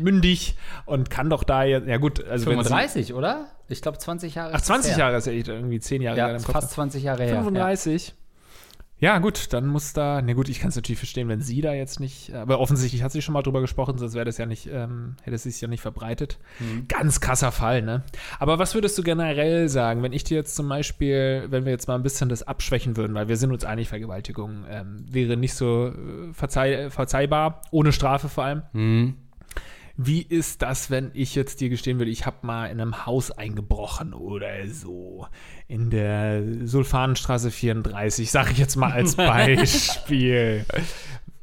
mündig 0.00 0.56
und 0.86 1.10
kann 1.10 1.30
doch 1.30 1.44
da 1.44 1.64
jetzt, 1.64 1.86
ja 1.88 1.96
gut, 1.96 2.24
also 2.24 2.46
wenn 2.46 2.58
sie- 2.58 2.64
35, 2.64 3.14
oder? 3.14 3.46
Ich 3.70 3.82
glaube 3.82 3.98
20 3.98 4.34
Jahre. 4.34 4.52
Ach, 4.54 4.58
ist 4.58 4.66
20 4.66 4.90
das 4.90 4.98
her. 4.98 5.04
Jahre 5.06 5.16
ist 5.18 5.26
ja 5.26 5.32
echt 5.32 5.48
irgendwie 5.48 5.80
10 5.80 6.02
Jahre 6.02 6.18
Ja, 6.18 6.38
fast 6.38 6.72
20 6.72 7.02
Jahre 7.02 7.22
her. 7.24 7.36
35. 7.36 8.14
Ja. 8.98 9.18
gut, 9.18 9.52
dann 9.54 9.66
muss 9.66 9.94
da. 9.94 10.20
Ne, 10.20 10.34
gut, 10.34 10.48
ich 10.50 10.60
kann 10.60 10.68
es 10.68 10.76
natürlich 10.76 10.98
verstehen, 10.98 11.28
wenn 11.28 11.40
sie 11.40 11.62
da 11.62 11.72
jetzt 11.72 12.00
nicht. 12.00 12.34
Aber 12.34 12.60
offensichtlich 12.60 13.02
hat 13.02 13.12
sie 13.12 13.22
schon 13.22 13.32
mal 13.32 13.42
drüber 13.42 13.62
gesprochen, 13.62 13.96
sonst 13.96 14.14
wäre 14.14 14.26
das 14.26 14.36
ja 14.36 14.44
nicht, 14.44 14.66
ähm, 14.70 15.16
hätte 15.22 15.38
sie 15.38 15.48
es 15.48 15.60
ja 15.60 15.68
nicht 15.68 15.80
verbreitet. 15.80 16.38
Ganz 16.88 17.20
krasser 17.20 17.50
Fall, 17.52 17.80
ne? 17.80 18.02
Aber 18.38 18.58
was 18.58 18.74
würdest 18.74 18.98
du 18.98 19.02
generell 19.02 19.68
sagen, 19.70 20.02
wenn 20.02 20.12
ich 20.12 20.24
dir 20.24 20.36
jetzt 20.36 20.54
zum 20.54 20.68
Beispiel, 20.68 21.46
wenn 21.48 21.64
wir 21.64 21.72
jetzt 21.72 21.88
mal 21.88 21.94
ein 21.94 22.02
bisschen 22.02 22.28
das 22.28 22.42
abschwächen 22.42 22.96
würden, 22.98 23.14
weil 23.14 23.28
wir 23.28 23.38
sind 23.38 23.52
uns 23.52 23.64
einig, 23.64 23.88
Vergewaltigung 23.88 24.64
ähm, 24.68 25.04
wäre 25.08 25.36
nicht 25.38 25.54
so 25.54 25.88
äh, 25.88 26.32
verzeih 26.34 26.90
verzeihbar, 26.90 27.62
ohne 27.70 27.92
Strafe 27.92 28.28
vor 28.28 28.44
allem. 28.44 28.62
Ja. 28.74 28.80
Mhm. 28.80 29.14
Wie 30.02 30.22
ist 30.22 30.62
das, 30.62 30.90
wenn 30.90 31.10
ich 31.12 31.34
jetzt 31.34 31.60
dir 31.60 31.68
gestehen 31.68 31.98
würde, 31.98 32.10
ich 32.10 32.24
habe 32.24 32.46
mal 32.46 32.66
in 32.66 32.80
einem 32.80 33.04
Haus 33.04 33.30
eingebrochen 33.30 34.14
oder 34.14 34.66
so? 34.66 35.26
In 35.68 35.90
der 35.90 36.42
Sulfanenstraße 36.66 37.50
34, 37.50 38.30
sage 38.30 38.52
ich 38.52 38.58
jetzt 38.58 38.76
mal 38.76 38.92
als 38.92 39.14
Beispiel. 39.16 40.64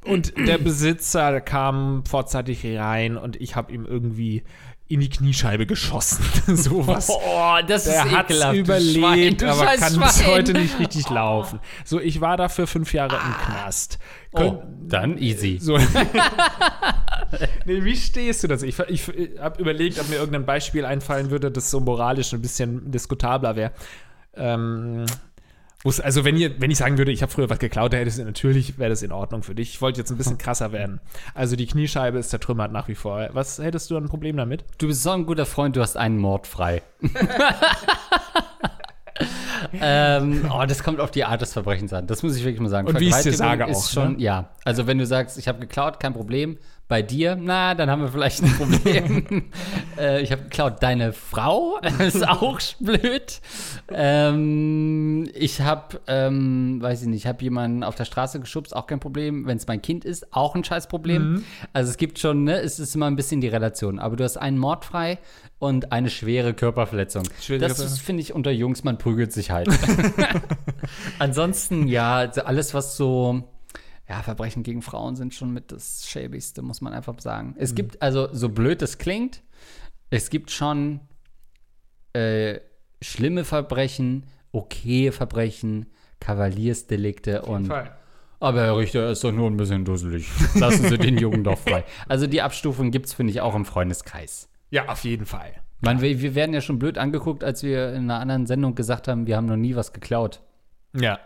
Und 0.03 0.33
der 0.37 0.57
Besitzer 0.57 1.39
kam 1.39 2.03
vorzeitig 2.05 2.65
rein 2.65 3.15
und 3.15 3.39
ich 3.39 3.55
habe 3.55 3.71
ihm 3.71 3.85
irgendwie 3.85 4.41
in 4.89 4.99
die 5.01 5.09
Kniescheibe 5.09 5.65
geschossen. 5.65 6.23
Sowas. 6.55 7.09
Oh, 7.29 7.55
das 7.67 7.83
Der 7.85 8.05
ist 8.05 8.11
hat's 8.11 8.29
ekelhaft. 8.31 8.55
überlebt, 8.57 9.41
Schwein, 9.41 9.49
aber 9.51 9.65
kann 9.77 9.99
bis 9.99 10.17
Schwein. 10.19 10.27
heute 10.27 10.53
nicht 10.53 10.79
richtig 10.79 11.09
laufen. 11.09 11.59
So, 11.85 11.99
ich 11.99 12.21
war 12.21 12.37
dafür 12.37 12.67
fünf 12.67 12.93
Jahre 12.93 13.15
im 13.15 13.33
Knast. 13.45 13.99
Oh, 14.31 14.37
Könnt- 14.37 14.61
dann 14.91 15.17
easy. 15.17 15.57
so. 15.61 15.77
nee, 17.65 17.83
wie 17.83 17.95
stehst 17.95 18.43
du 18.43 18.47
dazu? 18.47 18.65
Ich, 18.65 18.79
ich, 18.79 19.07
ich 19.09 19.39
habe 19.39 19.61
überlegt, 19.61 19.99
ob 19.99 20.09
mir 20.09 20.15
irgendein 20.15 20.45
Beispiel 20.45 20.85
einfallen 20.85 21.29
würde, 21.31 21.51
das 21.51 21.69
so 21.71 21.79
moralisch 21.79 22.33
ein 22.33 22.41
bisschen 22.41 22.89
diskutabler 22.91 23.55
wäre. 23.55 23.71
Ähm, 24.35 25.05
wo's- 25.83 25.99
also 26.01 26.25
wenn 26.25 26.35
ihr, 26.37 26.59
wenn 26.61 26.71
ich 26.71 26.77
sagen 26.77 26.97
würde, 26.97 27.11
ich 27.11 27.21
habe 27.21 27.31
früher 27.31 27.49
was 27.49 27.59
geklaut, 27.59 27.93
dann 27.93 27.99
hättest 27.99 28.19
du 28.19 28.23
natürlich 28.25 28.77
wäre 28.77 28.89
das 28.89 29.01
in 29.03 29.11
Ordnung 29.11 29.43
für 29.43 29.55
dich. 29.55 29.69
Ich 29.69 29.81
wollte 29.81 29.99
jetzt 29.99 30.11
ein 30.11 30.17
bisschen 30.17 30.37
krasser 30.37 30.71
werden. 30.71 30.99
Also 31.33 31.55
die 31.55 31.65
Kniescheibe 31.67 32.17
ist 32.17 32.29
zertrümmert 32.29 32.71
nach 32.71 32.87
wie 32.87 32.95
vor. 32.95 33.29
Was 33.33 33.59
hättest 33.59 33.89
du 33.91 33.97
ein 33.97 34.07
Problem 34.07 34.37
damit? 34.37 34.63
Du 34.77 34.87
bist 34.87 35.03
so 35.03 35.11
ein 35.11 35.25
guter 35.25 35.45
Freund, 35.45 35.75
du 35.75 35.81
hast 35.81 35.97
einen 35.97 36.17
Mord 36.17 36.47
frei. 36.47 36.81
ähm, 39.81 40.49
oh, 40.53 40.63
das 40.67 40.83
kommt 40.83 40.99
auf 40.99 41.11
die 41.11 41.23
Art 41.23 41.41
des 41.41 41.53
Verbrechens 41.53 41.91
an. 41.93 42.07
Das 42.07 42.23
muss 42.23 42.35
ich 42.35 42.43
wirklich 42.43 42.59
mal 42.61 42.69
sagen. 42.69 42.87
Und 42.87 42.99
wie 42.99 43.07
ich's 43.07 43.23
dir 43.23 43.33
sage 43.33 43.65
ist 43.65 43.77
auch, 43.77 43.89
schon, 43.89 44.13
ne? 44.17 44.21
ja. 44.21 44.49
Also 44.63 44.87
wenn 44.87 44.97
du 44.97 45.05
sagst, 45.05 45.37
ich 45.37 45.47
habe 45.47 45.59
geklaut, 45.59 45.99
kein 45.99 46.13
Problem. 46.13 46.57
Bei 46.87 47.01
dir, 47.01 47.35
na, 47.35 47.75
dann 47.75 47.89
haben 47.89 48.01
wir 48.01 48.07
vielleicht 48.07 48.41
ein 48.41 48.53
Problem. 48.53 49.51
äh, 49.97 50.21
ich 50.21 50.31
habe 50.31 50.43
geklaut. 50.43 50.81
Deine 50.81 51.11
Frau 51.11 51.79
ist 51.99 52.25
auch 52.25 52.57
blöd. 52.79 53.41
Ähm, 53.89 55.29
ich 55.33 55.59
habe, 55.59 55.99
ähm, 56.07 56.81
weiß 56.81 57.01
ich 57.01 57.07
nicht, 57.09 57.23
ich 57.23 57.27
habe 57.27 57.43
jemanden 57.43 57.83
auf 57.83 57.95
der 57.95 58.05
Straße 58.05 58.39
geschubst, 58.39 58.73
auch 58.73 58.87
kein 58.87 59.01
Problem. 59.01 59.45
Wenn 59.47 59.57
es 59.57 59.67
mein 59.67 59.81
Kind 59.81 60.05
ist, 60.05 60.33
auch 60.33 60.55
ein 60.55 60.63
Scheißproblem. 60.63 61.33
Mhm. 61.33 61.43
Also 61.73 61.89
es 61.89 61.97
gibt 61.97 62.19
schon, 62.19 62.45
ne, 62.45 62.61
es 62.61 62.79
ist 62.79 62.95
immer 62.95 63.07
ein 63.07 63.17
bisschen 63.17 63.41
die 63.41 63.49
Relation. 63.49 63.99
Aber 63.99 64.15
du 64.15 64.23
hast 64.23 64.37
einen 64.37 64.57
Mord 64.57 64.85
frei 64.85 65.19
und 65.59 65.91
eine 65.91 66.09
schwere 66.09 66.53
Körperverletzung. 66.53 67.23
Schwere 67.41 67.67
das 67.67 67.99
finde 67.99 68.21
ich 68.21 68.33
unter 68.33 68.51
Jungs, 68.51 68.83
man 68.83 68.97
prügelt 68.97 69.33
sich 69.33 69.51
halt. 69.51 69.67
Ansonsten, 71.19 71.87
ja, 71.87 72.15
also 72.17 72.41
alles, 72.43 72.73
was 72.73 72.95
so, 72.95 73.43
ja, 74.09 74.23
Verbrechen 74.23 74.63
gegen 74.63 74.81
Frauen 74.81 75.15
sind 75.15 75.33
schon 75.33 75.51
mit 75.51 75.71
das 75.71 76.07
Schäbigste, 76.07 76.61
muss 76.61 76.81
man 76.81 76.93
einfach 76.93 77.19
sagen. 77.19 77.55
Es 77.57 77.75
gibt, 77.75 78.01
also, 78.01 78.29
so 78.33 78.49
blöd 78.49 78.81
es 78.81 78.97
klingt, 78.97 79.41
es 80.09 80.29
gibt 80.29 80.51
schon 80.51 81.01
äh, 82.13 82.59
schlimme 83.01 83.43
Verbrechen, 83.43 84.25
okaye 84.51 85.11
Verbrechen, 85.11 85.87
Kavaliersdelikte 86.19 87.41
und. 87.43 87.71
Aber 88.39 88.61
Herr 88.61 88.77
Richter, 88.77 89.01
er 89.01 89.11
ist 89.11 89.23
doch 89.23 89.31
nur 89.31 89.49
ein 89.49 89.57
bisschen 89.57 89.83
dusselig. 89.83 90.29
Lassen 90.55 90.87
Sie 90.87 90.97
den 90.97 91.17
Jungen 91.17 91.43
doch 91.43 91.57
frei. 91.57 91.83
Also 92.07 92.27
die 92.27 92.41
Abstufung 92.41 92.91
gibt 92.91 93.07
es, 93.07 93.13
finde 93.13 93.31
ich, 93.31 93.41
auch 93.41 93.55
im 93.55 93.65
Freundeskreis. 93.65 94.47
Ja, 94.69 94.87
auf 94.89 95.03
jeden 95.03 95.25
Fall. 95.25 95.53
Man, 95.81 96.01
wir, 96.01 96.21
wir 96.21 96.35
werden 96.35 96.53
ja 96.53 96.61
schon 96.61 96.77
blöd 96.77 96.97
angeguckt, 96.99 97.43
als 97.43 97.63
wir 97.63 97.89
in 97.93 98.03
einer 98.03 98.19
anderen 98.19 98.45
Sendung 98.45 98.75
gesagt 98.75 99.07
haben, 99.07 99.25
wir 99.25 99.37
haben 99.37 99.47
noch 99.47 99.57
nie 99.57 99.75
was 99.75 99.91
geklaut. 99.91 100.41
Ja. 100.93 101.19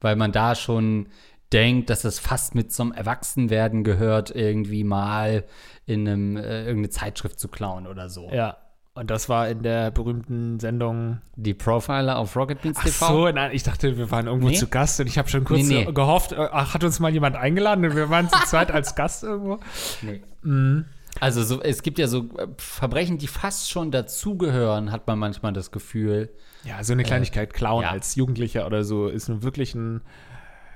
weil 0.00 0.16
man 0.16 0.32
da 0.32 0.54
schon 0.54 1.08
denkt, 1.54 1.88
dass 1.88 2.04
es 2.04 2.18
fast 2.18 2.54
mit 2.54 2.72
zum 2.72 2.92
Erwachsenwerden 2.92 3.84
gehört, 3.84 4.30
irgendwie 4.34 4.84
mal 4.84 5.44
in 5.86 6.08
einem, 6.08 6.36
äh, 6.36 6.60
irgendeine 6.60 6.90
Zeitschrift 6.90 7.38
zu 7.38 7.48
klauen 7.48 7.86
oder 7.86 8.10
so. 8.10 8.28
Ja. 8.32 8.58
Und 8.96 9.10
das 9.10 9.28
war 9.28 9.48
in 9.48 9.62
der 9.64 9.90
berühmten 9.90 10.60
Sendung. 10.60 11.20
Die 11.34 11.52
Profiler 11.52 12.16
auf 12.16 12.36
Rocket 12.36 12.62
Beans 12.62 12.76
Ach 12.78 12.84
TV. 12.84 13.06
so, 13.08 13.28
nein, 13.28 13.50
ich 13.52 13.64
dachte, 13.64 13.96
wir 13.96 14.10
waren 14.12 14.26
irgendwo 14.26 14.50
Nee? 14.50 14.54
zu 14.54 14.68
Gast 14.68 15.00
und 15.00 15.08
ich 15.08 15.18
habe 15.18 15.28
schon 15.28 15.42
kurz 15.42 15.62
Nee, 15.66 15.84
nee. 15.84 15.92
gehofft, 15.92 16.30
äh, 16.32 16.48
ach, 16.52 16.74
hat 16.74 16.84
uns 16.84 17.00
mal 17.00 17.12
jemand 17.12 17.34
eingeladen 17.34 17.84
und 17.84 17.96
wir 17.96 18.08
waren 18.08 18.28
zu 18.28 18.38
zweit 18.46 18.70
als 18.70 18.94
Gast 18.94 19.24
irgendwo. 19.24 19.58
Nee. 20.02 20.22
Mhm. 20.42 20.84
Also 21.20 21.42
so, 21.42 21.60
es 21.60 21.82
gibt 21.82 21.98
ja 21.98 22.06
so 22.06 22.28
äh, 22.38 22.46
Verbrechen, 22.56 23.18
die 23.18 23.26
fast 23.26 23.70
schon 23.70 23.90
dazugehören, 23.90 24.92
hat 24.92 25.06
man 25.06 25.18
manchmal 25.18 25.52
das 25.52 25.70
Gefühl. 25.72 26.30
Ja, 26.64 26.82
so 26.82 26.92
eine 26.92 27.02
Kleinigkeit 27.02 27.52
klauen 27.52 27.82
ja. 27.82 27.90
als 27.90 28.14
Jugendlicher 28.14 28.64
oder 28.66 28.84
so 28.84 29.08
ist 29.08 29.28
nun 29.28 29.42
wirklich 29.42 29.74
ein, 29.74 30.02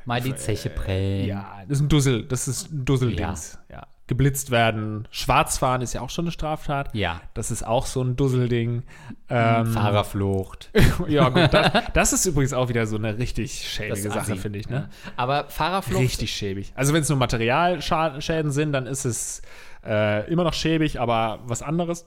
Mal 0.08 0.22
die 0.22 0.34
Zeche 0.34 0.70
prellen. 0.70 1.26
ja, 1.26 1.58
das 1.68 1.78
ist 1.78 1.84
ein 1.84 1.88
Dussel, 1.90 2.24
das 2.24 2.48
ist 2.48 2.72
ein 2.72 2.86
Dusseldings. 2.86 3.58
Ja. 3.70 3.86
Geblitzt 4.06 4.50
werden, 4.50 5.06
schwarz 5.10 5.58
fahren 5.58 5.82
ist 5.82 5.92
ja 5.92 6.00
auch 6.00 6.08
schon 6.08 6.24
eine 6.24 6.32
Straftat. 6.32 6.94
Ja. 6.94 7.20
Das 7.34 7.50
ist 7.50 7.62
auch 7.62 7.84
so 7.84 8.02
ein 8.02 8.16
Dusselding. 8.16 8.84
Ähm, 9.28 9.66
Fahrerflucht. 9.74 10.70
ja, 11.08 11.28
gut, 11.28 11.52
das, 11.52 11.84
das 11.92 12.12
ist 12.14 12.24
übrigens 12.24 12.54
auch 12.54 12.70
wieder 12.70 12.86
so 12.86 12.96
eine 12.96 13.18
richtig 13.18 13.68
schäbige 13.68 14.10
Sache, 14.10 14.36
finde 14.36 14.60
ich, 14.60 14.70
ne? 14.70 14.88
Ja. 15.04 15.12
Aber 15.16 15.44
Fahrerflucht. 15.50 16.00
Richtig 16.00 16.32
schäbig. 16.32 16.72
Also 16.74 16.94
wenn 16.94 17.02
es 17.02 17.10
nur 17.10 17.18
Materialschäden 17.18 18.50
sind, 18.50 18.72
dann 18.72 18.86
ist 18.86 19.04
es 19.04 19.42
äh, 19.84 20.26
immer 20.32 20.44
noch 20.44 20.54
schäbig, 20.54 20.98
aber 20.98 21.40
was 21.44 21.60
anderes. 21.60 22.06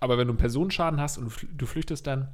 Aber 0.00 0.18
wenn 0.18 0.26
du 0.26 0.32
einen 0.32 0.38
Personenschaden 0.38 1.00
hast 1.00 1.16
und 1.16 1.32
du 1.56 1.66
flüchtest 1.66 2.08
dann, 2.08 2.26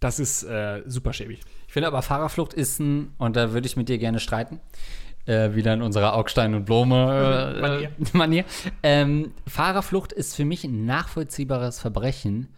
das 0.00 0.18
ist 0.18 0.44
äh, 0.44 0.82
super 0.86 1.12
schäbig. 1.12 1.40
Ich 1.66 1.72
finde 1.72 1.88
aber 1.88 2.02
Fahrerflucht 2.02 2.54
ist 2.54 2.78
ein, 2.80 3.14
und 3.18 3.36
da 3.36 3.52
würde 3.52 3.66
ich 3.66 3.76
mit 3.76 3.88
dir 3.88 3.98
gerne 3.98 4.20
streiten, 4.20 4.60
äh, 5.26 5.54
wieder 5.54 5.74
in 5.74 5.82
unserer 5.82 6.14
Augstein 6.14 6.54
und 6.54 6.64
Blome 6.64 7.54
äh, 7.56 7.60
Manier. 7.60 7.90
Manier. 8.12 8.44
Ähm, 8.82 9.32
Fahrerflucht 9.46 10.12
ist 10.12 10.34
für 10.34 10.44
mich 10.44 10.64
ein 10.64 10.84
nachvollziehbares 10.84 11.80
Verbrechen, 11.80 12.48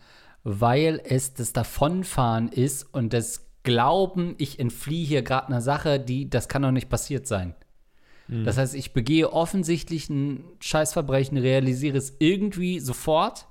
weil 0.44 1.00
es 1.04 1.34
das 1.34 1.52
Davonfahren 1.52 2.48
ist 2.48 2.84
und 2.94 3.12
das 3.12 3.46
Glauben, 3.62 4.36
ich 4.38 4.58
entfliehe 4.58 5.06
hier 5.06 5.22
gerade 5.22 5.48
einer 5.48 5.60
Sache, 5.60 6.00
die, 6.00 6.30
das 6.30 6.48
kann 6.48 6.62
doch 6.62 6.70
nicht 6.70 6.88
passiert 6.88 7.26
sein. 7.26 7.54
Das 8.44 8.58
heißt, 8.58 8.76
ich 8.76 8.92
begehe 8.92 9.32
offensichtlich 9.32 10.08
ein 10.08 10.44
Scheißverbrechen, 10.60 11.36
realisiere 11.36 11.98
es 11.98 12.14
irgendwie 12.20 12.78
sofort, 12.78 13.46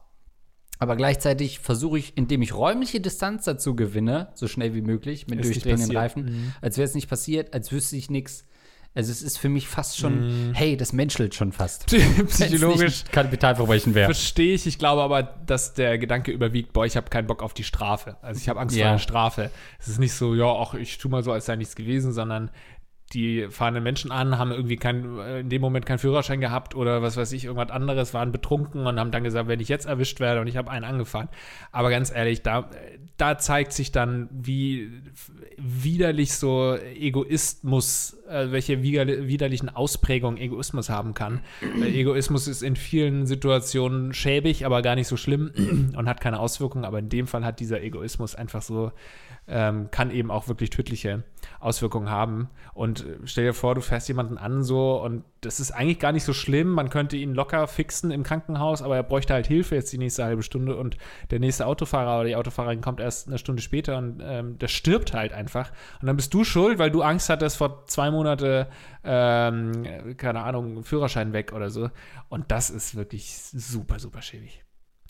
aber 0.80 0.96
gleichzeitig 0.96 1.60
versuche 1.60 2.00
ich, 2.00 2.18
indem 2.18 2.42
ich 2.42 2.54
räumliche 2.56 3.00
Distanz 3.02 3.44
dazu 3.44 3.76
gewinne, 3.76 4.30
so 4.34 4.48
schnell 4.48 4.74
wie 4.74 4.82
möglich, 4.82 5.28
mit 5.28 5.40
Ist 5.42 5.48
durchdrehenden. 5.48 5.96
Reifen, 5.96 6.54
als 6.62 6.78
wäre 6.78 6.86
es 6.88 6.96
nicht 6.96 7.10
passiert, 7.10 7.54
als 7.54 7.72
wüsste 7.72 7.96
ich 7.98 8.10
nichts. 8.10 8.46
Also 8.96 9.12
es 9.12 9.22
ist 9.22 9.38
für 9.38 9.50
mich 9.50 9.68
fast 9.68 10.00
schon, 10.00 10.52
hey, 10.56 10.76
das 10.76 10.94
menschelt 10.94 11.36
schon 11.36 11.52
fast. 11.52 11.86
Psychologisch 12.28 13.04
Kapitalverbrechen 13.12 13.94
wäre. 13.94 14.08
verstehe 14.08 14.56
ich. 14.56 14.66
Ich 14.66 14.80
glaube 14.80 15.04
aber, 15.04 15.22
dass 15.22 15.76
der 15.76 16.00
Gedanke 16.00 16.32
überwiegt, 16.32 16.74
boah, 16.74 16.86
ich 16.88 16.98
habe 16.98 17.08
keinen 17.10 17.28
Bock 17.28 17.44
auf 17.44 17.54
die 17.54 17.64
Strafe. 17.64 18.18
Also 18.24 18.40
ich 18.42 18.50
habe 18.50 18.60
Angst 18.60 18.76
Ja. 18.76 18.86
vor 18.86 18.90
einer 18.90 19.00
Strafe. 19.00 19.52
Es 19.80 19.90
ist 19.90 20.00
nicht 20.00 20.14
so, 20.14 20.34
ja, 20.34 20.48
ach, 20.52 20.74
ich 20.74 20.98
tu 20.98 21.08
mal 21.08 21.24
so, 21.24 21.32
als 21.32 21.46
sei 21.46 21.56
nichts 21.56 21.76
gewesen, 21.76 22.14
sondern 22.14 22.50
die 23.14 23.48
fahrenden 23.50 23.84
Menschen 23.84 24.12
an, 24.12 24.38
haben 24.38 24.52
irgendwie 24.52 24.76
kein, 24.76 25.18
in 25.40 25.50
dem 25.50 25.62
Moment 25.62 25.86
keinen 25.86 26.00
Führerschein 26.00 26.40
gehabt 26.40 26.76
oder 26.76 27.02
was 27.02 27.18
weiß 27.18 27.32
ich, 27.32 27.46
irgendwas 27.46 27.72
anderes, 27.72 28.14
waren 28.14 28.32
betrunken 28.32 28.86
und 28.86 29.00
haben 29.00 29.12
dann 29.12 29.24
gesagt, 29.24 29.48
wenn 29.48 29.60
ich 29.60 29.68
jetzt 29.68 29.86
erwischt 29.86 30.20
werde 30.20 30.42
und 30.42 30.48
ich 30.48 30.58
habe 30.58 30.70
einen 30.70 30.86
angefahren. 30.86 31.30
Aber 31.72 31.90
ganz 31.90 32.12
ehrlich, 32.14 32.44
da, 32.44 32.70
da 33.18 33.38
zeigt 33.38 33.74
sich 33.74 33.92
dann, 33.92 34.30
wie 34.32 34.92
widerlich 35.58 36.34
so 36.34 36.76
Egoismus, 36.76 38.18
äh, 38.30 38.52
welche 38.52 38.82
wider- 38.84 39.28
widerlichen 39.28 39.70
Ausprägungen 39.70 40.40
Egoismus 40.40 40.90
haben 40.90 41.14
kann. 41.14 41.42
Egoismus 41.82 42.48
ist 42.48 42.62
in 42.62 42.76
vielen 42.76 43.26
Situationen 43.26 44.14
schäbig, 44.14 44.66
aber 44.66 44.82
gar 44.82 44.96
nicht 44.96 45.08
so 45.08 45.18
schlimm 45.18 45.52
und 45.98 46.08
hat 46.08 46.22
keine 46.22 46.40
Auswirkungen. 46.40 46.86
Aber 46.86 47.00
in 47.00 47.10
dem 47.10 47.28
Fall 47.28 47.44
hat 47.44 47.60
dieser 47.60 47.82
Egoismus 47.82 48.36
einfach 48.36 48.62
so, 48.62 48.92
ähm, 49.50 49.90
kann 49.92 50.12
eben 50.12 50.32
auch 50.32 50.48
wirklich 50.48 50.70
tödliche 50.70 51.24
Auswirkungen 51.60 52.10
haben. 52.10 52.50
Und 52.74 53.06
äh, 53.06 53.18
stell 53.26 53.46
dir 53.46 53.54
vor, 53.54 53.76
du 53.76 53.82
fährst 53.82 54.08
jemanden 54.08 54.38
an 54.38 54.64
so 54.64 55.02
und 55.02 55.24
das 55.42 55.60
ist 55.60 55.72
eigentlich 55.72 56.00
gar 56.00 56.12
nicht 56.12 56.24
so 56.24 56.34
schlimm. 56.34 56.70
Man 56.70 56.90
könnte 56.90 57.18
ihn 57.18 57.34
locker 57.34 57.68
fixen 57.68 58.12
im 58.12 58.24
Krankenhaus, 58.24 58.82
aber 58.82 58.96
er 58.96 59.04
bräuchte 59.04 59.34
halt 59.34 59.48
Hilfe 59.48 59.76
jetzt 59.76 59.92
die 59.92 59.98
nächste 59.98 60.24
halbe 60.24 60.44
Stunde 60.44 60.76
und 60.76 60.98
der 61.32 61.40
nächste 61.40 61.66
Autofahrer 61.66 62.20
oder 62.20 62.28
die 62.28 62.36
Autofahrerin 62.36 62.82
kommt 62.82 63.00
erst 63.00 63.28
eine 63.28 63.38
Stunde 63.38 63.62
später 63.62 63.98
und 63.98 64.22
ähm, 64.22 64.58
der 64.60 64.68
stirbt 64.68 65.14
halt 65.14 65.34
einfach. 65.34 65.72
Und 66.02 66.08
dann 66.08 66.16
bist 66.16 66.34
du 66.34 66.44
schuld, 66.44 66.78
weil 66.80 66.92
du 66.92 67.02
Angst 67.02 67.30
hattest 67.30 67.58
vor 67.58 67.86
zwei 67.88 68.12
Monate, 68.12 68.68
ähm, 69.04 70.16
keine 70.18 70.42
Ahnung, 70.44 70.84
Führerschein 70.84 71.34
weg 71.34 71.54
oder 71.54 71.70
so. 71.70 71.90
Und 72.30 72.52
das 72.52 72.70
ist 72.70 72.96
wirklich 72.96 73.34
super, 73.34 74.00
super 74.00 74.22
schäbig. 74.22 74.64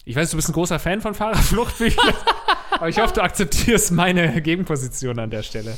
Ich 0.06 0.16
weiß, 0.16 0.32
du 0.32 0.38
bist 0.38 0.50
ein 0.50 0.54
großer 0.54 0.80
Fan 0.80 1.02
von 1.02 1.14
Fahrerflucht, 1.14 1.76
aber 2.72 2.90
ich 2.90 3.00
hoffe, 3.00 3.14
du 3.14 3.22
akzeptierst 3.22 3.92
meine 3.92 4.42
Gegenposition 4.42 5.20
an 5.20 5.30
der 5.30 5.44
Stelle. 5.44 5.78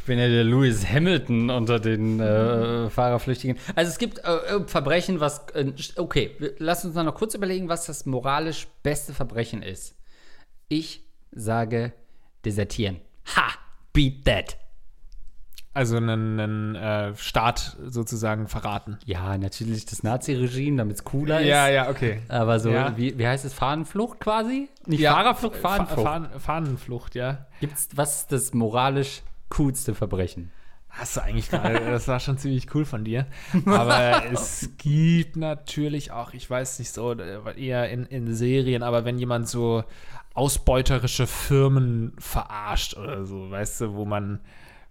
Ich 0.00 0.06
bin 0.06 0.18
ja 0.18 0.28
der 0.28 0.44
Lewis 0.44 0.86
Hamilton 0.86 1.50
unter 1.50 1.80
den 1.80 2.20
äh, 2.20 2.90
Fahrerflüchtigen. 2.90 3.58
Also 3.74 3.90
es 3.90 3.98
gibt 3.98 4.18
äh, 4.18 4.66
Verbrechen, 4.66 5.18
was. 5.20 5.46
Äh, 5.54 5.72
okay, 5.96 6.36
lass 6.58 6.84
uns 6.84 6.94
mal 6.94 7.04
noch 7.04 7.14
kurz 7.14 7.34
überlegen, 7.34 7.68
was 7.68 7.86
das 7.86 8.04
moralisch 8.04 8.66
beste 8.82 9.14
Verbrechen 9.14 9.62
ist. 9.62 9.96
Ich 10.68 11.02
sage 11.32 11.92
desertieren. 12.44 13.00
Ha! 13.34 13.48
Beat 13.92 14.24
that! 14.26 14.58
Also 15.74 15.96
einen, 15.96 16.38
einen 16.40 16.74
äh, 16.76 17.16
Staat 17.16 17.76
sozusagen 17.88 18.46
verraten. 18.46 18.96
Ja, 19.06 19.36
natürlich 19.36 19.84
das 19.86 20.04
Nazi-Regime, 20.04 20.76
damit 20.78 20.96
es 20.96 21.04
cooler 21.04 21.40
Ja, 21.40 21.66
ist. 21.66 21.74
ja, 21.74 21.90
okay. 21.90 22.20
Aber 22.28 22.60
so, 22.60 22.70
Ja. 22.70 22.96
wie, 22.96 23.18
wie 23.18 23.26
heißt 23.26 23.44
es? 23.44 23.52
Fahnenflucht 23.52 24.20
quasi? 24.20 24.68
Nicht 24.86 25.00
Ja, 25.00 25.14
Fahrerflucht, 25.14 25.56
Fa- 25.56 25.70
Fahnenflucht. 25.70 26.02
Fahnen, 26.06 26.28
Fahnenflucht, 26.40 27.14
ja. 27.16 27.46
Gibt's 27.60 27.88
was 27.94 28.20
ist 28.20 28.32
das 28.32 28.54
moralisch 28.54 29.22
coolste 29.50 29.94
Verbrechen? 29.96 30.52
Hast 30.90 31.16
du 31.16 31.22
eigentlich 31.24 31.50
gerade, 31.50 31.80
das 31.90 32.06
war 32.06 32.20
schon 32.20 32.38
ziemlich 32.38 32.72
cool 32.72 32.84
von 32.84 33.02
dir. 33.04 33.26
Aber 33.66 34.22
es 34.32 34.70
gibt 34.78 35.34
natürlich 35.36 36.12
auch, 36.12 36.34
ich 36.34 36.48
weiß 36.48 36.78
nicht 36.78 36.92
so, 36.92 37.14
äh, 37.14 37.40
eher 37.60 37.90
in, 37.90 38.06
in 38.06 38.32
Serien, 38.32 38.84
aber 38.84 39.04
wenn 39.04 39.18
jemand 39.18 39.48
so 39.48 39.82
ausbeuterische 40.34 41.26
Firmen 41.26 42.12
verarscht 42.18 42.96
oder 42.96 43.24
so, 43.24 43.50
weißt 43.50 43.80
du, 43.80 43.94
wo 43.94 44.04
man 44.04 44.38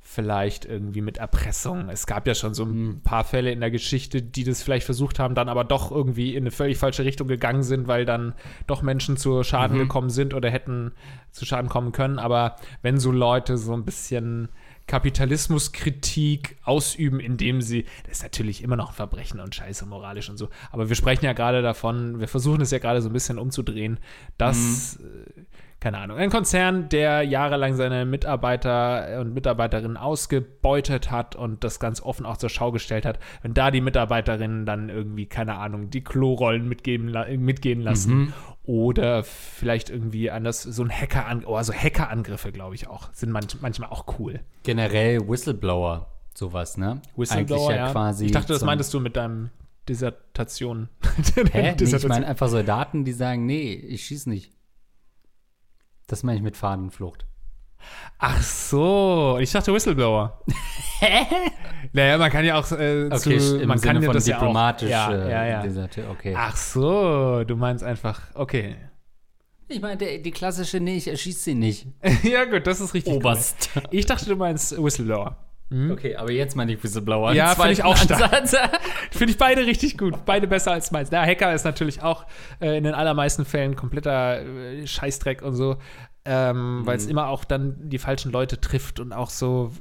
vielleicht 0.06 0.66
irgendwie 0.66 1.02
mit 1.02 1.18
Erpressung. 1.18 1.90
Es 1.90 2.06
gab 2.06 2.28
ja 2.28 2.36
schon 2.36 2.54
so 2.54 2.66
ein 2.66 3.02
paar 3.04 3.24
Fälle 3.24 3.52
in 3.52 3.62
der 3.62 3.72
Geschichte, 3.72 4.22
die 4.22 4.44
das 4.44 4.62
vielleicht 4.62 4.86
versucht 4.86 5.18
haben, 5.18 5.34
dann 5.34 5.50
aber 5.50 5.64
doch 5.64 5.92
irgendwie 5.92 6.36
in 6.36 6.44
eine 6.44 6.52
völlig 6.52 6.78
falsche 6.78 7.06
Richtung 7.06 7.28
gegangen 7.28 7.64
sind, 7.64 7.88
weil 7.88 8.06
dann 8.06 8.34
doch 8.68 8.82
Menschen 8.82 9.18
zu 9.18 9.44
Schaden 9.44 9.78
gekommen 9.78 10.10
sind 10.10 10.34
oder 10.34 10.52
hätten 10.52 10.92
zu 11.32 11.46
Schaden 11.46 11.70
kommen 11.70 11.94
können. 11.94 12.20
Aber 12.20 12.58
wenn 12.82 13.00
so 13.00 13.12
Leute 13.12 13.58
so 13.58 13.74
ein 13.74 13.86
bisschen 13.86 14.50
Kapitalismuskritik 14.88 16.58
ausüben, 16.64 17.22
indem 17.22 17.62
sie, 17.62 17.86
das 18.04 18.18
ist 18.18 18.24
natürlich 18.24 18.62
immer 18.62 18.76
noch 18.76 18.90
ein 18.90 18.96
Verbrechen 18.96 19.40
und 19.40 19.56
scheiße 19.56 19.86
moralisch 19.86 20.30
und 20.30 20.38
so, 20.38 20.50
aber 20.72 20.90
wir 20.90 20.96
sprechen 20.98 21.24
ja 21.24 21.34
gerade 21.34 21.62
davon, 21.62 22.20
wir 22.20 22.28
versuchen 22.28 22.62
es 22.62 22.72
ja 22.72 22.80
gerade 22.80 23.02
so 23.02 23.10
ein 23.10 23.14
bisschen 23.14 23.40
umzudrehen, 23.40 24.00
dass, 24.38 24.98
äh, 24.98 25.44
keine 25.84 25.98
Ahnung, 25.98 26.18
ein 26.18 26.30
Konzern, 26.30 26.88
der 26.88 27.24
jahrelang 27.24 27.76
seine 27.76 28.06
Mitarbeiter 28.06 29.20
und 29.20 29.34
Mitarbeiterinnen 29.34 29.98
ausgebeutet 29.98 31.12
hat 31.12 31.36
und 31.36 31.66
das 31.66 31.78
ganz 31.78 32.02
offen 32.02 32.26
auch 32.26 32.38
zur 32.38 32.48
Schau 32.48 32.72
gestellt 32.72 33.06
hat, 33.06 33.20
wenn 33.42 33.54
da 33.54 33.70
die 33.70 33.82
Mitarbeiterinnen 33.82 34.66
dann 34.66 34.88
irgendwie, 34.88 35.26
keine 35.26 35.56
Ahnung, 35.56 35.90
die 35.90 36.02
Klorollen 36.02 36.70
mitgeben, 36.70 37.12
mitgehen 37.44 37.82
lassen 37.82 38.34
oder 38.64 39.26
vielleicht 39.26 39.90
irgendwie 39.90 40.32
anders, 40.32 40.64
so 40.64 40.84
ein 40.84 40.90
Hacker, 40.90 41.42
oh, 41.46 41.62
so 41.62 41.74
Hackerangriffe, 41.74 42.54
glaube 42.54 42.76
ich 42.76 42.88
auch, 42.88 43.12
sind 43.12 43.34
manch, 43.34 43.58
manchmal 43.60 43.90
auch 43.90 44.06
cool. 44.20 44.40
Generell 44.64 45.28
Whistleblower, 45.28 46.08
sowas, 46.34 46.78
ne? 46.78 47.02
Whistleblower, 47.18 47.72
Eigentlich 47.72 47.78
ja. 47.78 47.92
quasi 47.92 48.26
ich 48.28 48.32
dachte, 48.32 48.54
das 48.54 48.64
meintest 48.64 48.94
du 48.94 49.02
mit 49.02 49.18
deinem 49.18 49.50
Dissertation. 49.90 50.88
Hä? 51.36 51.44
Nee, 51.44 51.70
ich 51.72 51.76
Dissertation. 51.76 52.10
meine 52.10 52.28
einfach 52.28 52.48
Soldaten, 52.48 53.04
die 53.04 53.12
sagen, 53.12 53.46
nee, 53.46 53.74
ich 53.74 54.06
schieß 54.06 54.28
nicht. 54.28 54.54
Das 56.08 56.24
meine 56.24 56.38
ich 56.38 56.44
mit 56.44 56.58
Fahnenflucht. 56.58 57.26
Ach 58.18 58.42
so, 58.42 59.38
ich 59.42 59.52
dachte 59.52 59.74
Whistleblower. 59.74 60.42
Hä? 61.00 61.26
Naja, 61.92 62.18
man 62.18 62.32
kann 62.32 62.46
ja 62.46 62.58
auch 62.58 62.72
äh, 62.72 63.08
Okay, 63.12 63.38
zu, 63.40 63.56
man 63.68 63.78
Sinne 63.78 63.94
kann 63.94 64.02
ja 64.02 64.06
von 64.06 64.14
das 64.14 64.24
diplomatisch. 64.24 64.90
Ja, 64.90 65.08
auch, 65.08 65.12
äh, 65.12 65.32
ja, 65.32 65.46
ja, 65.46 65.66
ja. 65.66 66.10
Okay. 66.12 66.34
Ach 66.38 66.56
so, 66.56 67.44
du 67.44 67.56
meinst 67.58 67.84
einfach, 67.84 68.22
okay. 68.36 68.76
Ich 69.68 69.82
meine, 69.82 69.98
der- 69.98 70.20
die 70.20 70.32
klassische, 70.32 70.80
nee, 70.80 70.96
ich 70.98 71.08
erschieß 71.08 71.44
sie 71.44 71.56
nicht. 71.56 71.88
ja, 72.24 72.46
gut, 72.46 72.66
das 72.68 72.80
ist 72.80 72.94
richtig. 72.94 73.16
Oberst. 73.16 73.70
Cool. 73.76 73.84
Ich 73.92 74.06
dachte, 74.06 74.26
du 74.28 74.36
meinst 74.36 74.82
Whistleblower. 74.82 75.36
Okay, 75.92 76.16
aber 76.16 76.32
jetzt 76.32 76.56
meine 76.56 76.74
ich 76.74 76.84
Whistleblower. 76.84 77.30
Hm? 77.32 77.36
Ja, 77.38 77.56
finde 77.56 77.72
ich 77.72 77.84
auch 77.84 77.98
stark. 77.98 78.48
Finde 79.12 79.32
ich 79.32 79.38
beide 79.38 79.66
richtig 79.66 79.98
gut. 79.98 80.26
Beide 80.26 80.48
besser 80.48 80.72
als 80.72 80.92
meins. 80.92 81.10
Na, 81.12 81.22
Hacker 81.26 81.54
ist 81.54 81.64
natürlich 81.66 82.02
auch 82.02 82.26
äh, 82.60 82.78
in 82.78 82.84
den 82.84 82.94
allermeisten 82.94 83.46
Fällen 83.46 83.76
kompletter 83.76 84.42
äh, 84.42 84.86
Scheißdreck 84.88 85.42
und 85.42 85.56
so, 85.56 85.78
ähm, 86.26 86.82
weil 86.86 86.96
Mhm. 86.98 87.02
es 87.04 87.08
immer 87.08 87.28
auch 87.28 87.44
dann 87.44 87.76
die 87.90 87.98
falschen 88.00 88.32
Leute 88.32 88.60
trifft 88.62 89.00
und 89.00 89.14
auch 89.14 89.30
so. 89.30 89.72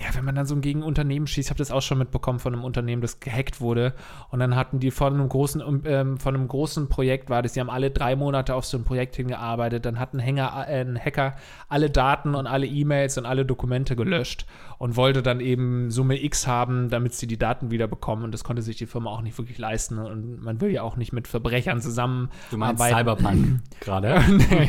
Ja, 0.00 0.06
wenn 0.14 0.24
man 0.24 0.34
dann 0.34 0.46
so 0.46 0.56
gegen 0.56 0.80
ein 0.80 0.82
Unternehmen 0.82 1.26
schießt, 1.26 1.46
ich 1.46 1.50
habe 1.50 1.58
das 1.58 1.70
auch 1.70 1.82
schon 1.82 1.98
mitbekommen 1.98 2.40
von 2.40 2.52
einem 2.52 2.64
Unternehmen, 2.64 3.00
das 3.00 3.20
gehackt 3.20 3.60
wurde. 3.60 3.94
Und 4.30 4.40
dann 4.40 4.56
hatten 4.56 4.80
die 4.80 4.90
von 4.90 5.14
einem 5.14 5.28
großen, 5.28 5.62
ähm, 5.84 6.18
von 6.18 6.34
einem 6.34 6.48
großen 6.48 6.88
Projekt 6.88 7.30
war 7.30 7.42
das, 7.42 7.52
die 7.52 7.60
haben 7.60 7.70
alle 7.70 7.92
drei 7.92 8.16
Monate 8.16 8.56
auf 8.56 8.64
so 8.64 8.76
ein 8.76 8.84
Projekt 8.84 9.14
hingearbeitet. 9.14 9.86
Dann 9.86 10.00
hat 10.00 10.12
ein, 10.12 10.18
Hänger, 10.18 10.66
äh, 10.68 10.80
ein 10.80 10.98
Hacker 10.98 11.36
alle 11.68 11.90
Daten 11.90 12.34
und 12.34 12.48
alle 12.48 12.66
E-Mails 12.66 13.18
und 13.18 13.26
alle 13.26 13.46
Dokumente 13.46 13.94
gelöscht 13.94 14.46
und 14.78 14.96
wollte 14.96 15.22
dann 15.22 15.38
eben 15.38 15.92
Summe 15.92 16.22
X 16.22 16.48
haben, 16.48 16.90
damit 16.90 17.14
sie 17.14 17.28
die 17.28 17.38
Daten 17.38 17.70
wieder 17.70 17.86
bekommen. 17.86 18.24
Und 18.24 18.32
das 18.32 18.42
konnte 18.42 18.62
sich 18.62 18.76
die 18.76 18.86
Firma 18.86 19.10
auch 19.10 19.22
nicht 19.22 19.38
wirklich 19.38 19.58
leisten. 19.58 19.98
Und 19.98 20.42
man 20.42 20.60
will 20.60 20.72
ja 20.72 20.82
auch 20.82 20.96
nicht 20.96 21.12
mit 21.12 21.28
Verbrechern 21.28 21.80
zusammen. 21.80 22.30
Du 22.50 22.56
meinst 22.56 22.82
Cyberpunk 22.82 23.60
gerade. 23.80 24.20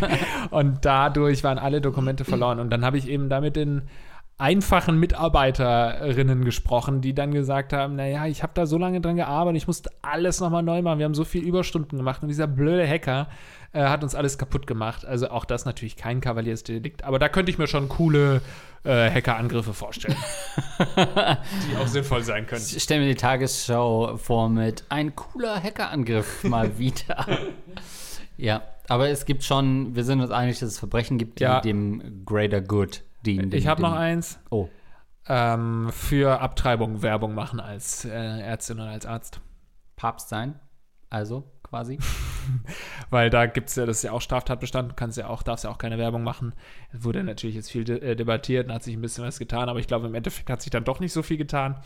und 0.51 0.86
dadurch 0.86 1.43
waren 1.43 1.57
alle 1.57 1.82
Dokumente 1.82 2.26
verloren. 2.26 2.59
Und 2.59 2.69
dann 2.69 2.86
habe 2.86 2.99
ich 2.99 3.09
eben 3.09 3.28
damit 3.28 3.55
den 3.55 3.84
einfachen 4.38 4.99
Mitarbeiterinnen 4.99 6.43
gesprochen, 6.43 6.99
die 7.01 7.13
dann 7.13 7.31
gesagt 7.33 7.71
haben, 7.71 7.95
naja, 7.95 8.25
ich 8.25 8.43
habe 8.43 8.51
da 8.53 8.65
so 8.65 8.77
lange 8.77 8.99
dran 8.99 9.15
gearbeitet, 9.15 9.61
ich 9.61 9.67
musste 9.67 9.89
alles 10.01 10.41
nochmal 10.41 10.61
neu 10.63 10.81
machen, 10.81 10.99
wir 10.99 11.05
haben 11.05 11.13
so 11.13 11.23
viel 11.23 11.43
Überstunden 11.43 11.97
gemacht 11.97 12.21
und 12.21 12.27
dieser 12.27 12.47
blöde 12.47 12.86
Hacker 12.88 13.29
äh, 13.71 13.83
hat 13.86 14.03
uns 14.03 14.13
alles 14.13 14.38
kaputt 14.38 14.67
gemacht. 14.67 15.05
Also 15.05 15.29
auch 15.29 15.45
das 15.45 15.63
natürlich 15.65 15.95
kein 15.95 16.19
Kavaliersdelikt, 16.19 17.05
aber 17.05 17.17
da 17.17 17.29
könnte 17.29 17.49
ich 17.49 17.57
mir 17.57 17.67
schon 17.67 17.88
coole 17.88 18.41
äh, 18.83 19.09
Hackerangriffe 19.09 19.73
vorstellen, 19.73 20.17
die 20.97 21.77
auch 21.77 21.88
sinnvoll 21.88 22.21
sein 22.23 22.45
können. 22.45 22.61
Ich 22.61 22.83
stelle 22.83 23.01
mir 23.01 23.07
die 23.07 23.15
Tagesschau 23.15 24.17
vor 24.17 24.49
mit 24.49 24.83
ein 24.89 25.15
cooler 25.15 25.63
Hackerangriff 25.63 26.43
mal 26.43 26.77
wieder. 26.77 27.25
ja, 28.36 28.61
aber 28.89 29.07
es 29.07 29.23
gibt 29.25 29.43
schon, 29.45 29.95
wir 29.95 30.03
sind 30.03 30.19
uns 30.19 30.29
einig, 30.31 30.59
dass 30.59 30.69
es 30.71 30.79
Verbrechen 30.79 31.17
gibt, 31.17 31.39
die 31.39 31.43
Ja. 31.43 31.61
dem 31.61 32.25
Greater 32.25 32.59
Good 32.59 33.01
dienen. 33.26 33.51
Ich 33.53 33.63
dem- 33.63 33.69
habe 33.69 33.82
noch 33.82 33.93
eins. 33.93 34.39
Oh, 34.49 34.69
Ähm, 35.28 35.89
für 35.91 36.39
Abtreibung 36.41 37.01
Werbung 37.01 37.34
machen 37.34 37.59
als 37.59 38.05
äh, 38.05 38.09
Ärztin 38.11 38.80
oder 38.80 38.89
als 38.91 39.05
Arzt. 39.05 39.41
Papst 39.95 40.30
sein, 40.30 40.59
also 41.09 41.51
quasi. 41.63 41.97
Weil 43.09 43.32
da 43.32 43.47
gibt 43.47 43.69
es 43.69 43.76
ja, 43.76 43.88
das 43.88 43.97
ist 43.97 44.03
ja 44.03 44.11
auch 44.11 44.21
Straftatbestand, 44.21 44.95
kannst 44.95 45.17
ja 45.17 45.28
auch, 45.30 45.41
darfst 45.41 45.63
ja 45.63 45.71
auch 45.71 45.80
keine 45.80 45.97
Werbung 45.97 46.21
machen. 46.23 46.53
Es 46.93 47.03
wurde 47.03 47.23
natürlich 47.23 47.55
jetzt 47.55 47.71
viel 47.71 47.84
de 47.86 47.99
äh, 48.01 48.15
debattiert 48.15 48.67
und 48.67 48.73
hat 48.73 48.84
sich 48.84 48.95
ein 48.95 49.01
bisschen 49.01 49.23
was 49.26 49.39
getan, 49.39 49.67
aber 49.67 49.80
ich 49.80 49.88
glaube, 49.88 50.05
im 50.05 50.13
Endeffekt 50.13 50.49
hat 50.51 50.61
sich 50.61 50.69
dann 50.69 50.84
doch 50.84 50.99
nicht 50.99 51.11
so 51.13 51.23
viel 51.23 51.38
getan. 51.38 51.78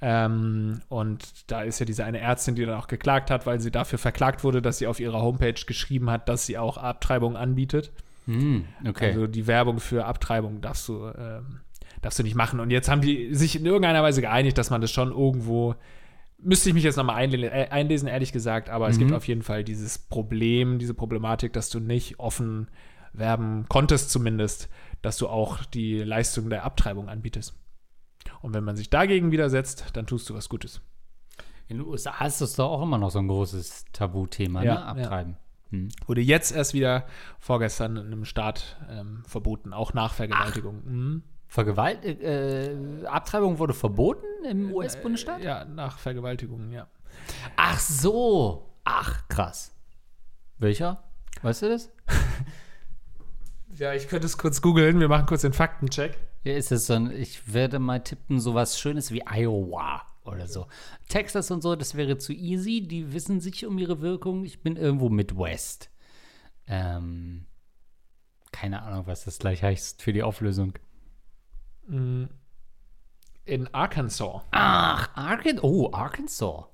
Ähm, 0.00 0.80
und 0.88 1.50
da 1.52 1.62
ist 1.62 1.78
ja 1.78 1.86
diese 1.86 2.04
eine 2.04 2.18
Ärztin, 2.18 2.56
die 2.56 2.66
dann 2.66 2.74
auch 2.78 2.88
geklagt 2.88 3.30
hat, 3.30 3.46
weil 3.46 3.60
sie 3.60 3.70
dafür 3.70 3.98
verklagt 4.00 4.42
wurde, 4.42 4.60
dass 4.60 4.78
sie 4.78 4.88
auf 4.88 4.98
ihrer 4.98 5.20
Homepage 5.22 5.54
geschrieben 5.66 6.10
hat, 6.10 6.28
dass 6.28 6.46
sie 6.46 6.58
auch 6.58 6.76
Abtreibung 6.78 7.36
anbietet. 7.36 7.92
Hm, 8.28 8.64
okay. 8.86 9.06
Also 9.08 9.26
die 9.26 9.46
Werbung 9.46 9.80
für 9.80 10.04
Abtreibung 10.04 10.60
darfst 10.60 10.86
du, 10.88 11.06
ähm, 11.06 11.60
darfst 12.02 12.18
du 12.18 12.22
nicht 12.22 12.34
machen. 12.34 12.60
Und 12.60 12.70
jetzt 12.70 12.88
haben 12.88 13.00
die 13.00 13.34
sich 13.34 13.56
in 13.56 13.64
irgendeiner 13.66 14.02
Weise 14.02 14.20
geeinigt, 14.20 14.58
dass 14.58 14.70
man 14.70 14.80
das 14.80 14.90
schon 14.92 15.10
irgendwo. 15.10 15.74
Müsste 16.40 16.68
ich 16.68 16.74
mich 16.74 16.84
jetzt 16.84 16.96
nochmal 16.96 17.16
einlesen, 17.16 17.48
äh, 17.52 17.68
einlesen, 17.70 18.06
ehrlich 18.06 18.30
gesagt, 18.32 18.68
aber 18.70 18.88
es 18.88 18.96
Mhm. 18.96 19.00
gibt 19.00 19.12
auf 19.14 19.26
jeden 19.26 19.42
Fall 19.42 19.64
dieses 19.64 19.98
Problem, 19.98 20.78
diese 20.78 20.94
Problematik, 20.94 21.52
dass 21.52 21.68
du 21.70 21.80
nicht 21.80 22.20
offen 22.20 22.68
werben 23.12 23.64
konntest, 23.68 24.10
zumindest, 24.10 24.68
dass 25.02 25.16
du 25.16 25.26
auch 25.28 25.64
die 25.64 25.98
Leistung 25.98 26.50
der 26.50 26.64
Abtreibung 26.64 27.08
anbietest. 27.08 27.54
Und 28.42 28.54
wenn 28.54 28.62
man 28.62 28.76
sich 28.76 28.90
dagegen 28.90 29.32
widersetzt, 29.32 29.86
dann 29.94 30.06
tust 30.06 30.28
du 30.30 30.34
was 30.34 30.48
Gutes. 30.48 30.80
In 31.66 31.78
den 31.78 31.86
USA 31.86 32.24
ist 32.24 32.40
das 32.40 32.54
doch 32.54 32.70
auch 32.70 32.82
immer 32.82 32.98
noch 32.98 33.10
so 33.10 33.18
ein 33.18 33.26
großes 33.28 33.86
Tabuthema, 33.92 34.62
Ja, 34.62 34.74
ne? 34.74 34.84
Abtreiben. 34.84 35.36
Hm. 35.70 35.88
Wurde 36.06 36.20
jetzt 36.20 36.52
erst 36.52 36.74
wieder 36.74 37.06
vorgestern 37.38 37.96
in 37.96 38.06
einem 38.06 38.24
Staat 38.24 38.76
ähm, 38.90 39.22
verboten, 39.26 39.72
auch 39.72 39.92
nach 39.94 40.14
Vergewaltigung. 40.14 40.82
Mhm. 40.84 41.22
Vergewalt 41.46 42.04
äh, 42.04 42.76
Abtreibung 43.06 43.58
wurde 43.58 43.72
verboten 43.72 44.26
im 44.48 44.72
US-Bundesstaat? 44.72 45.42
Ja, 45.42 45.64
nach 45.64 45.98
Vergewaltigung, 45.98 46.72
ja. 46.72 46.86
Ach 47.56 47.78
so. 47.78 48.74
Ach, 48.84 49.26
krass. 49.28 49.74
Welcher? 50.58 51.02
Weißt 51.42 51.62
du 51.62 51.68
das? 51.68 51.90
Ja, 53.78 53.94
ich 53.94 54.08
könnte 54.08 54.26
es 54.26 54.36
kurz 54.36 54.60
googeln. 54.60 54.98
Wir 54.98 55.06
machen 55.06 55.26
kurz 55.26 55.42
den 55.42 55.52
Faktencheck. 55.52 56.18
Ja, 56.42 56.54
ist 56.54 56.72
es 56.72 56.86
so 56.88 56.94
ein, 56.94 57.12
ich 57.12 57.52
werde 57.52 57.78
mal 57.78 58.02
tippen, 58.02 58.40
sowas 58.40 58.80
Schönes 58.80 59.12
wie 59.12 59.22
Iowa 59.24 60.02
oder 60.28 60.46
so. 60.46 60.66
Texas 61.08 61.50
und 61.50 61.62
so, 61.62 61.76
das 61.76 61.94
wäre 61.94 62.18
zu 62.18 62.32
easy. 62.32 62.80
Die 62.80 63.12
wissen 63.12 63.40
sich 63.40 63.66
um 63.66 63.78
ihre 63.78 64.00
Wirkung. 64.00 64.44
Ich 64.44 64.62
bin 64.62 64.76
irgendwo 64.76 65.08
Midwest. 65.08 65.90
Ähm, 66.66 67.46
keine 68.52 68.82
Ahnung, 68.82 69.06
was 69.06 69.24
das 69.24 69.38
gleich 69.38 69.62
heißt 69.62 70.02
für 70.02 70.12
die 70.12 70.22
Auflösung. 70.22 70.74
In 71.88 72.28
Arkansas. 73.72 74.42
Ach, 74.50 75.08
Arkansas. 75.14 75.64
Oh, 75.64 75.90
Arkansas. 75.92 76.64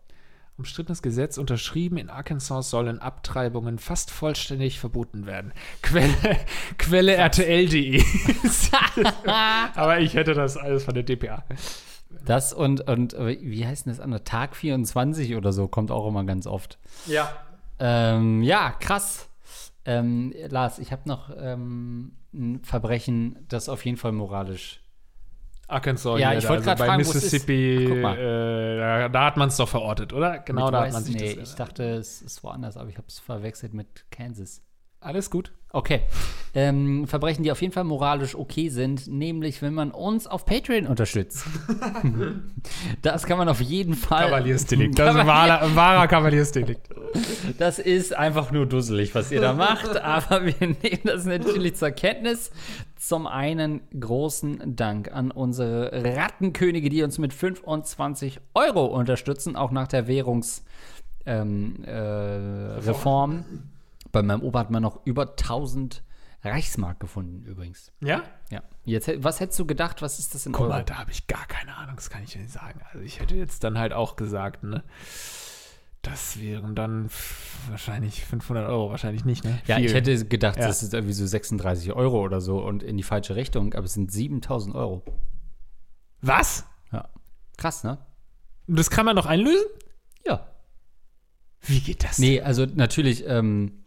Umstrittenes 0.56 1.02
Gesetz 1.02 1.36
unterschrieben. 1.36 1.98
In 1.98 2.10
Arkansas 2.10 2.70
sollen 2.70 3.00
Abtreibungen 3.00 3.78
fast 3.78 4.12
vollständig 4.12 4.78
verboten 4.78 5.26
werden. 5.26 5.52
Quelle, 5.82 6.14
Quelle 6.78 7.14
RTL.de. 7.14 8.02
Aber 9.74 9.98
ich 10.00 10.14
hätte 10.14 10.34
das 10.34 10.56
alles 10.56 10.84
von 10.84 10.94
der 10.94 11.02
DPA. 11.02 11.44
Das 12.24 12.52
und, 12.52 12.88
und 12.88 13.14
äh, 13.14 13.38
wie 13.40 13.66
heißt 13.66 13.86
denn 13.86 13.92
das 13.92 14.00
andere? 14.00 14.24
Tag 14.24 14.56
24 14.56 15.36
oder 15.36 15.52
so 15.52 15.68
kommt 15.68 15.90
auch 15.90 16.06
immer 16.06 16.24
ganz 16.24 16.46
oft. 16.46 16.78
Ja. 17.06 17.30
Ähm, 17.78 18.42
ja, 18.42 18.70
krass. 18.72 19.28
Ähm, 19.84 20.32
Lars, 20.48 20.78
ich 20.78 20.92
habe 20.92 21.02
noch 21.06 21.30
ähm, 21.36 22.12
ein 22.32 22.60
Verbrechen, 22.64 23.44
das 23.48 23.68
auf 23.68 23.84
jeden 23.84 23.96
Fall 23.96 24.12
moralisch. 24.12 24.80
Arkansas. 25.66 26.20
Ja, 26.20 26.34
ich 26.34 26.48
wollte 26.48 26.64
grad 26.64 26.78
bei 26.78 26.86
fragen. 26.86 26.98
Mississippi. 26.98 28.02
Ach, 28.04 28.16
äh, 28.16 28.76
da, 28.78 29.08
da 29.08 29.24
hat 29.24 29.36
man 29.36 29.48
es 29.48 29.56
doch 29.56 29.68
verortet, 29.68 30.12
oder? 30.12 30.38
Genau, 30.40 30.70
da 30.70 30.84
hat 30.84 30.92
man 30.92 31.02
sich 31.02 31.16
nee, 31.16 31.34
das. 31.34 31.50
ich 31.50 31.54
dachte, 31.56 31.84
es 31.84 32.22
ist 32.22 32.42
woanders, 32.42 32.76
aber 32.76 32.90
ich 32.90 32.96
habe 32.96 33.06
es 33.08 33.18
verwechselt 33.18 33.72
mit 33.72 34.04
Kansas. 34.10 34.62
Alles 35.00 35.30
gut. 35.30 35.52
Okay. 35.74 36.02
Ähm, 36.54 37.08
Verbrechen, 37.08 37.42
die 37.42 37.50
auf 37.50 37.60
jeden 37.60 37.72
Fall 37.72 37.82
moralisch 37.82 38.36
okay 38.36 38.68
sind, 38.68 39.08
nämlich 39.08 39.60
wenn 39.60 39.74
man 39.74 39.90
uns 39.90 40.28
auf 40.28 40.46
Patreon 40.46 40.86
unterstützt. 40.86 41.44
das 43.02 43.26
kann 43.26 43.38
man 43.38 43.48
auf 43.48 43.60
jeden 43.60 43.94
Fall. 43.94 44.26
Kavaliersdelikt. 44.26 44.96
Das 44.96 45.12
ist 45.12 45.20
ein 45.20 45.26
wahrer, 45.26 45.62
ein 45.62 45.74
wahrer 45.74 46.06
Kavaliersdelikt. 46.06 46.90
Das 47.58 47.80
ist 47.80 48.14
einfach 48.14 48.52
nur 48.52 48.66
dusselig, 48.66 49.16
was 49.16 49.32
ihr 49.32 49.40
da 49.40 49.52
macht, 49.52 49.96
aber 50.00 50.46
wir 50.46 50.54
nehmen 50.60 51.00
das 51.02 51.24
natürlich 51.24 51.74
zur 51.74 51.90
Kenntnis. 51.90 52.52
Zum 52.96 53.26
einen 53.26 53.80
großen 53.98 54.76
Dank 54.76 55.12
an 55.12 55.32
unsere 55.32 55.90
Rattenkönige, 56.04 56.88
die 56.88 57.02
uns 57.02 57.18
mit 57.18 57.34
25 57.34 58.38
Euro 58.54 58.86
unterstützen, 58.86 59.56
auch 59.56 59.72
nach 59.72 59.88
der 59.88 60.06
Währungsreform. 60.06 60.62
Ähm, 61.26 61.84
äh, 61.84 61.90
Reform. 61.90 63.44
Bei 64.14 64.22
meinem 64.22 64.42
Opa 64.42 64.60
hat 64.60 64.70
man 64.70 64.82
noch 64.82 65.04
über 65.04 65.30
1000 65.30 66.02
Reichsmark 66.42 67.00
gefunden, 67.00 67.42
übrigens. 67.44 67.90
Ja? 68.00 68.22
Ja. 68.50 68.62
Jetzt, 68.84 69.10
was 69.24 69.40
hättest 69.40 69.58
du 69.58 69.66
gedacht, 69.66 70.02
was 70.02 70.18
ist 70.18 70.34
das 70.34 70.46
in 70.46 70.52
Guck 70.52 70.62
Euro? 70.62 70.72
mal, 70.74 70.84
da 70.84 70.96
habe 70.98 71.10
ich 71.10 71.26
gar 71.26 71.46
keine 71.46 71.74
Ahnung, 71.76 71.96
das 71.96 72.10
kann 72.10 72.22
ich 72.22 72.32
dir 72.32 72.40
nicht 72.40 72.52
sagen. 72.52 72.80
Also 72.92 73.00
ich 73.04 73.18
hätte 73.20 73.34
jetzt 73.34 73.64
dann 73.64 73.78
halt 73.78 73.92
auch 73.92 74.16
gesagt, 74.16 74.62
ne? 74.62 74.84
Das 76.02 76.38
wären 76.38 76.74
dann 76.74 77.08
wahrscheinlich 77.70 78.26
500 78.26 78.68
Euro, 78.68 78.90
wahrscheinlich 78.90 79.24
nicht, 79.24 79.42
ne? 79.42 79.58
Ja, 79.66 79.76
Viel. 79.76 79.86
ich 79.86 79.94
hätte 79.94 80.24
gedacht, 80.26 80.58
Ja. 80.58 80.66
das 80.66 80.82
ist 80.82 80.92
irgendwie 80.92 81.14
so 81.14 81.26
36 81.26 81.92
Euro 81.94 82.20
oder 82.22 82.42
so 82.42 82.58
und 82.62 82.82
in 82.82 82.98
die 82.98 83.02
falsche 83.02 83.36
Richtung, 83.36 83.72
aber 83.72 83.86
es 83.86 83.94
sind 83.94 84.12
7000 84.12 84.74
Euro. 84.76 85.02
Was? 86.20 86.66
Ja. 86.92 87.08
Krass, 87.56 87.84
ne? 87.84 87.98
Und 88.66 88.78
das 88.78 88.90
kann 88.90 89.06
man 89.06 89.16
noch 89.16 89.26
einlösen? 89.26 89.64
Ja. 90.26 90.46
Wie 91.62 91.80
geht 91.80 92.04
das? 92.04 92.18
Nee, 92.18 92.42
also 92.42 92.66
natürlich, 92.66 93.24
ähm, 93.26 93.83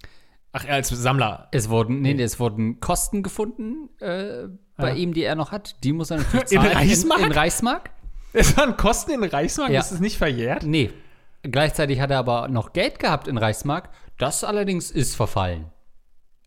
Ach, 0.60 0.66
er 0.66 0.76
als 0.76 0.90
Sammler. 0.90 1.48
es 1.52 1.70
wurden, 1.70 2.02
nee, 2.02 2.22
es 2.22 2.40
wurden 2.40 2.80
Kosten 2.80 3.24
gefunden 3.24 3.90
äh, 4.00 4.48
bei 4.78 4.90
Ja. 4.90 4.96
ihm, 4.96 5.14
die 5.14 5.24
er 5.24 5.36
noch 5.36 5.52
hat. 5.52 5.84
Die 5.84 5.94
muss 5.94 6.12
er 6.12 6.18
natürlich 6.18 6.52
In 6.52 6.62
zahlen. 6.62 6.74
Reichsmark? 6.78 7.20
In, 7.20 7.26
in 7.28 7.32
Reichsmark? 7.32 7.90
Es 8.34 8.58
waren 8.58 8.78
Kosten 8.78 9.12
in 9.12 9.24
Reichsmark, 9.24 9.72
Ja. 9.72 9.80
ist 9.80 9.92
es 9.92 10.00
nicht 10.00 10.18
verjährt? 10.18 10.64
Nee. 10.64 10.92
Gleichzeitig 11.44 12.00
hat 12.02 12.12
er 12.12 12.20
aber 12.20 12.48
noch 12.50 12.74
Geld 12.74 13.00
gehabt 13.00 13.28
in 13.28 13.38
Reichsmark. 13.38 13.90
Das 14.18 14.44
allerdings 14.44 14.92
ist 14.92 15.16
verfallen. 15.16 15.66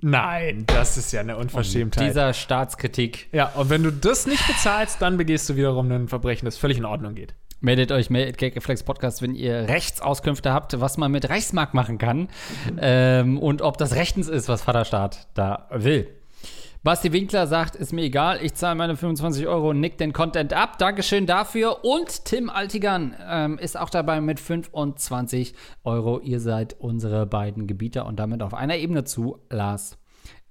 Nein, 0.02 0.64
das 0.66 0.96
ist 0.96 1.12
ja 1.12 1.20
eine 1.20 1.36
Unverschämtheit. 1.36 2.08
Dieser 2.08 2.32
Staatskritik. 2.32 3.28
ja, 3.32 3.48
und 3.50 3.68
wenn 3.68 3.82
du 3.82 3.92
das 3.92 4.26
nicht 4.26 4.46
bezahlst, 4.46 5.02
dann 5.02 5.16
begehst 5.18 5.48
du 5.50 5.56
wiederum 5.56 5.90
ein 5.92 6.08
Verbrechen, 6.08 6.46
das 6.46 6.56
völlig 6.56 6.78
in 6.78 6.86
Ordnung 6.86 7.14
geht. 7.14 7.34
Meldet 7.62 7.92
euch, 7.92 8.08
meldet 8.08 8.38
Gagreflex 8.38 8.84
Podcast, 8.84 9.20
wenn 9.20 9.34
ihr 9.34 9.68
Rechtsauskünfte 9.68 10.50
habt, 10.50 10.80
was 10.80 10.96
man 10.96 11.12
mit 11.12 11.28
Reichsmark 11.28 11.74
machen 11.74 11.98
kann 11.98 12.28
ähm, 12.80 13.38
und 13.38 13.60
ob 13.60 13.76
das 13.76 13.94
rechtens 13.94 14.28
ist, 14.28 14.48
was 14.48 14.62
Vaterstaat 14.62 15.28
da 15.34 15.68
will. 15.70 16.08
Basti 16.82 17.12
Winkler 17.12 17.46
sagt, 17.46 17.76
ist 17.76 17.92
mir 17.92 18.00
egal, 18.00 18.38
ich 18.42 18.54
zahle 18.54 18.76
meine 18.76 18.96
25 18.96 19.46
Euro 19.46 19.70
und 19.70 19.80
nick 19.80 19.98
den 19.98 20.14
Content 20.14 20.54
ab. 20.54 20.78
Dankeschön 20.78 21.26
dafür. 21.26 21.84
Und 21.84 22.24
Tim 22.24 22.48
Altigan 22.48 23.14
ähm, 23.28 23.58
ist 23.58 23.78
auch 23.78 23.90
dabei 23.90 24.22
mit 24.22 24.40
25 24.40 25.54
Euro. 25.84 26.18
Ihr 26.20 26.40
seid 26.40 26.80
unsere 26.80 27.26
beiden 27.26 27.66
Gebieter 27.66 28.06
und 28.06 28.18
damit 28.18 28.42
auf 28.42 28.54
einer 28.54 28.78
Ebene 28.78 29.04
zu 29.04 29.36
Lars 29.50 29.98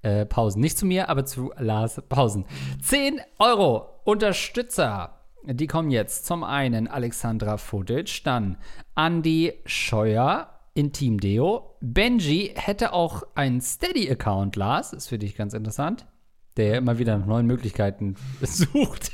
äh, 0.04 0.28
Pausen. 0.28 0.62
Nicht 0.62 0.78
zu 0.78 0.86
mir, 0.86 1.10
aber 1.10 1.26
zu 1.26 1.52
Lars 1.58 2.00
Pausen. 2.08 2.46
10 2.84 3.20
Euro 3.40 3.90
Unterstützer 4.04 5.19
Die 5.46 5.68
kommen 5.68 5.90
jetzt 5.90 6.26
zum 6.26 6.44
einen 6.44 6.88
Alexandra 6.88 7.58
Fodic, 7.58 8.24
dann 8.24 8.58
Andy 8.96 9.54
Scheuer, 9.66 10.50
Intim 10.74 11.20
Deo. 11.20 11.76
Benji 11.82 12.52
hätte 12.56 12.94
auch 12.94 13.24
einen 13.36 13.62
Steady-Account, 13.62 14.56
Lars, 14.56 14.94
ist 14.94 15.08
für 15.08 15.18
dich 15.18 15.36
ganz 15.36 15.54
interessant, 15.54 16.06
der 16.58 16.78
immer 16.78 17.00
wieder 17.00 17.18
nach 17.18 17.26
neuen 17.26 17.48
Möglichkeiten 17.48 18.16
sucht. 18.42 19.12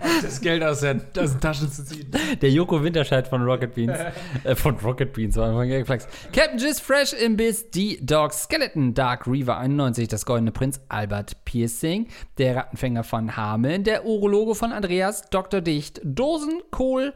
Das 0.22 0.40
Geld 0.40 0.62
aus, 0.62 0.80
der, 0.80 0.96
aus 1.18 1.32
den 1.32 1.40
Taschen 1.40 1.70
zu 1.70 1.84
ziehen. 1.84 2.10
Der 2.40 2.50
Joko 2.50 2.82
Winterscheid 2.82 3.26
von 3.26 3.42
Rocket 3.42 3.74
Beans. 3.74 3.98
äh, 4.44 4.54
von 4.54 4.76
Rocket 4.76 5.12
Beans, 5.12 5.36
war 5.36 5.52
von 5.52 5.68
Gagflex. 5.68 6.06
Captain 6.32 6.58
Jizz 6.58 6.80
Fresh 6.80 7.12
Imbiss, 7.14 7.70
die 7.70 8.04
Dog 8.04 8.32
Skeleton, 8.32 8.94
Dark 8.94 9.26
Reaver 9.26 9.58
91, 9.58 10.08
das 10.08 10.26
Goldene 10.26 10.52
Prinz, 10.52 10.80
Albert 10.88 11.44
Piercing, 11.44 12.08
der 12.38 12.56
Rattenfänger 12.56 13.04
von 13.04 13.36
Hameln, 13.36 13.84
der 13.84 14.04
Urologe 14.04 14.54
von 14.54 14.72
Andreas, 14.72 15.22
Dr. 15.30 15.60
Dicht, 15.60 16.00
Dosenkohl 16.04 17.14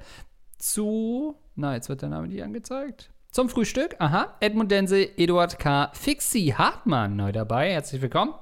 zu. 0.59 1.37
Na, 1.57 1.75
jetzt 1.75 1.89
wird 1.89 2.03
der 2.03 2.09
Name 2.09 2.29
nicht 2.29 2.43
angezeigt. 2.43 3.11
Zum 3.31 3.49
Frühstück, 3.49 3.97
aha. 3.99 4.35
Edmund 4.41 4.71
Dense, 4.71 5.19
Eduard 5.19 5.59
K., 5.59 5.91
Fixi 5.93 6.55
Hartmann 6.57 7.17
neu 7.17 7.33
dabei. 7.33 7.73
Herzlich 7.73 8.01
willkommen. 8.01 8.33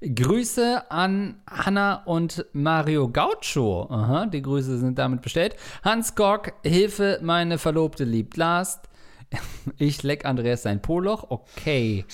Grüße 0.00 0.90
an 0.90 1.42
Hanna 1.50 2.04
und 2.04 2.46
Mario 2.52 3.08
Gaucho. 3.08 3.88
Aha, 3.90 4.26
die 4.26 4.42
Grüße 4.42 4.78
sind 4.78 4.98
damit 4.98 5.22
bestellt. 5.22 5.56
Hans 5.82 6.14
Gork, 6.14 6.54
Hilfe, 6.62 7.18
meine 7.22 7.58
Verlobte 7.58 8.04
liebt 8.04 8.36
Last. 8.36 8.88
Ich 9.76 10.02
leck 10.02 10.24
Andreas 10.24 10.62
sein 10.62 10.80
Poloch. 10.80 11.26
Okay. 11.30 12.04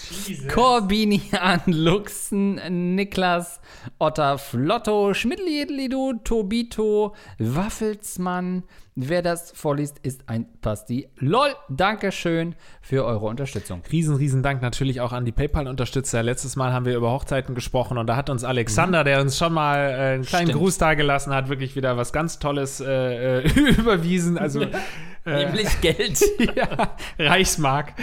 Corbini 0.53 1.23
an 1.39 1.61
Luxen, 1.67 2.95
Niklas, 2.95 3.61
Otter 3.99 4.39
Flotto, 4.39 5.15
Schmidtliedlidu, 5.15 6.15
Tobito, 6.25 7.15
Waffelsmann. 7.39 8.65
Wer 8.97 9.23
das 9.23 9.51
vorliest, 9.51 9.99
ist 10.05 10.29
ein 10.29 10.47
Pasti. 10.61 11.09
LOL, 11.19 11.57
Dankeschön 11.69 12.55
für 12.81 13.05
eure 13.05 13.27
Unterstützung. 13.27 13.83
Riesen, 13.91 14.15
riesen 14.15 14.45
Dank 14.45 14.63
natürlich 14.63 15.01
auch 15.01 15.11
an 15.13 15.25
die 15.25 15.33
PayPal-Unterstützer. 15.33 16.23
Letztes 16.23 16.55
Mal 16.55 16.73
haben 16.73 16.87
wir 16.87 16.97
über 16.97 17.11
Hochzeiten 17.11 17.57
gesprochen 17.57 17.99
und 17.99 18.07
da 18.07 18.15
hat 18.15 18.31
uns 18.31 18.45
Alexander, 18.45 19.03
der 19.03 19.21
uns 19.21 19.37
schon 19.37 19.53
mal 19.53 19.79
äh, 19.79 19.95
einen 19.95 20.23
kleinen 20.25 20.47
Stimmt. 20.47 20.61
Gruß 20.61 20.79
dagelassen 20.79 21.35
hat, 21.35 21.49
wirklich 21.49 21.75
wieder 21.75 21.97
was 21.97 22.13
ganz 22.13 22.39
Tolles 22.39 22.81
äh, 22.81 23.41
äh, 23.41 23.49
überwiesen. 23.79 24.39
Also 24.39 24.63
äh, 25.27 25.47
Nämlich 25.47 25.69
Geld. 25.81 26.21
ja, 26.55 26.97
Reichsmark. 27.19 27.95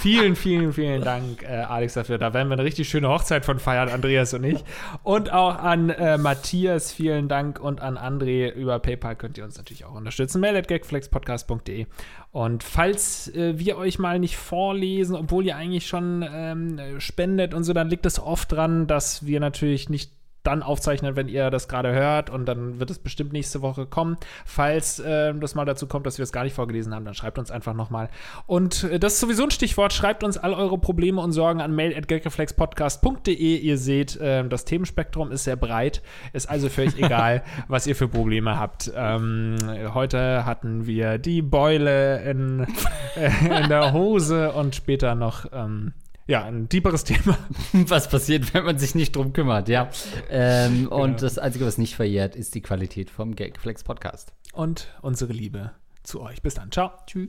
Vielen, 0.00 0.36
vielen, 0.36 0.72
vielen 0.72 1.02
Dank, 1.02 1.42
äh, 1.42 1.46
Alex, 1.46 1.94
dafür. 1.94 2.18
Da 2.18 2.34
werden 2.34 2.48
wir 2.48 2.54
eine 2.54 2.64
richtig 2.64 2.88
schöne 2.88 3.08
Hochzeit 3.08 3.44
von 3.44 3.58
feiern, 3.58 3.88
Andreas 3.88 4.34
und 4.34 4.44
ich. 4.44 4.62
Und 5.02 5.32
auch 5.32 5.58
an 5.58 5.90
äh, 5.90 6.18
Matthias, 6.18 6.92
vielen 6.92 7.28
Dank. 7.28 7.58
Und 7.60 7.80
an 7.80 7.96
André 7.96 8.52
über 8.52 8.78
PayPal 8.78 9.16
könnt 9.16 9.38
ihr 9.38 9.44
uns 9.44 9.56
natürlich 9.56 9.84
auch 9.84 9.94
unterstützen. 9.94 10.35
Mail 10.40 10.56
at 10.56 10.68
gagflexpodcast.de. 10.68 11.86
Und 12.32 12.62
falls 12.62 13.28
äh, 13.34 13.58
wir 13.58 13.78
euch 13.78 13.98
mal 13.98 14.18
nicht 14.18 14.36
vorlesen, 14.36 15.16
obwohl 15.16 15.46
ihr 15.46 15.56
eigentlich 15.56 15.86
schon 15.86 16.24
ähm, 16.28 17.00
spendet 17.00 17.54
und 17.54 17.64
so, 17.64 17.72
dann 17.72 17.88
liegt 17.88 18.06
es 18.06 18.18
oft 18.18 18.52
dran, 18.52 18.86
dass 18.86 19.26
wir 19.26 19.40
natürlich 19.40 19.88
nicht 19.88 20.12
dann 20.46 20.62
aufzeichnen, 20.62 21.16
wenn 21.16 21.28
ihr 21.28 21.50
das 21.50 21.68
gerade 21.68 21.92
hört 21.92 22.30
und 22.30 22.46
dann 22.46 22.78
wird 22.78 22.90
es 22.90 22.98
bestimmt 22.98 23.32
nächste 23.32 23.62
Woche 23.62 23.86
kommen. 23.86 24.16
Falls 24.44 24.98
äh, 24.98 25.34
das 25.34 25.54
mal 25.54 25.64
dazu 25.64 25.86
kommt, 25.86 26.06
dass 26.06 26.18
wir 26.18 26.22
es 26.22 26.32
gar 26.32 26.44
nicht 26.44 26.54
vorgelesen 26.54 26.94
haben, 26.94 27.04
dann 27.04 27.14
schreibt 27.14 27.38
uns 27.38 27.50
einfach 27.50 27.74
nochmal. 27.74 28.08
Und 28.46 28.84
äh, 28.84 28.98
das 28.98 29.14
ist 29.14 29.20
sowieso 29.20 29.44
ein 29.44 29.50
Stichwort. 29.50 29.92
Schreibt 29.92 30.24
uns 30.24 30.38
all 30.38 30.54
eure 30.54 30.78
Probleme 30.78 31.20
und 31.20 31.32
Sorgen 31.32 31.60
an 31.60 31.74
mail.gagreflexpodcast.de. 31.74 33.56
Ihr 33.56 33.78
seht, 33.78 34.16
äh, 34.16 34.46
das 34.48 34.64
Themenspektrum 34.64 35.32
ist 35.32 35.44
sehr 35.44 35.56
breit. 35.56 36.02
Ist 36.32 36.48
also 36.48 36.68
völlig 36.68 36.96
egal, 37.02 37.42
was 37.68 37.86
ihr 37.86 37.96
für 37.96 38.08
Probleme 38.08 38.58
habt. 38.58 38.92
Ähm, 38.94 39.56
heute 39.94 40.46
hatten 40.46 40.86
wir 40.86 41.18
die 41.18 41.42
Beule 41.42 42.22
in, 42.22 42.66
äh, 43.16 43.62
in 43.62 43.68
der 43.68 43.92
Hose 43.92 44.52
und 44.52 44.74
später 44.74 45.14
noch 45.14 45.46
ähm, 45.52 45.92
ja, 46.26 46.44
ein 46.44 46.68
tieferes 46.68 47.04
Thema. 47.04 47.38
was 47.72 48.08
passiert, 48.08 48.52
wenn 48.54 48.64
man 48.64 48.78
sich 48.78 48.94
nicht 48.94 49.14
drum 49.14 49.32
kümmert, 49.32 49.68
ja. 49.68 49.90
Ähm, 50.30 50.88
Und 50.88 51.22
das 51.22 51.38
Einzige, 51.38 51.66
was 51.66 51.78
nicht 51.78 51.94
verjährt, 51.94 52.36
ist 52.36 52.54
die 52.54 52.62
Qualität 52.62 53.10
vom 53.10 53.36
Gagflex 53.36 53.84
Podcast. 53.84 54.32
Und 54.52 54.88
unsere 55.02 55.32
Liebe 55.32 55.72
zu 56.02 56.20
euch. 56.22 56.42
Bis 56.42 56.54
dann. 56.54 56.72
Ciao. 56.72 56.92
Tschüss. 57.06 57.28